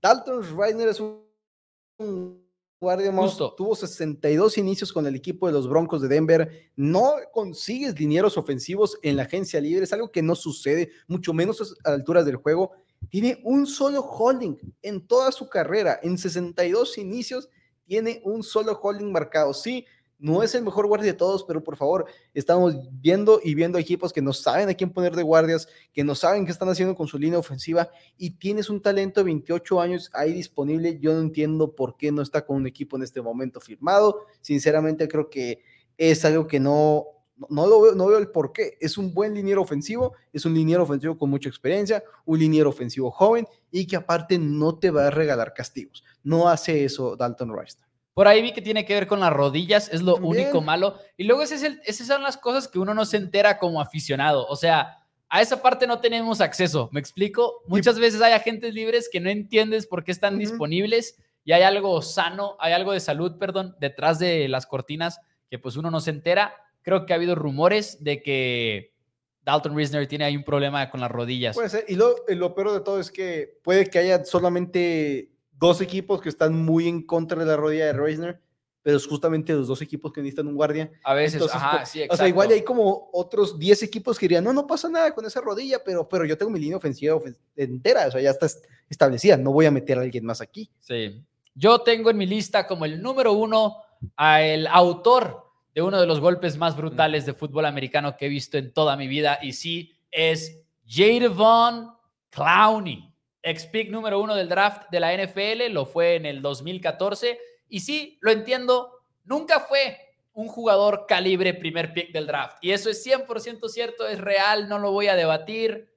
Dalton 0.00 0.56
Reisner 0.56 0.88
es 0.88 1.00
un 1.00 2.46
guardia 2.78 3.10
más. 3.10 3.36
Tuvo 3.36 3.74
62 3.74 4.58
inicios 4.58 4.92
con 4.92 5.06
el 5.06 5.14
equipo 5.14 5.46
de 5.46 5.52
los 5.52 5.68
Broncos 5.68 6.02
de 6.02 6.08
Denver. 6.08 6.70
No 6.76 7.14
consigues 7.32 7.94
dineros 7.94 8.36
ofensivos 8.36 8.98
en 9.02 9.16
la 9.16 9.22
agencia 9.22 9.60
libre. 9.60 9.84
Es 9.84 9.92
algo 9.92 10.10
que 10.10 10.22
no 10.22 10.34
sucede, 10.34 10.90
mucho 11.08 11.32
menos 11.32 11.76
a 11.84 11.90
alturas 11.90 12.26
del 12.26 12.36
juego. 12.36 12.72
Tiene 13.08 13.40
un 13.44 13.66
solo 13.66 14.00
holding 14.00 14.56
en 14.82 15.06
toda 15.06 15.32
su 15.32 15.48
carrera. 15.48 15.98
En 16.02 16.18
62 16.18 16.98
inicios 16.98 17.48
tiene 17.86 18.20
un 18.24 18.42
solo 18.42 18.78
holding 18.80 19.12
marcado. 19.12 19.54
Sí, 19.54 19.86
no 20.18 20.42
es 20.42 20.54
el 20.54 20.64
mejor 20.64 20.86
guardia 20.86 21.12
de 21.12 21.18
todos, 21.18 21.44
pero 21.44 21.62
por 21.62 21.76
favor, 21.76 22.06
estamos 22.32 22.76
viendo 22.92 23.40
y 23.42 23.54
viendo 23.54 23.78
equipos 23.78 24.12
que 24.12 24.22
no 24.22 24.32
saben 24.32 24.68
a 24.68 24.74
quién 24.74 24.90
poner 24.90 25.14
de 25.14 25.22
guardias, 25.22 25.68
que 25.92 26.04
no 26.04 26.14
saben 26.14 26.46
qué 26.46 26.52
están 26.52 26.68
haciendo 26.68 26.94
con 26.94 27.06
su 27.06 27.18
línea 27.18 27.38
ofensiva 27.38 27.90
y 28.16 28.30
tienes 28.30 28.70
un 28.70 28.80
talento 28.80 29.20
de 29.20 29.24
28 29.24 29.80
años 29.80 30.10
ahí 30.14 30.32
disponible. 30.32 30.98
Yo 30.98 31.12
no 31.12 31.20
entiendo 31.20 31.74
por 31.74 31.96
qué 31.96 32.12
no 32.12 32.22
está 32.22 32.46
con 32.46 32.56
un 32.56 32.66
equipo 32.66 32.96
en 32.96 33.02
este 33.02 33.20
momento 33.20 33.60
firmado. 33.60 34.24
Sinceramente, 34.40 35.06
creo 35.06 35.28
que 35.28 35.62
es 35.98 36.24
algo 36.24 36.46
que 36.46 36.60
no, 36.60 37.04
no, 37.50 37.66
lo 37.66 37.80
veo, 37.82 37.94
no 37.94 38.06
veo 38.06 38.18
el 38.18 38.28
por 38.28 38.52
qué. 38.52 38.78
Es 38.80 38.96
un 38.96 39.12
buen 39.12 39.34
liniero 39.34 39.60
ofensivo, 39.60 40.14
es 40.32 40.46
un 40.46 40.54
liniero 40.54 40.82
ofensivo 40.82 41.18
con 41.18 41.28
mucha 41.28 41.50
experiencia, 41.50 42.02
un 42.24 42.38
liniero 42.38 42.70
ofensivo 42.70 43.10
joven 43.10 43.46
y 43.70 43.86
que 43.86 43.96
aparte 43.96 44.38
no 44.38 44.78
te 44.78 44.90
va 44.90 45.08
a 45.08 45.10
regalar 45.10 45.52
castigos. 45.52 46.04
No 46.22 46.48
hace 46.48 46.84
eso 46.84 47.16
Dalton 47.16 47.54
Rice. 47.58 47.86
Por 48.16 48.28
ahí 48.28 48.40
vi 48.40 48.52
que 48.54 48.62
tiene 48.62 48.86
que 48.86 48.94
ver 48.94 49.06
con 49.06 49.20
las 49.20 49.30
rodillas, 49.30 49.90
es 49.92 50.00
lo 50.00 50.16
único 50.16 50.62
malo. 50.62 50.98
Y 51.18 51.24
luego 51.24 51.42
ese 51.42 51.56
es 51.56 51.62
el, 51.62 51.82
esas 51.84 52.06
son 52.06 52.22
las 52.22 52.38
cosas 52.38 52.66
que 52.66 52.78
uno 52.78 52.94
no 52.94 53.04
se 53.04 53.18
entera 53.18 53.58
como 53.58 53.78
aficionado. 53.78 54.46
O 54.46 54.56
sea, 54.56 55.04
a 55.28 55.42
esa 55.42 55.60
parte 55.60 55.86
no 55.86 56.00
tenemos 56.00 56.40
acceso, 56.40 56.88
¿me 56.92 57.00
explico? 57.00 57.62
Muchas 57.66 57.98
veces 57.98 58.22
hay 58.22 58.32
agentes 58.32 58.72
libres 58.72 59.10
que 59.12 59.20
no 59.20 59.28
entiendes 59.28 59.86
por 59.86 60.02
qué 60.02 60.12
están 60.12 60.38
disponibles 60.38 61.18
y 61.44 61.52
hay 61.52 61.60
algo 61.60 62.00
sano, 62.00 62.56
hay 62.58 62.72
algo 62.72 62.92
de 62.92 63.00
salud, 63.00 63.36
perdón, 63.38 63.76
detrás 63.80 64.18
de 64.18 64.48
las 64.48 64.64
cortinas 64.64 65.20
que 65.50 65.58
pues 65.58 65.76
uno 65.76 65.90
no 65.90 66.00
se 66.00 66.08
entera. 66.08 66.54
Creo 66.80 67.04
que 67.04 67.12
ha 67.12 67.16
habido 67.16 67.34
rumores 67.34 68.02
de 68.02 68.22
que 68.22 68.94
Dalton 69.42 69.76
Risner 69.76 70.06
tiene 70.06 70.24
ahí 70.24 70.38
un 70.38 70.44
problema 70.44 70.88
con 70.88 71.02
las 71.02 71.10
rodillas. 71.10 71.54
Puede 71.54 71.68
ser. 71.68 71.84
Y 71.86 71.96
lo, 71.96 72.16
lo 72.28 72.54
peor 72.54 72.72
de 72.72 72.80
todo 72.80 72.98
es 72.98 73.10
que 73.10 73.58
puede 73.62 73.90
que 73.90 73.98
haya 73.98 74.24
solamente 74.24 75.35
dos 75.58 75.80
equipos 75.80 76.20
que 76.20 76.28
están 76.28 76.54
muy 76.54 76.88
en 76.88 77.02
contra 77.02 77.38
de 77.38 77.46
la 77.46 77.56
rodilla 77.56 77.86
de 77.86 77.92
Reisner, 77.92 78.40
pero 78.86 78.98
es 78.98 79.06
justamente 79.08 79.52
los 79.52 79.66
dos 79.66 79.82
equipos 79.82 80.12
que 80.12 80.20
necesitan 80.20 80.46
un 80.46 80.54
guardia. 80.54 80.92
A 81.02 81.12
veces, 81.12 81.42
ajá, 81.52 81.84
sí, 81.84 82.06
O 82.08 82.16
sea, 82.16 82.28
igual 82.28 82.50
hay 82.50 82.62
como 82.62 83.10
otros 83.12 83.58
10 83.58 83.82
equipos 83.82 84.16
que 84.16 84.26
dirían, 84.26 84.44
no, 84.44 84.52
no 84.52 84.64
pasa 84.64 84.88
nada 84.88 85.12
con 85.12 85.26
esa 85.26 85.40
rodilla, 85.40 85.82
pero, 85.84 86.08
pero 86.08 86.24
yo 86.24 86.38
tengo 86.38 86.52
mi 86.52 86.60
línea 86.60 86.76
ofensiva 86.76 87.20
entera, 87.56 88.06
o 88.06 88.10
sea, 88.12 88.20
ya 88.20 88.30
está 88.30 88.46
establecida, 88.88 89.36
no 89.36 89.50
voy 89.50 89.66
a 89.66 89.72
meter 89.72 89.98
a 89.98 90.02
alguien 90.02 90.24
más 90.24 90.40
aquí. 90.40 90.70
Sí. 90.78 91.20
Yo 91.52 91.80
tengo 91.80 92.10
en 92.10 92.16
mi 92.16 92.26
lista 92.26 92.64
como 92.64 92.84
el 92.84 93.02
número 93.02 93.32
uno 93.32 93.78
al 94.14 94.68
autor 94.68 95.50
de 95.74 95.82
uno 95.82 96.00
de 96.00 96.06
los 96.06 96.20
golpes 96.20 96.56
más 96.56 96.76
brutales 96.76 97.26
de 97.26 97.34
fútbol 97.34 97.66
americano 97.66 98.16
que 98.16 98.26
he 98.26 98.28
visto 98.28 98.56
en 98.56 98.72
toda 98.72 98.96
mi 98.96 99.08
vida, 99.08 99.40
y 99.42 99.52
sí, 99.54 99.96
es 100.12 100.60
Jadevon 100.86 101.90
Clowney 102.30 103.12
ex 103.46 103.66
pick 103.66 103.90
número 103.90 104.20
uno 104.20 104.34
del 104.34 104.48
draft 104.48 104.90
de 104.90 105.00
la 105.00 105.14
NFL, 105.16 105.72
lo 105.72 105.86
fue 105.86 106.16
en 106.16 106.26
el 106.26 106.42
2014. 106.42 107.38
Y 107.68 107.80
sí, 107.80 108.18
lo 108.20 108.32
entiendo, 108.32 109.00
nunca 109.24 109.60
fue 109.60 109.98
un 110.32 110.48
jugador 110.48 111.06
calibre 111.06 111.54
primer 111.54 111.94
pick 111.94 112.12
del 112.12 112.26
draft. 112.26 112.58
Y 112.60 112.72
eso 112.72 112.90
es 112.90 113.06
100% 113.06 113.68
cierto, 113.68 114.06
es 114.06 114.20
real, 114.20 114.68
no 114.68 114.78
lo 114.78 114.90
voy 114.90 115.08
a 115.08 115.16
debatir. 115.16 115.92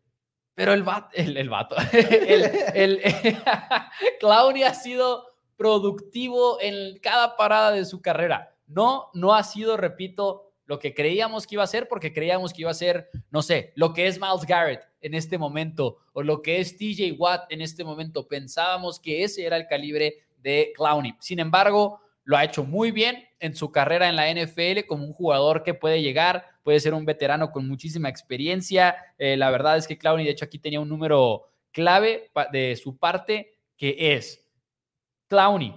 Pero 0.53 0.73
el, 0.73 0.83
vato, 0.83 1.09
el, 1.13 1.49
vato, 1.49 1.75
el, 2.73 3.01
Claudia 4.19 4.67
ha 4.71 4.73
sido 4.73 5.25
productivo 5.55 6.59
en 6.62 6.99
cada 6.99 7.35
parada 7.35 7.71
de 7.71 7.85
su 7.85 8.01
carrera. 8.01 8.55
No, 8.67 9.09
no 9.13 9.33
ha 9.33 9.43
sido, 9.43 9.77
repito, 9.77 10.48
lo 10.69 10.77
que 10.77 10.93
creíamos 10.93 11.47
que 11.47 11.55
iba 11.55 11.63
a 11.63 11.67
ser, 11.67 11.88
porque 11.88 12.13
creíamos 12.13 12.53
que 12.53 12.62
iba 12.62 12.69
a 12.69 12.75
ser, 12.75 13.10
no 13.32 13.41
sé, 13.41 13.73
lo 13.73 13.91
que 13.91 14.05
es 14.05 14.19
Miles 14.19 14.45
Garrett 14.45 14.84
en 15.01 15.15
este 15.15 15.39
momento 15.39 15.97
o 16.13 16.21
lo 16.21 16.43
que 16.43 16.60
es 16.60 16.77
TJ 16.77 17.13
Watt 17.17 17.51
en 17.51 17.62
este 17.62 17.84
momento. 17.84 18.27
Pensábamos 18.27 18.99
que 18.99 19.23
ese 19.23 19.47
era 19.47 19.58
el 19.58 19.65
calibre 19.65 20.27
de 20.38 20.71
Clowney. 20.75 21.15
Sin 21.19 21.39
embargo, 21.39 22.02
lo 22.23 22.37
ha 22.37 22.43
hecho 22.43 22.63
muy 22.63 22.91
bien 22.91 23.27
en 23.39 23.56
su 23.56 23.71
carrera 23.71 24.10
en 24.10 24.15
la 24.15 24.31
NFL 24.31 24.85
como 24.87 25.06
un 25.06 25.12
jugador 25.12 25.63
que 25.63 25.73
puede 25.73 26.04
llegar, 26.04 26.46
puede 26.62 26.79
ser 26.79 26.93
un 26.93 27.04
veterano 27.04 27.50
con 27.50 27.67
muchísima 27.67 28.08
experiencia. 28.08 28.96
Eh, 29.17 29.37
la 29.37 29.50
verdad 29.50 29.75
es 29.75 29.87
que 29.87 29.98
Clowney, 29.98 30.23
de 30.23 30.33
hecho, 30.33 30.46
aquí 30.46 30.60
tenía 30.60 30.81
un 30.81 30.89
número 30.89 31.50
clave 31.71 32.29
de 32.52 32.75
su 32.75 32.96
parte 32.96 33.58
que 33.75 33.96
es 34.13 34.48
Clowney. 35.29 35.75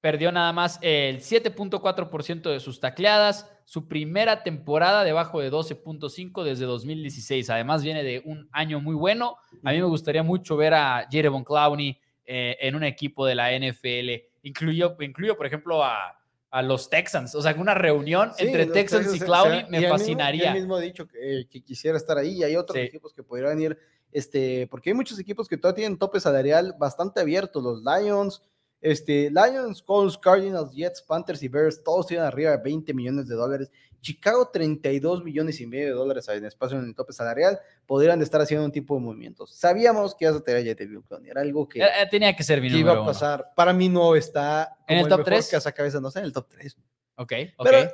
Perdió 0.00 0.32
nada 0.32 0.52
más 0.52 0.80
el 0.82 1.20
7.4% 1.20 2.50
de 2.50 2.58
sus 2.58 2.80
tacleadas, 2.80 3.48
su 3.64 3.88
primera 3.88 4.42
temporada 4.42 5.04
debajo 5.04 5.40
de 5.40 5.50
12.5 5.50 6.44
desde 6.44 6.64
2016. 6.64 7.50
Además 7.50 7.82
viene 7.82 8.02
de 8.02 8.22
un 8.24 8.48
año 8.52 8.80
muy 8.80 8.94
bueno. 8.94 9.36
A 9.62 9.72
mí 9.72 9.78
me 9.78 9.86
gustaría 9.86 10.22
mucho 10.22 10.56
ver 10.56 10.74
a 10.74 11.08
Jerevon 11.10 11.44
Clowney 11.44 11.98
eh, 12.26 12.56
en 12.60 12.74
un 12.74 12.84
equipo 12.84 13.26
de 13.26 13.34
la 13.34 13.50
NFL. 13.52 14.24
Incluyo, 14.42 14.96
incluyo 15.00 15.36
por 15.36 15.46
ejemplo, 15.46 15.82
a, 15.82 16.18
a 16.54 16.62
los 16.62 16.88
Texans. 16.88 17.34
O 17.34 17.42
sea, 17.42 17.52
una 17.58 17.74
reunión 17.74 18.30
entre 18.38 18.66
Texans 18.66 19.12
y 19.12 19.18
Clowney 19.18 19.66
me 19.68 19.88
fascinaría. 19.88 20.46
Yo 20.46 20.60
mismo 20.60 20.78
he 20.78 20.82
dicho 20.84 21.08
que, 21.08 21.48
quisiera 21.64 21.96
estar 21.98 22.16
ahí 22.16 22.38
y 22.38 22.44
hay 22.44 22.54
otros 22.54 22.78
equipos 22.78 23.12
que 23.12 23.24
podrían 23.24 23.60
ir, 23.60 23.76
este, 24.12 24.68
porque 24.68 24.90
hay 24.90 24.94
muchos 24.94 25.18
equipos 25.18 25.48
que 25.48 25.56
todavía 25.56 25.82
tienen 25.82 25.98
tope 25.98 26.20
salarial 26.20 26.76
bastante 26.78 27.18
abierto, 27.18 27.60
los 27.60 27.82
Lions, 27.82 28.40
Este, 28.84 29.30
Lions, 29.30 29.80
Colts, 29.82 30.18
Cardinals, 30.18 30.70
Jets, 30.74 31.00
Panthers 31.00 31.42
y 31.42 31.48
Bears, 31.48 31.82
todos 31.82 32.06
tienen 32.06 32.26
arriba 32.26 32.50
de 32.50 32.58
20 32.58 32.92
millones 32.92 33.26
de 33.26 33.34
dólares. 33.34 33.70
Chicago, 34.02 34.50
32 34.52 35.24
millones 35.24 35.58
y 35.62 35.66
medio 35.66 35.86
de 35.86 35.92
dólares 35.92 36.28
en 36.28 36.44
espacio 36.44 36.78
en 36.78 36.84
el 36.84 36.94
tope 36.94 37.14
salarial. 37.14 37.58
Podrían 37.86 38.20
estar 38.20 38.38
haciendo 38.42 38.66
un 38.66 38.70
tipo 38.72 38.94
de 38.94 39.00
movimientos. 39.00 39.54
Sabíamos 39.54 40.14
que 40.14 40.26
ibas 40.26 40.36
a 40.36 40.44
tener 40.44 40.60
a 40.60 40.70
Jadavion 40.74 41.00
Clowney. 41.00 41.30
Era 41.30 41.40
algo 41.40 41.66
que, 41.66 41.80
Eh, 41.80 41.84
eh, 42.02 42.06
tenía 42.10 42.36
que 42.36 42.42
ser 42.44 42.60
mi 42.60 42.68
que 42.70 42.76
iba 42.76 42.92
a 42.92 43.06
pasar. 43.06 43.52
Para 43.56 43.72
mí 43.72 43.88
no 43.88 44.14
está 44.14 44.76
¿En 44.86 44.98
el 44.98 45.04
como 45.04 45.08
top 45.08 45.18
mejor 45.20 45.32
tres? 45.32 45.48
cazacabezas, 45.48 46.02
no 46.02 46.08
está 46.08 46.20
en 46.20 46.26
el 46.26 46.32
top 46.34 46.46
3. 46.50 46.76
uno. 46.76 46.86
Ok, 47.16 47.32
ok. 47.56 47.66
Pero 47.66 47.90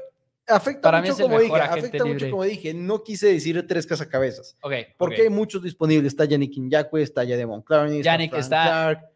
afecta 0.48 0.80
Para 0.80 1.00
mucho, 1.00 1.12
el 1.12 1.22
como 1.22 1.38
dije, 1.38 1.54
afecta 1.54 2.04
mucho, 2.04 2.30
como 2.30 2.42
dije. 2.42 2.74
No 2.74 3.04
quise 3.04 3.28
decir 3.32 3.64
tres 3.68 3.86
cazacabezas. 3.86 4.56
ok, 4.62 4.72
Porque 4.98 5.22
hay 5.22 5.28
muchos 5.30 5.62
disponibles. 5.62 6.08
Está 6.12 6.24
Yannick 6.24 6.58
Nyakwe, 6.58 7.02
está 7.02 7.20
Jademon 7.22 7.62
Clowney, 7.62 8.02
Yannick 8.02 8.30
Frank 8.30 8.42
está- 8.42 8.62
Clark. 8.64 9.06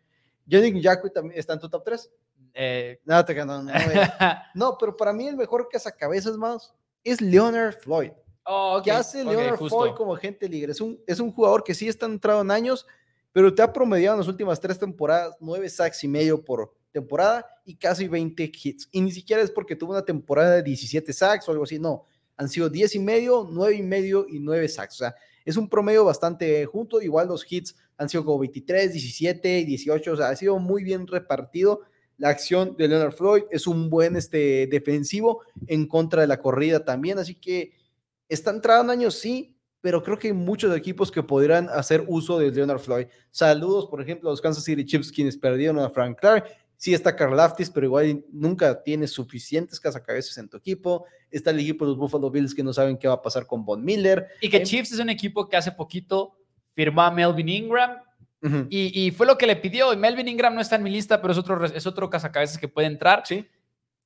Yannick 0.46 0.74
Nyakwe 0.74 1.10
también 1.10 1.38
está 1.38 1.54
en 1.54 1.60
tu 1.60 1.68
top 1.68 1.84
3. 1.84 2.10
Eh, 2.54 3.00
No, 3.04 3.24
te 3.24 3.34
no, 3.34 3.62
no, 3.62 3.72
no, 4.54 4.78
pero 4.78 4.96
para 4.96 5.12
mí 5.12 5.26
el 5.26 5.36
mejor 5.36 5.68
cazacabezas 5.70 6.36
más 6.36 6.72
es 7.02 7.20
Leonard 7.20 7.74
Floyd. 7.80 8.12
oh, 8.44 8.78
ok, 8.78 8.84
¿Qué 8.84 8.90
hace 8.92 9.24
Leonard 9.24 9.56
justo. 9.56 9.76
Floyd 9.76 9.94
como 9.94 10.14
agente 10.14 10.48
libre? 10.48 10.72
Es 10.72 10.80
un, 10.80 11.00
es 11.06 11.18
un 11.20 11.32
jugador 11.32 11.64
que 11.64 11.74
sí 11.74 11.88
está 11.88 12.06
entrado 12.06 12.42
en 12.42 12.50
años, 12.50 12.86
pero 13.32 13.52
te 13.52 13.62
ha 13.62 13.72
promediado 13.72 14.14
en 14.14 14.20
las 14.20 14.28
últimas 14.28 14.60
tres 14.60 14.78
temporadas 14.78 15.36
nueve 15.40 15.68
sacks 15.68 16.04
y 16.04 16.08
medio 16.08 16.44
por 16.44 16.72
temporada 16.92 17.44
y 17.64 17.74
casi 17.76 18.06
20 18.06 18.52
hits. 18.54 18.88
Y 18.92 19.00
ni 19.00 19.10
siquiera 19.10 19.42
es 19.42 19.50
porque 19.50 19.74
tuvo 19.74 19.90
una 19.92 20.04
temporada 20.04 20.56
de 20.56 20.62
17 20.62 21.12
sacks 21.12 21.48
o 21.48 21.52
algo 21.52 21.64
así, 21.64 21.78
no. 21.78 22.04
Han 22.36 22.48
sido 22.48 22.68
10 22.68 22.94
y 22.94 22.98
medio, 23.00 23.48
9 23.50 23.74
y 23.74 23.82
medio 23.82 24.26
y 24.28 24.38
9 24.38 24.68
sacks. 24.68 24.94
O 24.94 24.98
sea, 24.98 25.14
es 25.44 25.56
un 25.56 25.68
promedio 25.68 26.04
bastante 26.04 26.64
junto. 26.66 27.00
Igual 27.02 27.26
los 27.28 27.44
hits 27.50 27.74
han 27.96 28.08
sido 28.08 28.24
como 28.24 28.38
23, 28.40 28.92
17 28.92 29.58
y 29.60 29.64
18. 29.64 30.12
O 30.12 30.16
sea, 30.16 30.28
ha 30.28 30.36
sido 30.36 30.58
muy 30.58 30.82
bien 30.82 31.06
repartido. 31.06 31.82
La 32.16 32.28
acción 32.28 32.76
de 32.76 32.88
Leonard 32.88 33.12
Floyd 33.12 33.42
es 33.50 33.66
un 33.66 33.90
buen 33.90 34.16
este, 34.16 34.66
defensivo 34.68 35.42
en 35.66 35.86
contra 35.86 36.20
de 36.22 36.28
la 36.28 36.38
corrida 36.38 36.84
también. 36.84 37.18
Así 37.18 37.34
que 37.34 37.72
está 38.28 38.50
entrado 38.50 38.82
en 38.84 38.90
años, 38.90 39.14
sí, 39.18 39.56
pero 39.80 40.02
creo 40.02 40.18
que 40.18 40.28
hay 40.28 40.32
muchos 40.32 40.74
equipos 40.76 41.10
que 41.12 41.22
podrían 41.22 41.68
hacer 41.68 42.04
uso 42.06 42.38
de 42.38 42.50
Leonard 42.50 42.78
Floyd. 42.78 43.06
Saludos, 43.30 43.86
por 43.86 44.00
ejemplo, 44.00 44.28
a 44.30 44.32
los 44.32 44.40
Kansas 44.40 44.64
City 44.64 44.84
Chiefs, 44.84 45.12
quienes 45.12 45.36
perdieron 45.36 45.78
a 45.78 45.90
Frank 45.90 46.18
Clark. 46.18 46.46
Sí 46.76 46.92
está 46.92 47.14
Carl 47.14 47.38
Aftis, 47.38 47.70
pero 47.70 47.86
igual 47.86 48.24
nunca 48.32 48.82
tienes 48.82 49.10
suficientes 49.10 49.78
cazacabezas 49.80 50.36
en 50.38 50.48
tu 50.48 50.56
equipo. 50.56 51.04
Está 51.30 51.50
el 51.50 51.60
equipo 51.60 51.84
de 51.84 51.90
los 51.90 51.98
Buffalo 51.98 52.30
Bills 52.30 52.54
que 52.54 52.62
no 52.62 52.72
saben 52.72 52.96
qué 52.96 53.08
va 53.08 53.14
a 53.14 53.22
pasar 53.22 53.46
con 53.46 53.64
Von 53.64 53.84
Miller. 53.84 54.26
Y 54.40 54.48
que 54.48 54.58
Em- 54.58 54.64
Chiefs 54.64 54.92
es 54.92 54.98
un 54.98 55.08
equipo 55.08 55.48
que 55.48 55.56
hace 55.56 55.72
poquito 55.72 56.36
firmó 56.74 57.02
a 57.02 57.10
Melvin 57.10 57.48
Ingram 57.48 57.98
y, 58.68 59.06
y 59.06 59.10
fue 59.10 59.26
lo 59.26 59.38
que 59.38 59.46
le 59.46 59.56
pidió. 59.56 59.92
Y 59.92 59.96
Melvin 59.96 60.28
Ingram 60.28 60.54
no 60.54 60.60
está 60.60 60.76
en 60.76 60.82
mi 60.82 60.90
lista, 60.90 61.20
pero 61.22 61.32
es 61.32 61.38
otro, 61.38 61.64
es 61.64 61.86
otro 61.86 62.10
cazacabezas 62.10 62.58
que 62.58 62.68
puede 62.68 62.86
entrar. 62.88 63.22
Sí, 63.24 63.48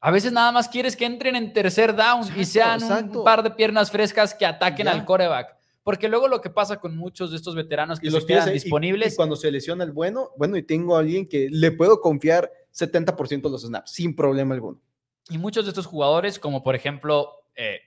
A 0.00 0.10
veces 0.12 0.30
nada 0.32 0.52
más 0.52 0.68
quieres 0.68 0.94
que 0.96 1.06
entren 1.06 1.34
en 1.34 1.52
tercer 1.52 1.96
down 1.96 2.20
y 2.36 2.40
Exacto, 2.40 2.44
sean 2.46 2.80
exacto. 2.82 3.18
un 3.18 3.24
par 3.24 3.42
de 3.42 3.50
piernas 3.50 3.90
frescas 3.90 4.32
que 4.34 4.46
ataquen 4.46 4.86
Ya. 4.86 4.92
al 4.92 5.04
coreback. 5.04 5.56
Porque 5.82 6.06
luego 6.08 6.28
lo 6.28 6.40
que 6.40 6.50
pasa 6.50 6.76
con 6.78 6.96
muchos 6.96 7.30
de 7.30 7.36
estos 7.38 7.54
veteranos 7.56 7.98
que 7.98 8.06
y 8.06 8.10
se 8.10 8.16
los 8.16 8.26
tienes 8.26 8.44
quedan 8.44 8.52
ahí, 8.52 8.58
y- 8.58 8.62
disponibles 8.62 9.14
Y, 9.14 9.16
cuando 9.16 9.34
se 9.36 9.50
lesiona 9.50 9.82
el 9.84 9.90
bueno, 9.92 10.30
bueno, 10.36 10.56
y 10.56 10.62
tengo 10.62 10.94
a 10.96 11.00
alguien 11.00 11.26
que 11.26 11.48
le 11.50 11.72
puedo 11.72 12.00
confiar 12.00 12.48
70% 12.72 13.42
de 13.48 13.50
los 13.50 13.62
snaps, 13.62 13.90
sin 13.90 14.14
problema 14.14 14.54
alguno. 14.54 14.80
Y 15.30 15.38
muchos 15.38 15.64
de 15.64 15.70
estos 15.70 15.86
jugadores, 15.86 16.38
como 16.38 16.62
por 16.62 16.74
ejemplo 16.76 17.32
eh, 17.56 17.80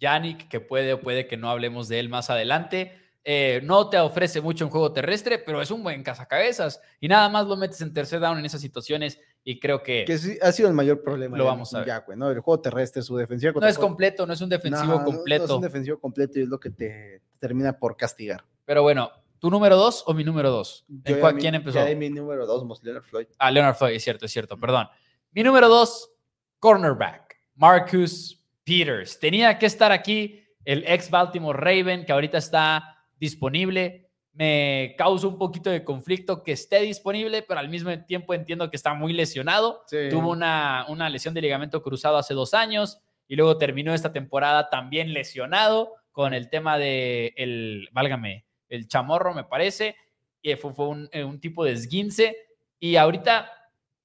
Yannick, 0.00 0.48
que 0.48 0.60
puede 0.60 0.94
o 0.94 1.00
puede 1.00 1.26
que 1.26 1.36
no 1.36 1.48
hablemos 1.50 1.88
de 1.88 2.00
él 2.00 2.08
más 2.08 2.28
adelante, 2.30 2.92
eh, 3.24 3.60
no 3.64 3.88
te 3.90 3.98
ofrece 3.98 4.40
mucho 4.40 4.64
en 4.64 4.70
juego 4.70 4.92
terrestre, 4.92 5.38
pero 5.38 5.60
es 5.60 5.70
un 5.70 5.82
buen 5.82 6.02
cazacabezas. 6.02 6.80
Y 7.00 7.08
nada 7.08 7.28
más 7.28 7.46
lo 7.46 7.56
metes 7.56 7.80
en 7.82 7.92
tercer 7.92 8.18
down 8.20 8.38
en 8.38 8.46
esas 8.46 8.60
situaciones 8.60 9.18
y 9.44 9.58
creo 9.60 9.82
que, 9.82 10.04
Que 10.06 10.18
sí, 10.18 10.38
ha 10.42 10.52
sido 10.52 10.68
el 10.68 10.74
mayor 10.74 11.02
problema. 11.02 11.36
Lo 11.36 11.44
vamos 11.44 11.74
a 11.74 11.80
ver. 11.80 12.02
¿no? 12.16 12.30
El 12.30 12.40
juego 12.40 12.60
terrestre, 12.60 13.02
su 13.02 13.16
defensiva. 13.16 13.52
no 13.58 13.66
es 13.66 13.78
completo, 13.78 14.26
no 14.26 14.32
es 14.32 14.40
un 14.40 14.48
defensivo 14.48 14.98
No, 14.98 15.04
completo. 15.04 15.46
No, 15.46 15.52
es 15.52 15.56
un 15.56 15.62
defensivo 15.62 15.98
completo 15.98 16.38
y 16.38 16.42
es 16.42 16.48
lo 16.48 16.58
que 16.60 16.70
te 16.70 17.22
termina 17.38 17.78
por 17.78 17.96
castigar. 17.96 18.44
Pero 18.64 18.82
bueno, 18.82 19.10
¿tu 19.38 19.50
número 19.50 19.76
dos 19.76 20.02
o 20.06 20.14
mi 20.14 20.24
número 20.24 20.50
dos? 20.50 20.84
Yo 20.88 21.14
¿En 21.14 21.20
cuál- 21.20 21.34
mi- 21.34 21.40
¿Quién 21.40 21.54
empezó? 21.54 21.78
Ya 21.78 21.84
de 21.86 21.96
mi 21.96 22.08
número 22.10 22.46
dos, 22.46 22.82
Leonard 22.82 23.04
Floyd. 23.04 23.26
Ah, 23.38 23.50
Leonard 23.50 23.74
Floyd, 23.76 23.94
es 23.94 24.04
cierto, 24.04 24.26
es 24.26 24.32
cierto, 24.32 24.58
perdón. 24.58 24.88
Mi 25.32 25.42
número 25.42 25.68
dos, 25.68 26.10
cornerback, 26.58 27.36
Marcus 27.54 28.40
Peters. 28.64 29.18
Tenía 29.18 29.58
que 29.58 29.66
estar 29.66 29.90
aquí 29.92 30.42
el 30.64 30.84
ex 30.86 31.10
Baltimore 31.10 31.58
Raven, 31.58 32.04
que 32.04 32.12
ahorita 32.12 32.38
está 32.38 32.96
disponible. 33.20 34.08
Me 34.32 34.94
causa 34.96 35.26
un 35.26 35.38
poquito 35.38 35.70
de 35.70 35.84
conflicto 35.84 36.42
que 36.42 36.52
esté 36.52 36.80
disponible, 36.80 37.42
pero 37.42 37.60
al 37.60 37.68
mismo 37.68 37.96
tiempo 38.04 38.32
entiendo 38.32 38.70
que 38.70 38.76
está 38.76 38.94
muy 38.94 39.12
lesionado. 39.12 39.84
Tuvo 40.10 40.30
una, 40.30 40.86
una 40.88 41.08
lesión 41.10 41.34
de 41.34 41.42
ligamento 41.42 41.82
cruzado 41.82 42.16
hace 42.16 42.34
dos 42.34 42.54
años 42.54 43.00
y 43.28 43.36
luego 43.36 43.58
terminó 43.58 43.94
esta 43.94 44.12
temporada 44.12 44.70
también 44.70 45.12
lesionado 45.12 45.94
con 46.10 46.34
el 46.34 46.48
tema 46.48 46.78
de, 46.78 47.34
el, 47.36 47.88
válgame, 47.92 48.44
el 48.68 48.88
chamorro, 48.88 49.34
me 49.34 49.44
parece. 49.44 49.96
Y 50.42 50.54
fue, 50.54 50.72
fue 50.72 50.88
un, 50.88 51.08
eh, 51.12 51.22
un 51.22 51.38
tipo 51.38 51.64
de 51.64 51.72
esguince. 51.72 52.36
Y 52.78 52.96
ahorita 52.96 53.52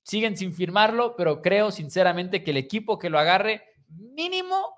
siguen 0.04 0.38
sin 0.38 0.54
firmarlo, 0.54 1.16
pero 1.16 1.42
creo 1.42 1.72
sinceramente 1.72 2.44
que 2.44 2.52
el 2.52 2.58
equipo 2.58 3.00
que 3.00 3.10
lo 3.10 3.18
agarre, 3.18 3.64
mínimo 3.88 4.76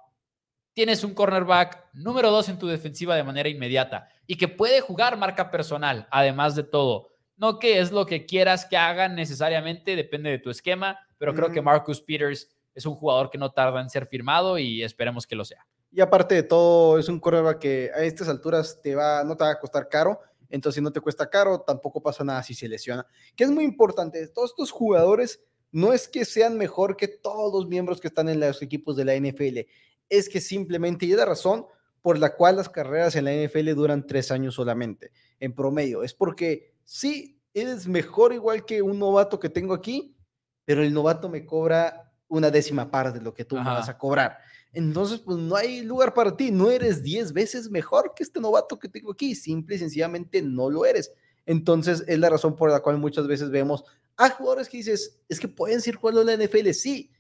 tienes 0.78 1.04
un 1.04 1.16
cornerback 1.16 1.90
número 1.94 2.30
dos 2.30 2.50
en 2.50 2.60
tu 2.60 2.68
defensiva 2.68 3.16
de 3.16 3.24
manera 3.24 3.50
inmediata 3.50 4.10
y 4.28 4.38
que 4.38 4.48
puede 4.48 4.80
jugar 4.80 5.18
marca 5.18 5.50
personal, 5.50 6.08
además 6.12 6.56
de 6.56 6.62
todo. 6.62 7.16
No 7.36 7.58
que 7.58 7.80
es 7.80 7.92
lo 7.92 8.06
que 8.06 8.28
quieras 8.28 8.64
que 8.64 8.78
hagan 8.78 9.16
necesariamente, 9.16 9.96
depende 9.96 10.30
de 10.30 10.38
tu 10.38 10.52
esquema, 10.52 11.00
pero 11.18 11.34
creo 11.34 11.50
que. 11.50 11.64
Marcus 11.64 12.00
Peters 12.00 12.56
es 12.76 12.86
un 12.86 12.94
jugador 12.94 13.32
que 13.32 13.40
no 13.40 13.52
tarda 13.52 13.82
en 13.82 13.90
ser 13.90 14.06
firmado 14.06 14.60
y 14.60 14.84
esperemos 14.84 15.26
que 15.26 15.36
lo 15.36 15.46
sea. 15.46 15.66
Y 15.92 16.00
aparte 16.00 16.36
de 16.36 16.44
todo, 16.44 17.00
es 17.00 17.10
un 17.10 17.20
corredor 17.20 17.58
que 17.58 17.90
a 17.96 18.04
estas 18.04 18.30
alturas 18.30 18.80
te 18.80 18.94
va, 18.94 19.24
no 19.24 19.36
te 19.36 19.46
va 19.46 19.50
a 19.50 19.60
costar 19.60 19.90
caro. 19.90 20.20
Entonces, 20.48 20.76
si 20.76 20.82
no 20.84 20.92
te 20.92 21.02
cuesta 21.02 21.28
caro, 21.28 21.60
tampoco 21.62 22.04
pasa 22.04 22.24
nada 22.24 22.44
si 22.44 22.54
se 22.54 22.68
lesiona. 22.68 23.04
Que 23.36 23.46
es 23.46 23.50
muy 23.50 23.64
importante. 23.64 24.28
Todos 24.28 24.52
estos 24.52 24.70
jugadores 24.70 25.44
no 25.72 25.92
es 25.92 26.08
que 26.08 26.24
sean 26.24 26.56
mejor 26.56 26.96
que 26.96 27.08
todos 27.08 27.52
los 27.52 27.68
miembros 27.68 28.00
que 28.00 28.10
están 28.10 28.30
en 28.30 28.40
los 28.40 28.62
equipos 28.62 28.96
de 28.96 29.06
la 29.06 29.16
NFL. 29.16 29.62
Es 30.10 30.30
que 30.30 30.42
simplemente, 30.42 31.06
y 31.06 31.12
es 31.12 31.18
la 31.18 31.26
razón 31.26 31.66
por 32.02 32.18
la 32.18 32.36
cual 32.36 32.56
las 32.56 32.70
carreras 32.70 33.16
en 33.16 33.26
la 33.26 33.34
NFL 33.34 33.74
duran 33.74 34.08
tres 34.08 34.32
años 34.32 34.56
solamente, 34.56 35.12
en 35.40 35.54
promedio. 35.54 36.04
Es 36.04 36.14
porque 36.14 36.74
sí, 36.84 37.42
eres 37.54 37.88
mejor 37.88 38.34
igual 38.34 38.66
que 38.66 38.82
un 38.82 39.00
novato 39.00 39.40
que 39.40 39.50
tengo 39.50 39.74
aquí, 39.74 40.16
pero 40.64 40.84
el 40.84 40.94
novato 40.94 41.30
me 41.30 41.46
cobra 41.46 42.14
una 42.28 42.52
décima 42.52 42.90
parte 42.92 43.20
de 43.20 43.24
lo 43.24 43.34
que 43.34 43.46
tú 43.46 43.56
me 43.56 43.64
vas 43.64 43.90
a 43.90 43.98
cobrar. 43.98 44.38
Entonces, 44.74 45.20
pues 45.20 45.38
no 45.38 45.56
hay 45.56 45.82
lugar 45.82 46.14
para 46.14 46.36
ti. 46.36 46.52
No 46.52 46.70
eres 46.70 47.02
10 47.02 47.34
veces 47.34 47.70
mejor 47.70 48.14
que 48.16 48.24
este 48.24 48.40
novato 48.40 48.78
que 48.78 48.90
tengo 48.90 49.12
aquí. 49.12 49.34
Simple 49.34 49.76
y 49.76 49.80
sencillamente 49.80 50.42
no 50.42 50.70
lo 50.70 50.86
eres. 50.86 51.12
Entonces, 51.46 52.04
es 52.08 52.20
la 52.20 52.30
razón 52.30 52.56
por 52.56 52.70
la 52.70 52.82
cual 52.82 52.98
muchas 52.98 53.28
veces 53.28 53.50
vemos 53.50 53.84
a 54.18 54.30
jugadores 54.30 54.68
que 54.68 54.78
dices, 54.78 55.20
es 55.30 55.40
que 55.40 55.48
pueden 55.48 55.82
seguir 55.82 56.00
jugando 56.00 56.22
en 56.22 56.28
la 56.28 56.46
NFL, 56.46 56.72
sí, 56.72 57.12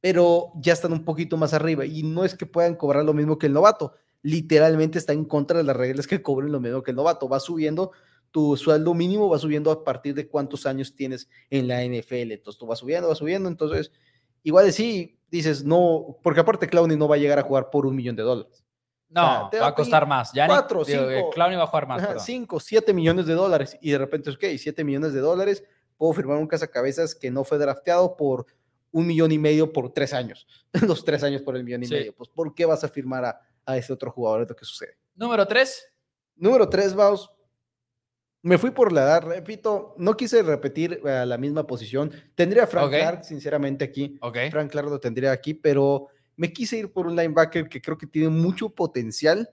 pero 0.00 0.52
ya 0.56 0.72
están 0.72 0.92
un 0.92 1.04
poquito 1.04 1.36
más 1.36 1.54
arriba 1.54 1.84
y 1.84 2.02
no 2.02 2.24
es 2.24 2.34
que 2.34 2.46
puedan 2.46 2.74
cobrar 2.74 3.04
lo 3.04 3.14
mismo 3.14 3.38
que 3.38 3.46
el 3.46 3.52
novato. 3.52 3.94
Literalmente 4.22 4.98
está 4.98 5.12
en 5.12 5.24
contra 5.24 5.58
de 5.58 5.64
las 5.64 5.76
reglas 5.76 6.06
que 6.06 6.22
cobren 6.22 6.52
lo 6.52 6.60
mismo 6.60 6.82
que 6.82 6.90
el 6.90 6.96
novato. 6.96 7.28
Va 7.28 7.40
subiendo 7.40 7.92
tu 8.30 8.56
sueldo 8.56 8.92
mínimo, 8.92 9.28
va 9.28 9.38
subiendo 9.38 9.70
a 9.70 9.84
partir 9.84 10.14
de 10.14 10.28
cuántos 10.28 10.66
años 10.66 10.94
tienes 10.94 11.28
en 11.50 11.68
la 11.68 11.82
NFL. 11.84 12.32
Entonces, 12.32 12.58
tú 12.58 12.66
vas 12.66 12.78
subiendo, 12.78 13.08
vas 13.08 13.18
subiendo. 13.18 13.48
Entonces, 13.48 13.92
igual 14.42 14.72
sí, 14.72 15.18
dices, 15.30 15.64
no, 15.64 16.18
porque 16.22 16.40
aparte 16.40 16.68
Clowney 16.68 16.96
no 16.96 17.08
va 17.08 17.16
a 17.16 17.18
llegar 17.18 17.38
a 17.38 17.42
jugar 17.42 17.70
por 17.70 17.86
un 17.86 17.96
millón 17.96 18.16
de 18.16 18.22
dólares. 18.22 18.64
No, 19.08 19.48
sea, 19.50 19.60
va 19.60 19.68
a 19.68 19.74
costar 19.74 20.06
más. 20.06 20.32
Ya 20.32 20.46
cuatro, 20.46 20.84
cinco. 20.84 21.30
Clowney 21.32 21.56
va 21.56 21.62
a 21.62 21.66
jugar 21.66 21.86
más. 21.86 22.02
Ajá. 22.02 22.18
5, 22.18 22.60
7 22.60 22.92
millones 22.92 23.26
de 23.26 23.34
dólares 23.34 23.78
y 23.80 23.90
de 23.90 23.98
repente, 23.98 24.30
ok, 24.30 24.44
7 24.58 24.84
millones 24.84 25.12
de 25.12 25.20
dólares, 25.20 25.64
puedo 25.96 26.12
firmar 26.12 26.38
un 26.38 26.46
cazacabezas 26.46 27.14
que 27.14 27.30
no 27.30 27.44
fue 27.44 27.58
drafteado 27.58 28.16
por 28.16 28.46
un 28.92 29.06
millón 29.06 29.32
y 29.32 29.38
medio 29.38 29.72
por 29.72 29.92
tres 29.92 30.12
años, 30.14 30.46
los 30.86 31.04
tres 31.04 31.22
años 31.22 31.42
por 31.42 31.56
el 31.56 31.64
millón 31.64 31.82
y 31.82 31.86
Sí. 31.86 31.94
medio, 31.94 32.14
pues 32.14 32.28
¿por 32.28 32.54
qué 32.54 32.64
vas 32.66 32.82
a 32.84 32.88
firmar 32.88 33.24
a, 33.24 33.40
a 33.64 33.76
ese 33.76 33.92
otro 33.92 34.10
jugador? 34.10 34.42
Es 34.42 34.48
lo 34.48 34.56
que 34.56 34.64
sucede. 34.64 34.96
Número 35.14 35.46
tres. 35.46 35.86
Número 36.38 36.68
3, 36.68 36.94
Baus. 36.94 37.30
Me 38.42 38.58
fui 38.58 38.70
por 38.70 38.92
la 38.92 39.02
edad, 39.04 39.22
repito, 39.22 39.94
no 39.96 40.14
quise 40.14 40.42
repetir 40.42 41.00
a 41.08 41.24
la 41.24 41.38
misma 41.38 41.66
posición. 41.66 42.12
Tendría 42.34 42.64
a 42.64 42.66
Frank. 42.66 42.90
Clark, 42.90 43.24
sinceramente, 43.24 43.84
aquí. 43.86 44.18
Ok. 44.20 44.36
Frank 44.50 44.70
Clark 44.70 44.88
lo 44.90 45.00
tendría 45.00 45.32
aquí, 45.32 45.54
pero 45.54 46.08
me 46.36 46.52
quise 46.52 46.76
ir 46.78 46.92
por 46.92 47.06
un 47.06 47.16
linebacker 47.16 47.68
que 47.70 47.80
creo 47.80 47.96
que 47.96 48.06
tiene 48.06 48.28
mucho 48.28 48.68
potencial 48.68 49.48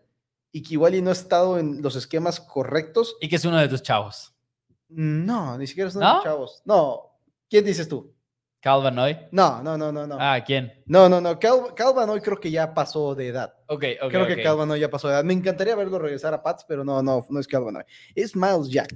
y 0.52 0.62
que 0.62 0.74
igual 0.74 0.94
y 0.94 1.02
no 1.02 1.10
ha 1.10 1.14
estado 1.14 1.58
en 1.58 1.82
los 1.82 1.96
esquemas 1.96 2.40
correctos. 2.42 3.16
Y 3.22 3.30
que 3.30 3.38
es 3.38 3.46
uno 3.46 3.58
de 3.58 3.70
tus 3.70 3.82
chavos. 3.82 4.36
No, 4.90 5.58
ni 5.58 5.66
siquiera 5.66 5.90
son 5.90 6.02
¿No? 6.02 6.22
chavos. 6.22 6.62
No. 6.66 7.18
¿Quién 7.50 7.66
dices 7.66 7.88
tú? 7.88 8.13
Calvin 8.64 8.98
Hoy. 8.98 9.18
No, 9.32 9.62
no, 9.62 9.78
no, 9.78 9.92
no, 9.92 10.08
no. 10.08 10.18
Ah, 10.18 10.42
¿quién? 10.46 10.72
No, 10.86 11.10
no, 11.10 11.20
no. 11.20 11.38
Cal 11.38 11.74
Calvin 11.76 12.10
hoy 12.10 12.22
creo 12.22 12.40
que 12.40 12.50
ya 12.50 12.74
pasó 12.74 13.14
de 13.14 13.28
edad. 13.28 13.54
Ok, 13.68 13.84
ok. 14.02 14.10
creo 14.10 14.26
que 14.26 14.34
ok. 14.36 14.42
Calvin 14.42 14.72
hoy 14.72 14.80
ya 14.80 14.90
pasó 14.90 15.10
de 15.10 15.16
edad. 15.16 15.24
Me 15.26 15.34
encantaría 15.34 15.76
verlo 15.76 16.00
regresar 16.00 16.34
a 16.34 16.42
Pats, 16.42 16.64
pero 16.66 16.86
no, 16.86 17.04
no, 17.04 17.26
no 17.30 17.40
es 17.42 17.46
Calvin 17.48 17.76
hoy. 17.76 17.84
Es 18.16 18.38
Miles 18.38 18.70
Jack. 18.70 18.94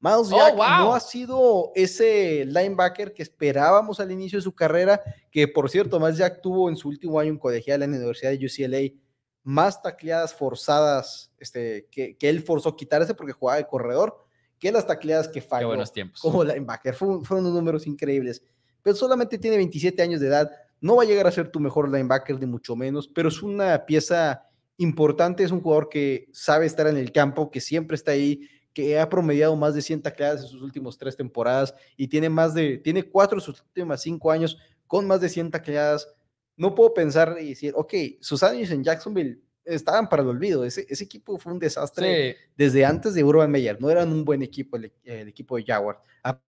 Miles 0.00 0.28
Oh, 0.32 0.36
Jack 0.36 0.54
wow. 0.54 0.66
no 0.66 0.94
ha 0.94 1.00
sido 1.00 1.72
ese 1.74 2.44
linebacker 2.44 3.14
que 3.14 3.22
esperábamos 3.22 4.00
al 4.00 4.12
inicio 4.12 4.38
de 4.38 4.42
su 4.42 4.54
carrera, 4.54 5.00
que 5.30 5.48
por 5.48 5.70
cierto, 5.70 5.98
Miles 5.98 6.18
Jack 6.18 6.42
tuvo 6.42 6.68
en 6.68 6.76
su 6.76 6.88
último 6.88 7.18
año 7.18 7.30
en 7.30 7.38
colegial 7.38 7.82
en 7.82 7.92
la 7.92 7.96
Universidad 7.96 8.32
de 8.32 8.44
UCLA 8.46 9.00
más 9.42 9.80
tacleadas 9.80 10.34
forzadas 10.34 11.32
este, 11.38 11.88
que, 11.90 12.16
que 12.18 12.28
él 12.28 12.42
forzó 12.42 12.76
quitarse 12.76 13.14
porque 13.14 13.32
jugaba 13.32 13.56
de 13.56 13.66
corredor, 13.66 14.26
que 14.58 14.70
las 14.70 14.86
tacleadas 14.86 15.26
que 15.28 15.40
Qué 15.40 15.46
falló 15.46 15.68
buenos 15.68 15.90
tiempos. 15.90 16.20
como 16.20 16.44
linebacker. 16.44 16.94
Fueron, 16.94 17.24
fueron 17.24 17.46
unos 17.46 17.56
números 17.56 17.86
increíbles. 17.86 18.42
Pero 18.82 18.96
solamente 18.96 19.38
tiene 19.38 19.56
27 19.56 20.00
años 20.02 20.20
de 20.20 20.28
edad. 20.28 20.50
No 20.80 20.96
va 20.96 21.02
a 21.02 21.06
llegar 21.06 21.26
a 21.26 21.32
ser 21.32 21.50
tu 21.50 21.60
mejor 21.60 21.90
linebacker, 21.90 22.38
ni 22.40 22.46
mucho 22.46 22.74
menos, 22.76 23.06
pero 23.08 23.28
es 23.28 23.42
una 23.42 23.84
pieza 23.86 24.42
importante. 24.78 25.44
Es 25.44 25.50
un 25.50 25.60
jugador 25.60 25.88
que 25.88 26.28
sabe 26.32 26.66
estar 26.66 26.86
en 26.86 26.96
el 26.96 27.12
campo, 27.12 27.50
que 27.50 27.60
siempre 27.60 27.94
está 27.96 28.12
ahí, 28.12 28.48
que 28.72 28.98
ha 28.98 29.08
promediado 29.08 29.54
más 29.56 29.74
de 29.74 29.82
100 29.82 30.02
tacleadas 30.02 30.42
en 30.42 30.48
sus 30.48 30.62
últimos 30.62 30.96
tres 30.96 31.16
temporadas 31.16 31.74
y 31.96 32.06
tiene 32.08 32.28
más 32.30 32.54
de, 32.54 32.78
tiene 32.78 33.02
cuatro 33.02 33.38
de 33.38 33.44
sus 33.44 33.60
últimas 33.60 34.00
cinco 34.00 34.30
años 34.30 34.56
con 34.86 35.06
más 35.06 35.20
de 35.20 35.28
100 35.28 35.50
tacleadas. 35.50 36.08
No 36.56 36.74
puedo 36.74 36.94
pensar 36.94 37.36
y 37.40 37.50
decir, 37.50 37.72
ok, 37.76 37.92
sus 38.20 38.42
años 38.42 38.70
en 38.70 38.84
Jacksonville 38.84 39.40
estaban 39.64 40.08
para 40.08 40.22
el 40.22 40.28
olvido. 40.28 40.64
Ese, 40.64 40.86
ese 40.88 41.04
equipo 41.04 41.36
fue 41.38 41.52
un 41.52 41.58
desastre 41.58 42.32
Sí. 42.32 42.38
desde 42.56 42.84
antes 42.84 43.12
de 43.14 43.24
Urban 43.24 43.50
Meyer. 43.50 43.80
No 43.80 43.90
eran 43.90 44.12
un 44.12 44.24
buen 44.24 44.42
equipo 44.42 44.76
el, 44.76 44.92
el 45.04 45.28
equipo 45.28 45.56
de 45.56 45.64
Jaguar. 45.64 46.00
A 46.22 46.40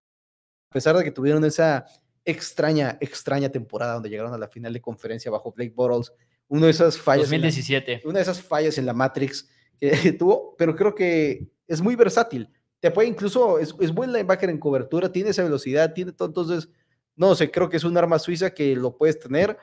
pesar 0.70 0.96
de 0.96 1.04
que 1.04 1.10
tuvieron 1.10 1.44
esa 1.44 1.84
extraña, 2.24 2.98
extraña 3.00 3.48
temporada 3.50 3.94
donde 3.94 4.08
llegaron 4.10 4.32
a 4.34 4.38
la 4.38 4.48
final 4.48 4.72
de 4.72 4.80
conferencia 4.80 5.30
bajo 5.30 5.52
Blake 5.52 5.72
Bortles, 5.74 6.12
uno 6.48 6.66
de 6.66 6.70
esas 6.70 6.98
fallas, 6.98 7.32
en 7.32 7.40
la- 7.40 7.46
2017. 7.48 8.02
una 8.04 8.18
de 8.18 8.22
esas 8.22 8.40
fallas 8.42 8.78
en 8.78 8.86
la 8.86 8.92
Matrix 8.92 9.48
que 9.80 9.90
tuvo, 10.18 10.54
pero 10.56 10.76
creo 10.76 10.94
que 10.94 11.48
es 11.66 11.80
muy 11.80 11.96
versátil. 11.96 12.48
Te 12.80 12.90
puede 12.90 13.08
incluso, 13.08 13.58
es, 13.58 13.74
es 13.80 13.92
buen 13.92 14.12
linebacker 14.12 14.50
en 14.50 14.58
cobertura, 14.58 15.10
tiene 15.10 15.30
esa 15.30 15.42
velocidad, 15.44 15.92
tiene 15.94 16.12
todo, 16.12 16.28
entonces, 16.28 16.68
no 17.16 17.34
sé, 17.34 17.50
creo 17.50 17.68
que 17.68 17.76
es 17.76 17.84
un 17.84 17.96
arma 17.96 18.18
suiza 18.18 18.52
que 18.52 18.74
lo 18.76 18.96
puedes 18.96 19.18
tener 19.18 19.56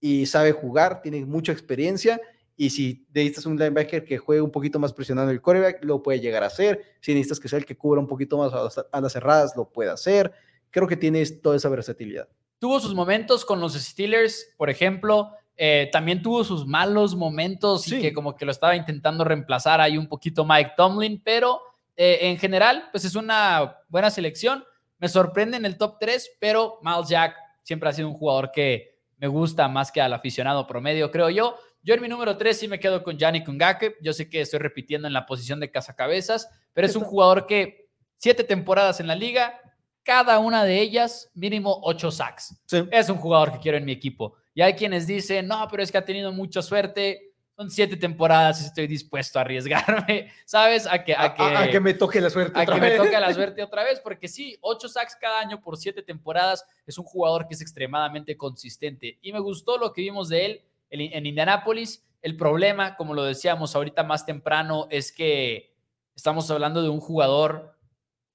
y 0.00 0.26
sabe 0.26 0.52
jugar, 0.52 1.00
tiene 1.02 1.24
mucha 1.24 1.52
experiencia. 1.52 2.20
Y 2.58 2.70
si 2.70 3.06
necesitas 3.12 3.44
un 3.46 3.56
linebacker 3.58 4.02
que 4.04 4.16
juegue 4.16 4.40
un 4.40 4.50
poquito 4.50 4.78
más 4.78 4.92
presionando 4.92 5.30
el 5.30 5.42
quarterback, 5.42 5.84
lo 5.84 6.02
puede 6.02 6.20
llegar 6.20 6.42
a 6.42 6.46
hacer. 6.46 6.82
Si 7.00 7.12
necesitas 7.12 7.38
que 7.38 7.48
sea 7.48 7.58
el 7.58 7.66
que 7.66 7.76
cubra 7.76 8.00
un 8.00 8.06
poquito 8.06 8.38
más 8.38 8.52
a 8.54 8.64
las, 8.64 8.78
a 8.90 9.00
las 9.00 9.12
cerradas, 9.12 9.54
lo 9.56 9.68
puede 9.70 9.90
hacer. 9.90 10.32
Creo 10.70 10.86
que 10.86 10.96
tienes 10.96 11.40
toda 11.42 11.56
esa 11.56 11.68
versatilidad. 11.68 12.28
tuvo 12.58 12.80
sus 12.80 12.94
momentos 12.94 13.44
con 13.44 13.60
los 13.60 13.74
Steelers, 13.74 14.48
por 14.56 14.70
ejemplo. 14.70 15.32
eh, 15.58 15.88
también 15.90 16.20
tuvo 16.20 16.44
sus 16.44 16.66
malos 16.66 17.14
momentos 17.14 17.82
Sí. 17.84 17.96
y 17.96 18.02
que 18.02 18.12
como 18.12 18.36
que 18.36 18.44
lo 18.44 18.50
estaba 18.50 18.76
intentando 18.76 19.24
reemplazar 19.24 19.80
ahí 19.80 19.96
un 19.96 20.06
poquito 20.06 20.44
Mike 20.44 20.72
Tomlin, 20.76 21.20
pero 21.24 21.60
eh, 21.96 22.18
en 22.28 22.36
general, 22.38 22.88
pues 22.92 23.06
es 23.06 23.14
una 23.14 23.78
buena 23.88 24.10
selección. 24.10 24.64
Me 24.98 25.08
sorprende 25.08 25.56
en 25.56 25.64
el 25.64 25.78
top 25.78 25.96
3, 25.98 26.32
pero 26.40 26.78
Miles 26.82 27.08
Jack 27.08 27.36
siempre 27.62 27.88
ha 27.88 27.92
sido 27.94 28.08
un 28.08 28.14
jugador 28.14 28.52
que 28.52 28.98
me 29.16 29.28
gusta 29.28 29.66
más 29.68 29.90
que 29.90 30.02
al 30.02 30.12
aficionado 30.12 30.66
promedio, 30.66 31.10
creo 31.10 31.30
yo. 31.30 31.56
Yo 31.82 31.94
en 31.94 32.02
mi 32.02 32.08
número 32.08 32.36
3 32.36 32.58
sí 32.58 32.68
me 32.68 32.78
quedo 32.78 33.02
con 33.02 33.16
Yannick 33.16 33.48
Ngake. 33.48 33.96
Yo 34.02 34.12
sé 34.12 34.28
que 34.28 34.42
estoy 34.42 34.58
repitiendo 34.58 35.06
en 35.08 35.14
la 35.14 35.24
posición 35.24 35.58
de 35.58 35.70
cazacabezas, 35.70 36.50
pero 36.74 36.86
es 36.86 36.96
un 36.96 37.04
jugador 37.04 37.46
que 37.46 37.88
siete 38.18 38.44
temporadas 38.44 39.00
en 39.00 39.06
la 39.06 39.14
liga, 39.14 39.58
cada 40.06 40.38
una 40.38 40.64
de 40.64 40.80
ellas 40.80 41.28
mínimo 41.34 41.80
ocho 41.82 42.12
sacks 42.12 42.54
Sí. 42.66 42.84
es 42.92 43.10
un 43.10 43.16
jugador 43.18 43.52
que 43.52 43.58
quiero 43.58 43.76
en 43.76 43.84
mi 43.84 43.90
equipo. 43.90 44.36
Y 44.54 44.62
hay 44.62 44.74
quienes 44.74 45.06
dicen, 45.08 45.48
no, 45.48 45.66
pero 45.68 45.82
es 45.82 45.90
que 45.90 45.98
ha 45.98 46.04
tenido 46.04 46.30
mucha 46.32 46.62
suerte. 46.62 47.32
Son 47.56 47.70
siete 47.70 47.96
temporadas 47.96 48.62
y 48.62 48.66
estoy 48.66 48.86
dispuesto 48.86 49.38
a 49.38 49.42
arriesgarme, 49.42 50.30
¿sabes? 50.44 50.86
A 50.86 51.02
que, 51.02 51.14
a 51.16 51.34
que, 51.34 51.42
A, 51.42 51.70
que 51.70 51.80
me 51.80 51.94
toque 51.94 52.20
la 52.20 52.30
suerte. 52.30 52.56
a 52.58 52.62
otra 52.62 52.74
que 52.76 52.80
me 52.80 52.88
vez. 52.90 52.98
toque 52.98 53.18
la 53.18 53.34
suerte 53.34 53.62
otra 53.64 53.82
vez, 53.82 53.98
porque 54.00 54.28
sí, 54.28 54.56
ocho 54.60 54.88
sacks 54.88 55.16
cada 55.20 55.40
año 55.40 55.60
por 55.60 55.76
siete 55.76 56.02
temporadas 56.02 56.64
es 56.86 56.98
un 56.98 57.04
jugador 57.04 57.48
que 57.48 57.54
es 57.54 57.60
extremadamente 57.60 58.36
consistente. 58.36 59.18
Y 59.22 59.32
me 59.32 59.40
gustó 59.40 59.76
lo 59.76 59.92
que 59.92 60.02
vimos 60.02 60.28
de 60.28 60.46
él 60.46 60.62
en, 60.90 61.00
en 61.00 61.26
Indianápolis. 61.26 62.04
El 62.22 62.36
problema, 62.36 62.94
como 62.96 63.12
lo 63.14 63.24
decíamos 63.24 63.74
ahorita 63.74 64.02
más 64.04 64.24
temprano, 64.24 64.86
es 64.90 65.10
que 65.10 65.74
estamos 66.14 66.50
hablando 66.50 66.82
de 66.82 66.88
un 66.90 67.00
jugador 67.00 67.75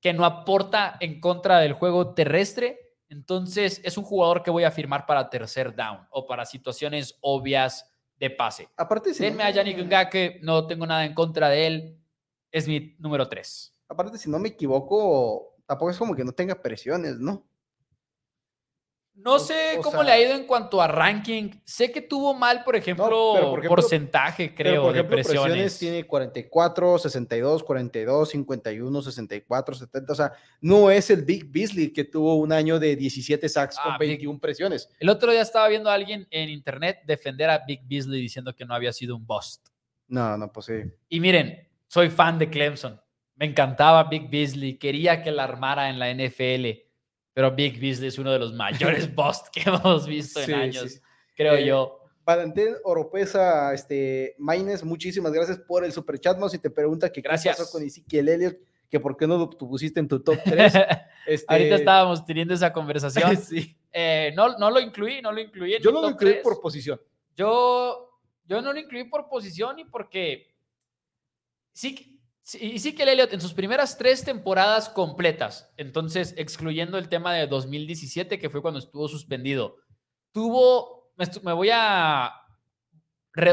que 0.01 0.13
no 0.13 0.25
aporta 0.25 0.97
en 0.99 1.21
contra 1.21 1.59
del 1.59 1.73
juego 1.73 2.13
terrestre. 2.13 2.95
Entonces, 3.07 3.79
es 3.83 3.97
un 3.97 4.03
jugador 4.03 4.41
que 4.41 4.51
voy 4.51 4.63
a 4.63 4.71
firmar 4.71 5.05
para 5.05 5.29
tercer 5.29 5.75
down 5.75 6.07
o 6.09 6.25
para 6.25 6.45
situaciones 6.45 7.17
obvias 7.21 7.89
de 8.17 8.29
pase. 8.29 8.67
Aparte, 8.77 9.13
si 9.13 9.23
Denme 9.23 9.43
no, 9.43 9.49
a 9.49 9.51
Yannick 9.51 9.79
Ngake, 9.85 10.39
no 10.41 10.65
tengo 10.67 10.85
nada 10.85 11.05
en 11.05 11.13
contra 11.13 11.49
de 11.49 11.67
él. 11.67 11.97
Es 12.51 12.67
mi 12.67 12.95
número 12.99 13.29
3. 13.29 13.77
aparte, 13.87 14.17
si 14.17 14.29
no 14.29 14.39
me 14.39 14.49
equivoco, 14.49 15.55
tampoco 15.65 15.91
es 15.91 15.97
como 15.97 16.15
que 16.15 16.23
no 16.23 16.31
tenga 16.31 16.61
presiones, 16.61 17.17
¿no? 17.17 17.45
No 19.13 19.37
sé 19.39 19.77
o 19.77 19.81
cómo 19.81 19.97
sea- 19.97 20.03
le 20.03 20.11
ha 20.13 20.21
ido 20.27 20.35
en 20.35 20.45
cuanto 20.45 20.81
a 20.81 20.87
ranking. 20.87 21.51
Sé 21.63 21.91
que 21.91 22.01
tuvo 22.01 22.33
mal, 22.33 22.63
por 22.63 22.75
ejemplo, 22.75 23.05
pero 23.05 23.49
por 23.51 23.59
ejemplo- 23.59 23.75
porcentaje, 23.75 24.55
creo, 24.55 24.83
por 24.83 24.93
de 24.93 24.99
ejemplo, 24.99 25.15
presiones. 25.17 25.77
tiene 25.77 26.05
44, 26.05 26.97
62, 26.97 27.63
42, 27.63 28.29
51, 28.29 29.01
64, 29.01 29.75
70. 29.75 30.13
O 30.13 30.15
sea, 30.15 30.31
no 30.61 30.89
es 30.89 31.09
el 31.11 31.23
Big 31.23 31.45
Beasley 31.51 31.91
que 31.93 32.03
tuvo 32.05 32.35
un 32.35 32.51
año 32.51 32.79
de 32.79 32.95
17 32.95 33.47
sacks 33.47 33.77
Ah, 33.79 33.83
con 33.83 33.97
Big- 33.99 34.09
21 34.09 34.39
presiones. 34.39 34.89
El 34.99 35.09
otro 35.09 35.31
día 35.31 35.41
estaba 35.41 35.67
viendo 35.67 35.89
a 35.89 35.93
alguien 35.93 36.25
en 36.31 36.49
internet 36.49 37.01
defender 37.05 37.49
a 37.49 37.59
Big 37.59 37.81
Beasley 37.85 38.21
diciendo 38.21 38.55
que 38.55 38.65
no 38.65 38.73
había 38.73 38.93
sido 38.93 39.15
un 39.15 39.27
bust. 39.27 39.67
No, 40.07 40.35
no, 40.37 40.51
pues 40.51 40.65
sí. 40.65 40.73
Y 41.09 41.19
miren, 41.19 41.67
soy 41.87 42.09
fan 42.09 42.39
de 42.39 42.49
Clemson. 42.49 42.99
Me 43.35 43.45
encantaba 43.45 44.03
Big 44.05 44.29
Beasley. 44.29 44.77
Quería 44.77 45.21
que 45.21 45.31
la 45.31 45.43
armara 45.43 45.89
en 45.89 45.99
la 45.99 46.09
NFL. 46.09 46.85
Pero 47.33 47.51
Big 47.51 47.79
Beasley 47.79 48.09
es 48.09 48.17
uno 48.17 48.31
de 48.31 48.39
los 48.39 48.53
mayores 48.53 49.13
busts 49.15 49.49
que 49.51 49.61
hemos 49.69 50.05
visto 50.05 50.39
Sí, 50.41 50.51
en 50.51 50.59
años, 50.59 50.91
sí. 50.91 50.99
creo 51.35 51.53
Eh, 51.55 51.65
yo. 51.65 51.97
Valentín 52.23 52.75
Oropesa, 52.83 53.73
este, 53.73 54.35
Maines, 54.37 54.83
muchísimas 54.83 55.31
gracias 55.31 55.57
por 55.57 55.83
el 55.83 55.91
super 55.91 56.19
chat. 56.19 56.37
Y 56.53 56.57
te 56.59 56.69
pregunta 56.69 57.11
que 57.11 57.21
Gracias. 57.21 57.55
qué 57.55 57.61
pasó 57.63 57.71
con 57.71 57.83
Ezequiel 57.83 58.29
Elliott, 58.29 58.57
que 58.89 58.99
por 58.99 59.17
qué 59.17 59.25
no 59.25 59.37
lo 59.37 59.49
pusiste 59.49 59.99
en 59.99 60.07
tu 60.07 60.19
top 60.21 60.37
3. 60.43 60.73
Este, 61.27 61.45
Ahorita 61.53 61.75
estábamos 61.75 62.25
teniendo 62.25 62.53
esa 62.55 62.73
conversación. 62.73 63.37
sí. 63.41 63.77
Eh, 63.93 64.33
no, 64.35 64.57
no 64.57 64.71
lo 64.71 64.79
incluí, 64.79 65.21
no 65.21 65.31
lo 65.31 65.39
incluí 65.39 65.75
en 65.75 65.81
Yo 65.83 65.91
no 65.91 66.01
lo 66.01 66.09
incluí 66.09 66.31
3. 66.33 66.43
por 66.43 66.59
posición. 66.59 66.99
Yo, 67.35 68.19
yo 68.45 68.61
no 68.61 68.73
lo 68.73 68.79
incluí 68.79 69.03
por 69.03 69.29
posición 69.29 69.77
y 69.79 69.85
porque 69.85 70.51
sí, 71.71 72.10
y 72.59 72.79
sí 72.79 72.93
que 72.93 73.03
el 73.03 73.09
Elliot 73.09 73.33
en 73.33 73.41
sus 73.41 73.53
primeras 73.53 73.97
tres 73.97 74.23
temporadas 74.23 74.89
completas, 74.89 75.71
entonces 75.77 76.33
excluyendo 76.37 76.97
el 76.97 77.09
tema 77.09 77.33
de 77.33 77.47
2017 77.47 78.39
que 78.39 78.49
fue 78.49 78.61
cuando 78.61 78.79
estuvo 78.79 79.07
suspendido, 79.07 79.77
tuvo, 80.31 81.11
me, 81.15 81.53
voy 81.53 81.69
a 81.71 82.33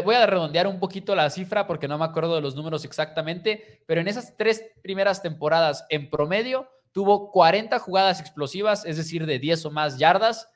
voy 0.05 0.15
a 0.15 0.27
redondear 0.27 0.67
un 0.67 0.81
poquito 0.81 1.15
la 1.15 1.31
cifra 1.31 1.67
porque 1.67 1.89
no 1.89 1.99
me 1.99 2.05
acuerdo 2.05 2.35
de 2.35 2.41
los 2.41 2.57
números 2.57 2.85
exactamente, 2.85 3.85
pero 3.87 4.01
en 4.01 4.09
esas 4.09 4.37
tres 4.37 4.65
primeras 4.83 5.23
temporadas 5.23 5.85
en 5.89 6.11
promedio 6.11 6.69
tuvo 6.93 7.31
40 7.31 7.79
jugadas 7.79 8.21
explosivas, 8.21 8.85
es 8.85 8.97
decir, 8.97 9.27
de 9.27 9.39
10 9.39 9.67
o 9.67 9.71
más 9.71 9.99
yardas 9.99 10.49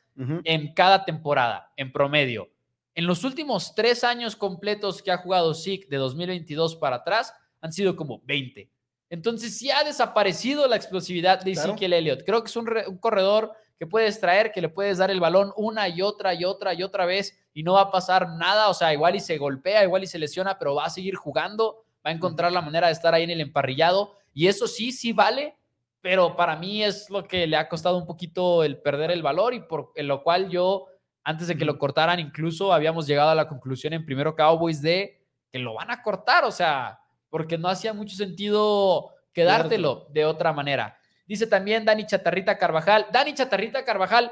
en 0.44 0.74
cada 0.74 1.04
temporada, 1.04 1.72
en 1.76 1.92
promedio. 1.92 2.50
En 2.94 3.06
los 3.06 3.24
últimos 3.24 3.74
tres 3.74 4.04
años 4.04 4.36
completos 4.36 5.02
que 5.02 5.10
ha 5.10 5.16
jugado 5.16 5.54
SIC 5.54 5.88
de 5.88 5.96
2022 5.96 6.76
para 6.76 6.96
atrás, 6.96 7.32
han 7.62 7.72
sido 7.72 7.96
como 7.96 8.20
20. 8.24 8.70
Entonces 9.08 9.56
sí 9.56 9.70
ha 9.70 9.82
desaparecido 9.84 10.66
la 10.68 10.76
explosividad 10.76 11.40
de 11.42 11.52
Claro. 11.52 11.70
Ezekiel 11.70 11.92
Elliott. 11.94 12.22
Creo 12.24 12.42
que 12.42 12.48
es 12.48 12.56
un, 12.56 12.66
re- 12.66 12.86
un 12.88 12.98
corredor 12.98 13.52
que 13.78 13.86
puedes 13.86 14.20
traer, 14.20 14.52
que 14.52 14.60
le 14.60 14.68
puedes 14.68 14.98
dar 14.98 15.10
el 15.10 15.20
balón 15.20 15.52
una 15.56 15.88
y 15.88 16.02
otra 16.02 16.34
y 16.34 16.44
otra 16.44 16.72
y 16.74 16.82
otra 16.82 17.04
vez 17.06 17.38
y 17.54 17.62
no 17.62 17.72
va 17.74 17.82
a 17.82 17.90
pasar 17.90 18.28
nada. 18.36 18.68
O 18.68 18.74
sea, 18.74 18.92
igual 18.92 19.16
y 19.16 19.20
se 19.20 19.38
golpea, 19.38 19.82
igual 19.84 20.04
y 20.04 20.06
se 20.06 20.18
lesiona, 20.18 20.58
pero 20.58 20.74
va 20.74 20.84
a 20.86 20.90
seguir 20.90 21.14
jugando, 21.14 21.84
va 22.04 22.10
a 22.10 22.14
encontrar 22.14 22.52
la 22.52 22.62
manera 22.62 22.86
de 22.88 22.92
estar 22.92 23.12
ahí 23.14 23.24
en 23.24 23.30
el 23.30 23.40
emparrillado. 23.40 24.16
Y 24.34 24.46
eso 24.46 24.66
sí, 24.66 24.92
sí 24.92 25.12
vale, 25.12 25.56
pero 26.00 26.34
para 26.36 26.56
mí 26.56 26.82
es 26.82 27.10
lo 27.10 27.24
que 27.24 27.46
le 27.46 27.56
ha 27.56 27.68
costado 27.68 27.96
un 27.98 28.06
poquito 28.06 28.64
el 28.64 28.78
perder 28.78 29.10
el 29.10 29.22
valor 29.22 29.52
y 29.52 29.60
por 29.60 29.92
en 29.94 30.08
lo 30.08 30.22
cual 30.22 30.48
yo, 30.48 30.86
antes 31.22 31.48
de 31.48 31.56
que 31.56 31.64
lo 31.66 31.78
cortaran, 31.78 32.18
incluso 32.18 32.72
habíamos 32.72 33.06
llegado 33.06 33.30
a 33.30 33.34
la 33.34 33.46
conclusión 33.46 33.92
en 33.92 34.06
primero 34.06 34.34
Cowboys 34.34 34.80
de 34.80 35.22
que 35.50 35.58
lo 35.58 35.74
van 35.74 35.90
a 35.90 36.02
cortar, 36.02 36.44
o 36.44 36.50
sea, 36.50 36.98
porque 37.32 37.56
no 37.56 37.68
hacía 37.68 37.94
mucho 37.94 38.14
sentido 38.14 39.08
quedártelo 39.32 40.06
de 40.10 40.26
otra 40.26 40.52
manera. 40.52 40.98
Dice 41.26 41.46
también 41.46 41.82
Dani 41.82 42.04
Chatarrita 42.04 42.58
Carvajal. 42.58 43.06
Dani 43.10 43.32
Chatarrita 43.32 43.86
Carvajal, 43.86 44.28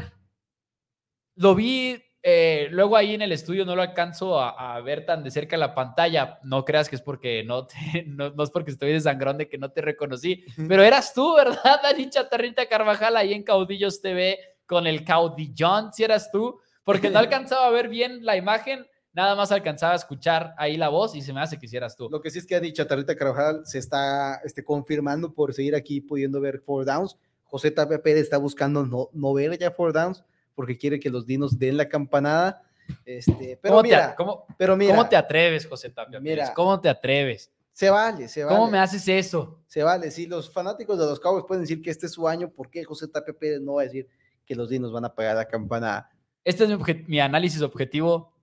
lo 1.37 1.55
vi 1.55 1.97
eh, 2.23 2.69
luego 2.71 2.99
ahí 2.99 3.15
en 3.15 3.23
el 3.23 3.33
estudio, 3.33 3.65
no 3.65 3.75
lo 3.75 3.81
alcanzo 3.81 4.39
a, 4.39 4.75
a 4.77 4.81
ver 4.83 5.07
tan 5.07 5.25
de 5.25 5.31
cerca 5.31 5.57
la 5.57 5.75
pantalla. 5.75 6.41
No 6.43 6.63
creas 6.67 6.91
que 6.91 6.97
es 6.97 7.01
porque 7.01 7.43
no, 7.43 7.67
te, 7.67 8.05
no, 8.07 8.33
no 8.33 8.45
es 8.45 8.51
porque 8.51 8.73
estoy 8.73 8.93
de 8.93 9.01
sangrón 9.01 9.39
de 9.39 9.49
que 9.49 9.57
no 9.57 9.73
te 9.73 9.81
reconocí, 9.81 10.45
pero 10.69 10.83
eras 10.83 11.15
tú, 11.15 11.35
¿verdad, 11.37 11.81
Dani 11.83 12.11
Chatarrita 12.11 12.67
Carvajal, 12.67 13.17
ahí 13.17 13.33
en 13.33 13.45
Caudillos 13.45 14.03
TV 14.03 14.39
con 14.67 14.87
el 14.87 15.07
Caudillón, 15.07 15.91
si 15.95 16.05
eras 16.05 16.31
tú? 16.31 16.61
Porque 16.85 17.09
no 17.09 17.19
alcanzaba 17.19 17.67
a 17.67 17.71
ver 17.71 17.89
bien 17.89 18.27
la 18.27 18.37
imagen, 18.37 18.87
nada 19.13 19.35
más 19.35 19.53
alcanzaba 19.53 19.93
a 19.93 19.97
escuchar 19.97 20.55
ahí 20.57 20.77
la 20.77 20.89
voz 20.89 21.15
y 21.15 21.23
se 21.23 21.33
me 21.33 21.41
hace 21.41 21.59
que 21.59 21.67
hicieras 21.67 21.97
tú. 21.97 22.09
Lo 22.11 22.21
que 22.21 22.31
sí 22.31 22.39
es 22.39 22.47
que 22.47 22.55
Adi 22.55 22.73
Chatarrita 22.73 23.17
Carvajal 23.17 23.67
se 23.67 23.79
está 23.79 24.41
este, 24.45 24.65
confirmando 24.65 25.33
por 25.33 25.55
seguir 25.55 25.75
aquí 25.75 26.01
pudiendo 26.01 26.41
ver 26.41 26.61
four 26.61 26.85
downs. 26.85 27.17
José 27.45 27.71
Tapia 27.71 28.01
Pérez 28.03 28.23
está 28.23 28.39
buscando 28.39 28.87
no, 28.87 29.11
no 29.13 29.33
ver 29.35 29.59
ya 29.59 29.71
four 29.71 29.93
downs 29.93 30.25
porque 30.55 30.77
quiere 30.77 31.01
que 31.01 31.11
los 31.11 31.27
dinos 31.27 31.59
den 31.59 31.77
la 31.77 31.89
campanada. 31.89 32.63
Este, 33.05 33.59
pero 33.61 33.75
¿Cómo, 33.75 33.83
mira, 33.83 34.11
te, 34.11 34.17
cómo, 34.17 34.47
pero 34.59 34.77
mira, 34.77 34.95
cómo 34.95 35.09
te 35.09 35.17
atreves, 35.17 35.67
José 35.67 35.91
Tapia? 35.91 36.21
Mira. 36.21 36.43
Pérez? 36.43 36.51
¿Cómo 36.55 36.81
te 36.81 36.89
atreves? 36.89 37.51
se 37.81 37.89
vale, 37.89 38.29
se 38.29 38.45
vale. 38.45 38.57
¿Cómo 38.59 38.71
me 38.71 38.79
haces 38.79 39.09
eso? 39.09 39.63
Se 39.67 39.83
vale. 39.83 40.11
Si 40.11 40.27
los 40.27 40.53
fanáticos 40.53 40.99
de 40.99 41.07
los 41.07 41.19
Cowboys 41.19 41.47
pueden 41.47 41.63
decir 41.63 41.81
que 41.81 41.89
este 41.89 42.07
es 42.07 42.13
su 42.13 42.29
año, 42.29 42.51
¿por 42.51 42.69
qué 42.71 42.85
José 42.85 43.09
Tapia 43.09 43.33
Pérez 43.33 43.63
no 43.63 43.75
va 43.75 43.83
a 43.83 43.85
decir 43.85 44.07
que 44.45 44.55
los 44.55 44.69
dinos 44.69 44.93
van 44.93 45.07
a 45.07 45.15
pagar 45.15 45.37
la 45.37 45.47
campanada? 45.47 46.11
Este 46.45 46.65
es 46.65 47.09
mi 47.09 47.21
análisis 47.21 47.63
objetivo. 47.63 48.35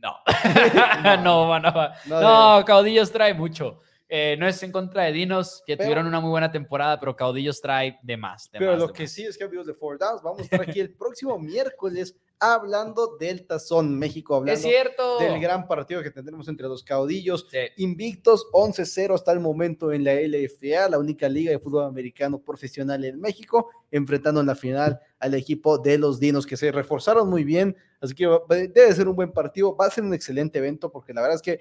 No. 0.02 0.16
no, 1.22 1.58
no, 1.58 1.58
no. 1.58 1.72
No, 2.06 2.20
No, 2.58 2.64
Caudillos 2.64 3.12
trae 3.12 3.34
mucho. 3.34 3.80
Eh, 4.12 4.36
no 4.40 4.48
es 4.48 4.60
en 4.64 4.72
contra 4.72 5.04
de 5.04 5.12
Dinos, 5.12 5.62
que 5.64 5.76
Pero- 5.76 5.86
tuvieron 5.86 6.06
una 6.06 6.18
muy 6.18 6.30
buena 6.30 6.50
temporada, 6.50 6.98
pero 6.98 7.14
Caudillos 7.14 7.60
trae 7.60 7.96
de 8.02 8.16
más. 8.16 8.50
de 8.50 8.58
Pero 8.58 8.72
más, 8.72 8.80
lo 8.80 8.86
de 8.88 8.92
que 8.92 9.02
más. 9.04 9.12
sí 9.12 9.22
es 9.22 9.38
que 9.38 9.44
amigos 9.44 9.66
de 9.68 9.74
Four 9.74 9.98
Downs, 9.98 10.20
vamos 10.20 10.40
a 10.40 10.42
estar 10.42 10.60
aquí 10.62 10.80
el 10.80 10.92
próximo 10.92 11.38
miércoles 11.38 12.16
hablando 12.40 13.16
del 13.18 13.46
Tazón 13.46 13.96
México, 13.98 14.34
Es 14.34 14.40
hablando 14.40 14.60
cierto. 14.68 15.18
del 15.20 15.40
gran 15.40 15.68
partido 15.68 16.02
que 16.02 16.10
tendremos 16.10 16.48
entre 16.48 16.66
los 16.66 16.82
caudillos. 16.82 17.46
Sí. 17.50 17.58
Invictos 17.76 18.46
11-0 18.52 19.14
hasta 19.14 19.30
el 19.30 19.38
momento 19.40 19.92
en 19.92 20.02
la 20.04 20.14
LFA, 20.14 20.88
la 20.88 20.98
única 20.98 21.28
liga 21.28 21.52
de 21.52 21.58
fútbol 21.60 21.84
americano 21.84 22.40
profesional 22.42 23.04
en 23.04 23.20
México, 23.20 23.70
enfrentando 23.92 24.40
en 24.40 24.46
la 24.46 24.54
final 24.56 24.98
al 25.20 25.34
equipo 25.34 25.78
de 25.78 25.98
los 25.98 26.18
Dinos, 26.18 26.46
que 26.46 26.56
se 26.56 26.72
reforzaron 26.72 27.28
muy 27.30 27.44
bien, 27.44 27.76
así 28.00 28.14
que 28.14 28.26
debe 28.48 28.92
ser 28.92 29.06
un 29.06 29.14
buen 29.14 29.30
partido, 29.32 29.76
va 29.76 29.86
a 29.86 29.90
ser 29.90 30.02
un 30.02 30.14
excelente 30.14 30.58
evento, 30.58 30.90
porque 30.90 31.12
la 31.12 31.20
verdad 31.20 31.36
es 31.36 31.42
que 31.42 31.60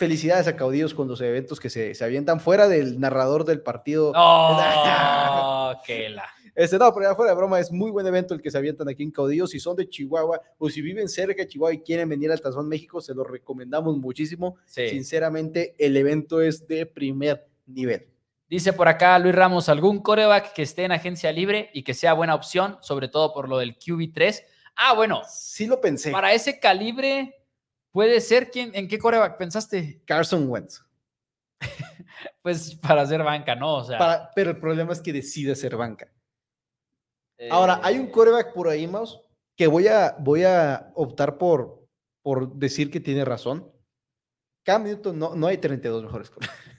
felicidades 0.00 0.46
a 0.48 0.56
caudillos 0.56 0.94
con 0.94 1.08
los 1.08 1.20
eventos 1.20 1.60
que 1.60 1.68
se, 1.68 1.94
se 1.94 2.02
avientan 2.02 2.40
fuera 2.40 2.68
del 2.68 2.98
narrador 2.98 3.44
del 3.44 3.60
partido. 3.60 4.12
No, 4.16 5.80
que 5.86 6.08
la. 6.08 6.24
Este, 6.54 6.78
no, 6.78 6.92
pero 6.92 7.08
ya 7.08 7.14
fuera 7.14 7.30
de 7.32 7.36
broma, 7.36 7.60
es 7.60 7.70
muy 7.70 7.90
buen 7.90 8.06
evento 8.06 8.34
el 8.34 8.40
que 8.42 8.50
se 8.50 8.58
avientan 8.58 8.88
aquí 8.88 9.02
en 9.02 9.10
Caudillos. 9.10 9.50
Si 9.50 9.60
son 9.60 9.76
de 9.76 9.88
Chihuahua 9.88 10.40
o 10.58 10.68
si 10.68 10.80
viven 10.82 11.08
cerca 11.08 11.42
de 11.42 11.48
Chihuahua 11.48 11.74
y 11.74 11.80
quieren 11.80 12.08
venir 12.08 12.32
al 12.32 12.40
Tazón 12.40 12.66
México, 12.68 13.00
se 13.00 13.14
los 13.14 13.26
recomendamos 13.26 13.96
muchísimo. 13.98 14.56
Sí. 14.64 14.88
Sinceramente, 14.88 15.74
el 15.78 15.96
evento 15.96 16.40
es 16.40 16.66
de 16.66 16.86
primer 16.86 17.46
nivel. 17.66 18.08
Dice 18.48 18.72
por 18.72 18.88
acá 18.88 19.18
Luis 19.18 19.34
Ramos, 19.34 19.68
algún 19.68 20.00
coreback 20.00 20.52
que 20.54 20.62
esté 20.62 20.84
en 20.84 20.92
agencia 20.92 21.30
libre 21.30 21.70
y 21.72 21.84
que 21.84 21.94
sea 21.94 22.14
buena 22.14 22.34
opción, 22.34 22.78
sobre 22.80 23.08
todo 23.08 23.32
por 23.32 23.48
lo 23.48 23.58
del 23.58 23.78
QB3. 23.78 24.42
Ah, 24.76 24.94
bueno, 24.94 25.22
Sí 25.28 25.66
lo 25.66 25.80
pensé. 25.80 26.10
para 26.10 26.32
ese 26.32 26.58
calibre 26.58 27.39
puede 27.92 28.20
ser 28.20 28.50
quién, 28.50 28.70
¿en 28.74 28.88
qué 28.88 28.98
coreback 28.98 29.36
pensaste? 29.38 30.02
Carson 30.06 30.48
Wentz. 30.48 30.82
Pues 32.42 32.74
para 32.76 33.02
hacer 33.02 33.22
banca, 33.22 33.54
¿no? 33.54 33.76
O 33.78 33.84
sea, 33.84 33.98
Para- 33.98 34.30
pero 34.34 34.50
el 34.50 34.58
problema 34.58 34.92
es 34.92 35.00
que 35.00 35.12
decide 35.12 35.54
ser 35.54 35.76
banca. 35.76 36.10
Ahora, 37.50 37.80
hay 37.82 37.98
un 37.98 38.06
eh, 38.06 38.10
coreback 38.10 38.52
por 38.52 38.68
ahí, 38.68 38.86
Maus, 38.86 39.20
que 39.56 39.66
voy 39.66 39.88
a, 39.88 40.14
voy 40.18 40.44
a 40.44 40.90
optar 40.94 41.38
por, 41.38 41.86
por 42.22 42.54
decir 42.54 42.90
que 42.90 43.00
tiene 43.00 43.24
razón. 43.24 43.70
Cam 44.62 44.84
Newton, 44.84 45.18
no, 45.18 45.34
no 45.34 45.46
hay 45.46 45.56
32 45.58 46.02
mejores 46.04 46.30
corebacks. 46.30 46.58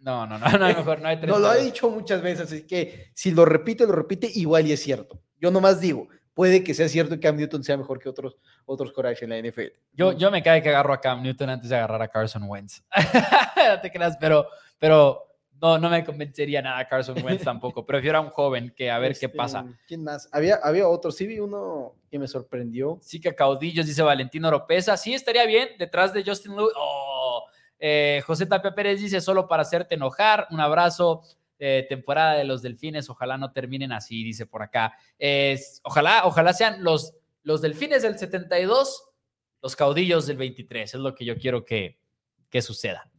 No, 0.00 0.26
no, 0.26 0.38
no, 0.38 0.48
no, 0.58 0.64
hay 0.64 0.76
mejor, 0.76 1.00
no 1.02 1.08
hay 1.08 1.16
No 1.26 1.38
lo 1.40 1.48
he 1.52 1.56
32. 1.56 1.64
dicho 1.64 1.90
muchas 1.90 2.22
veces, 2.22 2.46
así 2.46 2.66
que 2.66 3.10
si 3.14 3.32
lo 3.32 3.44
repite, 3.44 3.84
lo 3.84 3.92
repite, 3.92 4.30
igual 4.32 4.66
y 4.66 4.72
es 4.72 4.80
cierto. 4.80 5.20
Yo 5.40 5.50
nomás 5.50 5.80
digo, 5.80 6.08
puede 6.38 6.62
que 6.62 6.72
sea 6.72 6.88
cierto 6.88 7.16
que 7.16 7.20
Cam 7.20 7.34
Newton 7.34 7.64
sea 7.64 7.76
mejor 7.76 7.98
que 7.98 8.08
otros, 8.08 8.36
otros 8.64 8.92
corebacks 8.92 9.22
en 9.22 9.30
la 9.30 9.42
NFL. 9.42 9.72
Yo, 9.92 10.12
yo 10.12 10.30
me 10.30 10.40
cae 10.40 10.62
que 10.62 10.68
agarro 10.68 10.92
a 10.92 11.00
Cam 11.00 11.20
Newton 11.20 11.50
antes 11.50 11.68
de 11.68 11.74
agarrar 11.74 12.00
a 12.00 12.06
Carson 12.06 12.44
Wentz. 12.44 12.84
no 12.94 13.80
te 13.82 13.90
creas, 13.90 14.16
pero, 14.20 14.46
pero 14.78 15.20
no, 15.60 15.78
no 15.78 15.90
me 15.90 16.04
convencería 16.04 16.62
nada 16.62 16.86
Carson 16.86 17.20
Wentz 17.24 17.42
tampoco. 17.42 17.84
Prefiero 17.84 18.18
a 18.18 18.20
un 18.20 18.30
joven 18.30 18.72
que 18.76 18.88
a 18.88 19.00
ver 19.00 19.18
qué 19.18 19.26
Este, 19.26 19.36
pasa. 19.36 19.66
¿Quién 19.88 20.04
más? 20.04 20.28
Había, 20.30 20.60
había 20.62 20.86
otro, 20.86 21.10
sí 21.10 21.26
vi 21.26 21.40
uno 21.40 21.96
que 22.08 22.20
me 22.20 22.28
sorprendió. 22.28 23.00
Sí 23.02 23.20
que 23.20 23.34
caudillos, 23.34 23.84
dice 23.84 24.02
Valentino 24.02 24.46
Oropesa. 24.46 24.96
Sí, 24.96 25.14
estaría 25.14 25.44
bien 25.44 25.70
detrás 25.76 26.14
de 26.14 26.22
Justin 26.24 26.54
Lewis. 26.54 26.72
Oh, 26.76 27.46
eh, 27.80 28.22
José 28.24 28.46
Tapia 28.46 28.76
Pérez 28.76 29.00
dice 29.00 29.20
solo 29.20 29.48
para 29.48 29.62
hacerte 29.62 29.96
enojar. 29.96 30.46
Un 30.52 30.60
abrazo. 30.60 31.22
Eh, 31.58 31.86
temporada 31.88 32.34
de 32.34 32.44
los 32.44 32.62
delfines. 32.62 33.10
Ojalá 33.10 33.36
no 33.38 33.52
terminen 33.52 33.92
así, 33.92 34.22
dice 34.24 34.46
por 34.46 34.62
acá. 34.62 34.94
Es- 35.18 35.80
ojalá, 35.84 36.22
ojalá 36.24 36.52
sean 36.52 36.82
los, 36.84 37.14
los 37.42 37.60
delfines 37.60 38.02
del 38.02 38.18
72, 38.18 39.10
los 39.62 39.76
caudillos 39.76 40.26
del 40.26 40.36
23. 40.36 40.94
Es 40.94 41.00
lo 41.00 41.14
que 41.14 41.24
yo 41.24 41.36
quiero 41.36 41.64
que, 41.64 41.98
que 42.48 42.62
suceda. 42.62 43.10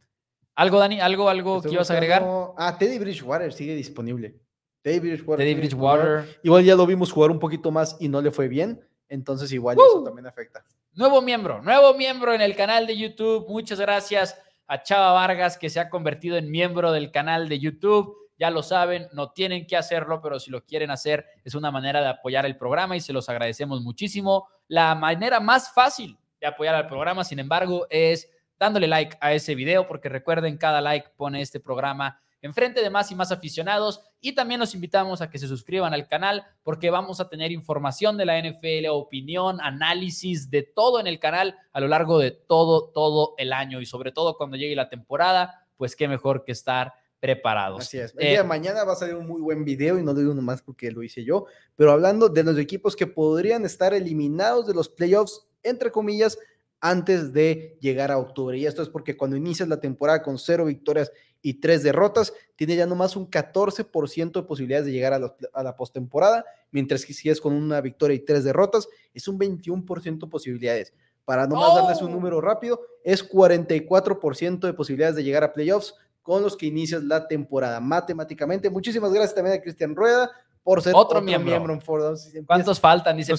¿Algo, 0.54 0.78
Dani? 0.78 1.00
¿Algo, 1.00 1.28
algo 1.28 1.56
Estoy 1.56 1.70
que 1.70 1.74
ibas 1.76 1.90
a 1.90 1.94
agregar? 1.94 2.26
Ah, 2.56 2.76
Teddy 2.78 2.98
Bridgewater 2.98 3.52
sigue 3.52 3.74
disponible. 3.74 4.38
Teddy 4.82 4.98
Bridgewater. 4.98 5.44
Teddy. 5.44 5.54
Bridgewater. 5.54 6.40
Igual 6.42 6.64
ya 6.64 6.74
lo 6.74 6.86
vimos 6.86 7.12
jugar 7.12 7.30
un 7.30 7.38
poquito 7.38 7.70
más 7.70 7.96
y 8.00 8.08
no 8.08 8.20
le 8.20 8.30
fue 8.30 8.48
bien. 8.48 8.80
Entonces, 9.08 9.52
igual 9.52 9.76
eso 9.76 10.02
también 10.04 10.26
afecta. 10.26 10.64
Nuevo 10.94 11.22
miembro, 11.22 11.62
nuevo 11.62 11.94
miembro 11.94 12.32
en 12.34 12.40
el 12.40 12.54
canal 12.56 12.86
de 12.86 12.96
YouTube. 12.96 13.46
Muchas 13.48 13.80
gracias 13.80 14.36
a 14.66 14.82
Chava 14.82 15.12
Vargas 15.12 15.56
que 15.58 15.70
se 15.70 15.80
ha 15.80 15.88
convertido 15.88 16.36
en 16.36 16.50
miembro 16.50 16.92
del 16.92 17.10
canal 17.10 17.48
de 17.48 17.58
YouTube. 17.58 18.16
Ya 18.40 18.50
lo 18.50 18.62
saben, 18.62 19.06
no 19.12 19.32
tienen 19.32 19.66
que 19.66 19.76
hacerlo, 19.76 20.22
pero 20.22 20.40
si 20.40 20.50
lo 20.50 20.64
quieren 20.64 20.90
hacer 20.90 21.26
es 21.44 21.54
una 21.54 21.70
manera 21.70 22.00
de 22.00 22.08
apoyar 22.08 22.46
el 22.46 22.56
programa 22.56 22.96
y 22.96 23.00
se 23.02 23.12
los 23.12 23.28
agradecemos 23.28 23.82
muchísimo. 23.82 24.48
La 24.66 24.94
manera 24.94 25.40
más 25.40 25.74
fácil 25.74 26.18
de 26.40 26.46
apoyar 26.46 26.74
al 26.74 26.86
programa, 26.86 27.22
sin 27.22 27.38
embargo, 27.38 27.86
es 27.90 28.30
dándole 28.58 28.88
like 28.88 29.18
a 29.20 29.34
ese 29.34 29.54
video, 29.54 29.86
porque 29.86 30.08
recuerden, 30.08 30.56
cada 30.56 30.80
like 30.80 31.10
pone 31.18 31.42
este 31.42 31.60
programa 31.60 32.18
enfrente 32.40 32.80
de 32.80 32.88
más 32.88 33.12
y 33.12 33.14
más 33.14 33.30
aficionados 33.30 34.00
y 34.22 34.34
también 34.34 34.58
los 34.58 34.74
invitamos 34.74 35.20
a 35.20 35.28
que 35.28 35.38
se 35.38 35.46
suscriban 35.46 35.92
al 35.92 36.08
canal 36.08 36.42
porque 36.62 36.88
vamos 36.88 37.20
a 37.20 37.28
tener 37.28 37.52
información 37.52 38.16
de 38.16 38.24
la 38.24 38.40
NFL, 38.40 38.88
opinión, 38.88 39.60
análisis 39.60 40.48
de 40.48 40.62
todo 40.62 40.98
en 40.98 41.06
el 41.06 41.18
canal 41.18 41.58
a 41.74 41.80
lo 41.80 41.88
largo 41.88 42.18
de 42.18 42.30
todo, 42.30 42.90
todo 42.90 43.34
el 43.36 43.52
año 43.52 43.82
y 43.82 43.86
sobre 43.86 44.12
todo 44.12 44.38
cuando 44.38 44.56
llegue 44.56 44.74
la 44.74 44.88
temporada, 44.88 45.66
pues 45.76 45.94
qué 45.94 46.08
mejor 46.08 46.44
que 46.44 46.52
estar 46.52 46.94
preparados. 47.20 47.82
Así 47.82 47.98
es. 47.98 48.14
El 48.16 48.26
Eh, 48.26 48.30
día 48.30 48.42
de 48.42 48.48
mañana 48.48 48.82
va 48.84 48.94
a 48.94 48.96
salir 48.96 49.14
un 49.14 49.26
muy 49.26 49.40
buen 49.40 49.64
video 49.64 49.98
y 49.98 50.02
no 50.02 50.12
lo 50.12 50.20
digo 50.20 50.34
nomás 50.34 50.62
porque 50.62 50.90
lo 50.90 51.02
hice 51.02 51.22
yo, 51.22 51.44
pero 51.76 51.92
hablando 51.92 52.28
de 52.28 52.42
los 52.42 52.58
equipos 52.58 52.96
que 52.96 53.06
podrían 53.06 53.64
estar 53.64 53.92
eliminados 53.94 54.66
de 54.66 54.74
los 54.74 54.88
playoffs, 54.88 55.46
entre 55.62 55.90
comillas, 55.92 56.38
antes 56.80 57.34
de 57.34 57.76
llegar 57.80 58.10
a 58.10 58.16
octubre. 58.18 58.56
Y 58.56 58.64
esto 58.64 58.82
es 58.82 58.88
porque 58.88 59.16
cuando 59.16 59.36
inicias 59.36 59.68
la 59.68 59.80
temporada 59.80 60.22
con 60.22 60.38
cero 60.38 60.64
victorias 60.64 61.12
y 61.42 61.54
tres 61.60 61.82
derrotas, 61.82 62.32
tiene 62.56 62.74
ya 62.74 62.86
nomás 62.86 63.16
un 63.16 63.30
14% 63.30 64.32
de 64.40 64.42
posibilidades 64.46 64.86
de 64.86 64.92
llegar 64.92 65.12
a 65.12 65.18
la, 65.18 65.34
a 65.52 65.62
la 65.62 65.76
postemporada, 65.76 66.44
mientras 66.70 67.04
que 67.04 67.12
si 67.12 67.28
es 67.28 67.38
con 67.40 67.52
una 67.52 67.82
victoria 67.82 68.14
y 68.14 68.20
tres 68.20 68.44
derrotas, 68.44 68.88
es 69.12 69.28
un 69.28 69.38
21% 69.38 70.20
de 70.20 70.30
posibilidades. 70.30 70.94
Para 71.26 71.46
nomás 71.46 71.74
darles 71.74 72.00
un 72.00 72.08
¡Oh! 72.12 72.14
número 72.14 72.40
rápido, 72.40 72.80
es 73.04 73.22
44% 73.28 74.60
de 74.60 74.72
posibilidades 74.72 75.16
de 75.16 75.24
llegar 75.24 75.44
a 75.44 75.52
playoffs 75.52 75.94
con 76.22 76.42
los 76.42 76.56
que 76.56 76.66
inicias 76.66 77.02
la 77.02 77.26
temporada 77.26 77.80
matemáticamente. 77.80 78.70
Muchísimas 78.70 79.12
gracias 79.12 79.34
también 79.34 79.58
a 79.58 79.62
Cristian 79.62 79.94
Rueda 79.94 80.30
por 80.62 80.82
ser 80.82 80.92
Otro 80.94 81.20
miembro. 81.22 81.72
en 81.72 81.80
Four 81.80 82.02
Downs. 82.02 82.20
Si 82.22 82.26
empieza- 82.28 82.46
¿Cuántos 82.46 82.78
faltan? 82.80 83.16
Dice. 83.16 83.32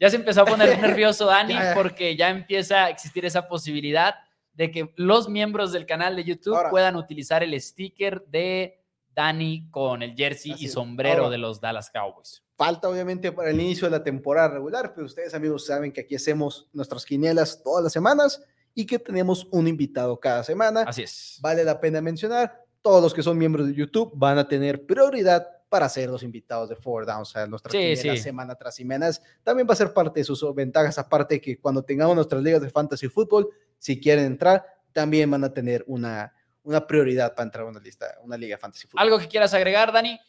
Ya 0.00 0.08
se 0.10 0.16
empezó 0.16 0.42
a 0.42 0.44
poner 0.44 0.78
nervioso 0.80 1.26
Dani 1.26 1.54
Ya, 1.54 1.62
ya. 1.64 1.74
porque 1.74 2.16
ya 2.16 2.30
empieza 2.30 2.84
a 2.84 2.90
existir 2.90 3.24
esa 3.24 3.48
posibilidad 3.48 4.14
de 4.54 4.70
que 4.70 4.92
los 4.96 5.28
miembros 5.28 5.72
del 5.72 5.86
canal 5.86 6.14
de 6.14 6.24
YouTube 6.24 6.54
Ahora- 6.54 6.70
puedan 6.70 6.96
utilizar 6.96 7.42
el 7.42 7.60
sticker 7.60 8.24
de 8.26 8.78
Dani 9.14 9.68
con 9.70 10.02
el 10.02 10.14
jersey 10.14 10.52
Así 10.52 10.66
y 10.66 10.68
sombrero 10.68 11.22
Ahora- 11.24 11.30
de 11.30 11.38
los 11.38 11.60
Dallas 11.60 11.90
Cowboys. 11.90 12.42
Falta 12.56 12.88
obviamente 12.88 13.32
para 13.32 13.50
el 13.50 13.60
inicio 13.60 13.86
de 13.88 13.90
la 13.98 14.04
temporada 14.04 14.48
regular, 14.48 14.92
pero 14.94 15.06
ustedes 15.06 15.34
amigos 15.34 15.66
saben 15.66 15.90
que 15.92 16.02
aquí 16.02 16.14
hacemos 16.14 16.68
nuestras 16.72 17.04
quinielas 17.04 17.60
todas 17.62 17.82
las 17.82 17.92
semanas 17.92 18.42
y 18.74 18.86
que 18.86 18.98
tenemos 18.98 19.46
un 19.50 19.68
invitado 19.68 20.18
cada 20.18 20.44
semana. 20.44 20.82
Así 20.82 21.02
es. 21.02 21.38
Vale 21.40 21.64
la 21.64 21.80
pena 21.80 22.00
mencionar, 22.00 22.64
todos 22.80 23.02
los 23.02 23.14
que 23.14 23.22
son 23.22 23.38
miembros 23.38 23.66
de 23.66 23.74
YouTube 23.74 24.12
van 24.14 24.38
a 24.38 24.48
tener 24.48 24.86
prioridad 24.86 25.46
para 25.68 25.88
ser 25.88 26.10
los 26.10 26.22
invitados 26.22 26.68
de 26.68 26.76
Four 26.76 27.06
Downs 27.06 27.34
a 27.36 27.46
nuestras 27.46 27.72
Sí, 27.72 27.78
quinielas 27.78 28.18
sí. 28.18 28.22
semana 28.24 28.54
tras 28.56 28.74
semana. 28.74 29.10
También 29.42 29.66
va 29.66 29.72
a 29.72 29.76
ser 29.76 29.92
parte 29.94 30.20
de 30.20 30.24
sus 30.24 30.54
ventajas, 30.54 30.98
aparte 30.98 31.40
que 31.40 31.58
cuando 31.58 31.82
tengamos 31.82 32.14
nuestras 32.14 32.42
ligas 32.42 32.60
de 32.60 32.68
fantasy 32.68 33.08
fútbol, 33.08 33.48
si 33.78 33.98
quieren 33.98 34.26
entrar, 34.26 34.64
también 34.92 35.30
van 35.30 35.44
a 35.44 35.52
tener 35.52 35.82
una, 35.86 36.34
una 36.62 36.86
prioridad 36.86 37.34
para 37.34 37.44
entrar 37.44 37.64
a 37.64 37.68
una 37.70 37.80
lista, 37.80 38.18
una 38.22 38.36
liga 38.36 38.56
de 38.56 38.60
fantasy 38.60 38.86
fútbol. 38.86 39.02
¿Algo 39.02 39.18
que 39.18 39.28
quieras 39.28 39.54
agregar, 39.54 39.92
Dani? 39.92 40.20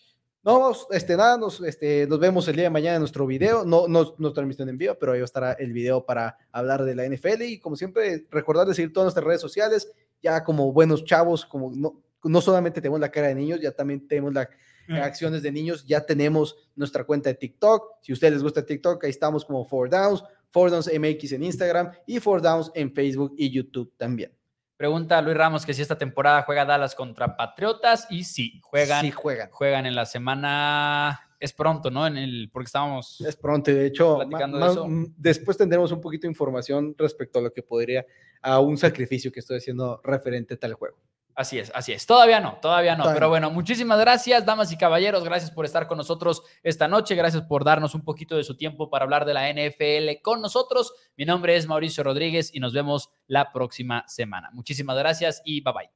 No, 0.46 0.60
vamos, 0.60 0.88
este, 0.92 1.16
nada, 1.16 1.38
nos, 1.38 1.62
este, 1.62 2.06
nos 2.06 2.20
vemos 2.20 2.46
el 2.50 2.56
día 2.58 2.66
de 2.66 2.70
mañana 2.70 2.96
en 2.96 3.02
nuestro 3.02 3.26
video, 3.26 3.64
no, 3.64 3.88
no, 3.88 4.14
no 4.18 4.34
transmisión 4.34 4.68
en 4.68 4.78
vivo, 4.78 4.94
pero 5.00 5.14
ahí 5.14 5.22
estará 5.22 5.54
el 5.54 5.72
video 5.72 6.06
para 6.06 6.38
hablar 6.52 6.84
de 6.84 6.96
la 6.96 7.06
NFL 7.08 7.44
y 7.44 7.60
como 7.60 7.78
siempre, 7.78 8.28
recordar 8.30 8.68
de 8.68 8.74
seguir 8.74 8.92
todas 8.92 9.06
nuestras 9.06 9.26
redes 9.26 9.40
sociales, 9.40 9.90
ya 10.22 10.44
como 10.44 10.74
buenos 10.74 11.06
chavos, 11.06 11.46
como 11.46 11.72
no, 11.74 12.04
no 12.26 12.42
solamente 12.42 12.82
tenemos 12.82 13.00
la 13.00 13.10
cara 13.10 13.30
de 13.30 13.36
niños, 13.36 13.62
ya 13.62 13.72
también 13.72 14.06
tenemos 14.06 14.34
las 14.34 14.50
acciones 14.90 15.44
de 15.44 15.52
niños, 15.54 15.86
ya 15.86 16.06
tenemos 16.06 16.58
nuestra 16.76 17.06
cuenta 17.06 17.30
de 17.30 17.36
TikTok, 17.36 18.00
si 18.02 18.12
a 18.12 18.14
ustedes 18.14 18.34
les 18.34 18.44
gusta 18.44 18.66
TikTok, 18.66 19.02
ahí 19.02 19.12
estamos 19.12 19.46
como 19.46 19.64
Four 19.64 19.90
Downs, 19.90 20.26
Four 20.50 20.72
Downs 20.72 20.92
MX 20.94 21.32
en 21.32 21.44
Instagram 21.44 21.92
y 22.06 22.20
Four 22.20 22.42
Downs 22.42 22.70
en 22.76 22.94
Facebook 22.94 23.34
y 23.38 23.50
YouTube 23.50 23.94
también. 23.96 24.34
Pregunta 24.78 25.22
Luis 25.22 25.38
Ramos 25.38 25.66
que 25.66 25.74
si 25.74 25.82
esta 25.82 25.98
temporada 25.98 26.42
juega 26.44 26.66
Dallas 26.66 26.96
contra 26.96 27.38
Patriotas 27.38 28.08
y 28.10 28.24
sí, 28.24 28.60
juegan, 28.64 29.02
Sí, 29.06 29.12
juegan. 29.12 29.50
juegan 29.52 29.86
en 29.86 29.96
la 29.96 30.06
semana, 30.06 31.20
es 31.40 31.54
pronto, 31.54 31.92
¿no? 31.92 32.08
En 32.08 32.18
el, 32.18 32.50
porque 32.52 32.66
estábamos... 32.66 33.22
Es 33.22 33.36
pronto, 33.36 33.70
y 33.72 33.76
de 33.76 33.86
hecho, 33.86 34.16
Platicando 34.18 34.60
ma- 34.60 34.66
de 34.68 34.72
eso. 34.72 34.88
mm, 34.88 35.14
después 35.18 35.58
tendremos 35.58 35.92
un 35.92 36.02
poquito 36.02 36.24
de 36.24 36.32
información 36.32 36.96
respecto 36.98 37.40
a 37.40 37.42
lo 37.44 37.52
que 37.54 37.62
podría, 37.62 38.06
a 38.42 38.60
un 38.60 38.78
sacrificio 38.78 39.32
que 39.32 39.40
estoy 39.42 39.58
haciendo 39.58 40.02
referente 40.04 40.56
a 40.56 40.58
tal 40.58 40.74
juego. 40.74 40.98
Así 41.36 41.58
es, 41.58 41.72
así 41.74 41.92
es. 41.92 42.06
Todavía 42.06 42.40
no, 42.40 42.60
todavía 42.62 42.96
no. 42.96 43.04
Todavía 43.04 43.16
pero 43.16 43.26
no. 43.28 43.30
bueno, 43.32 43.50
muchísimas 43.50 44.00
gracias, 44.00 44.46
damas 44.46 44.72
y 44.72 44.78
caballeros. 44.78 45.24
Gracias 45.24 45.50
por 45.50 45.66
estar 45.66 45.88
con 45.88 45.98
nosotros 45.98 46.44
esta 46.62 46.88
noche. 46.88 47.16
Gracias 47.16 47.44
por 47.44 47.64
darnos 47.64 47.96
un 47.96 48.04
poquito 48.04 48.36
de 48.36 48.44
su 48.44 48.56
tiempo 48.56 48.90
para 48.90 49.04
hablar 49.04 49.26
de 49.26 49.34
la 49.34 49.52
NFL 49.52 50.22
con 50.22 50.42
nosotros. 50.42 50.94
Mi 51.18 51.26
nombre 51.26 51.56
es 51.56 51.66
Mauricio 51.66 52.04
Rodríguez 52.04 52.54
y 52.54 52.60
nos 52.60 52.74
vemos 52.74 53.10
la 53.28 53.52
próxima 53.52 54.04
semana. 54.08 54.52
Muchísimas 54.54 54.98
gracias 54.98 55.42
y 55.44 55.62
bye 55.62 55.74
bye. 55.74 55.90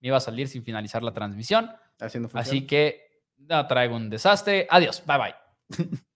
Me 0.00 0.08
iba 0.08 0.16
a 0.16 0.20
salir 0.20 0.48
sin 0.48 0.64
finalizar 0.64 1.02
la 1.02 1.12
transmisión, 1.12 1.70
Haciendo 1.98 2.28
así 2.34 2.66
que 2.66 3.24
no 3.38 3.66
traigo 3.66 3.96
un 3.96 4.10
desastre. 4.10 4.66
Adiós, 4.70 5.02
bye 5.06 5.18
bye. 5.18 5.34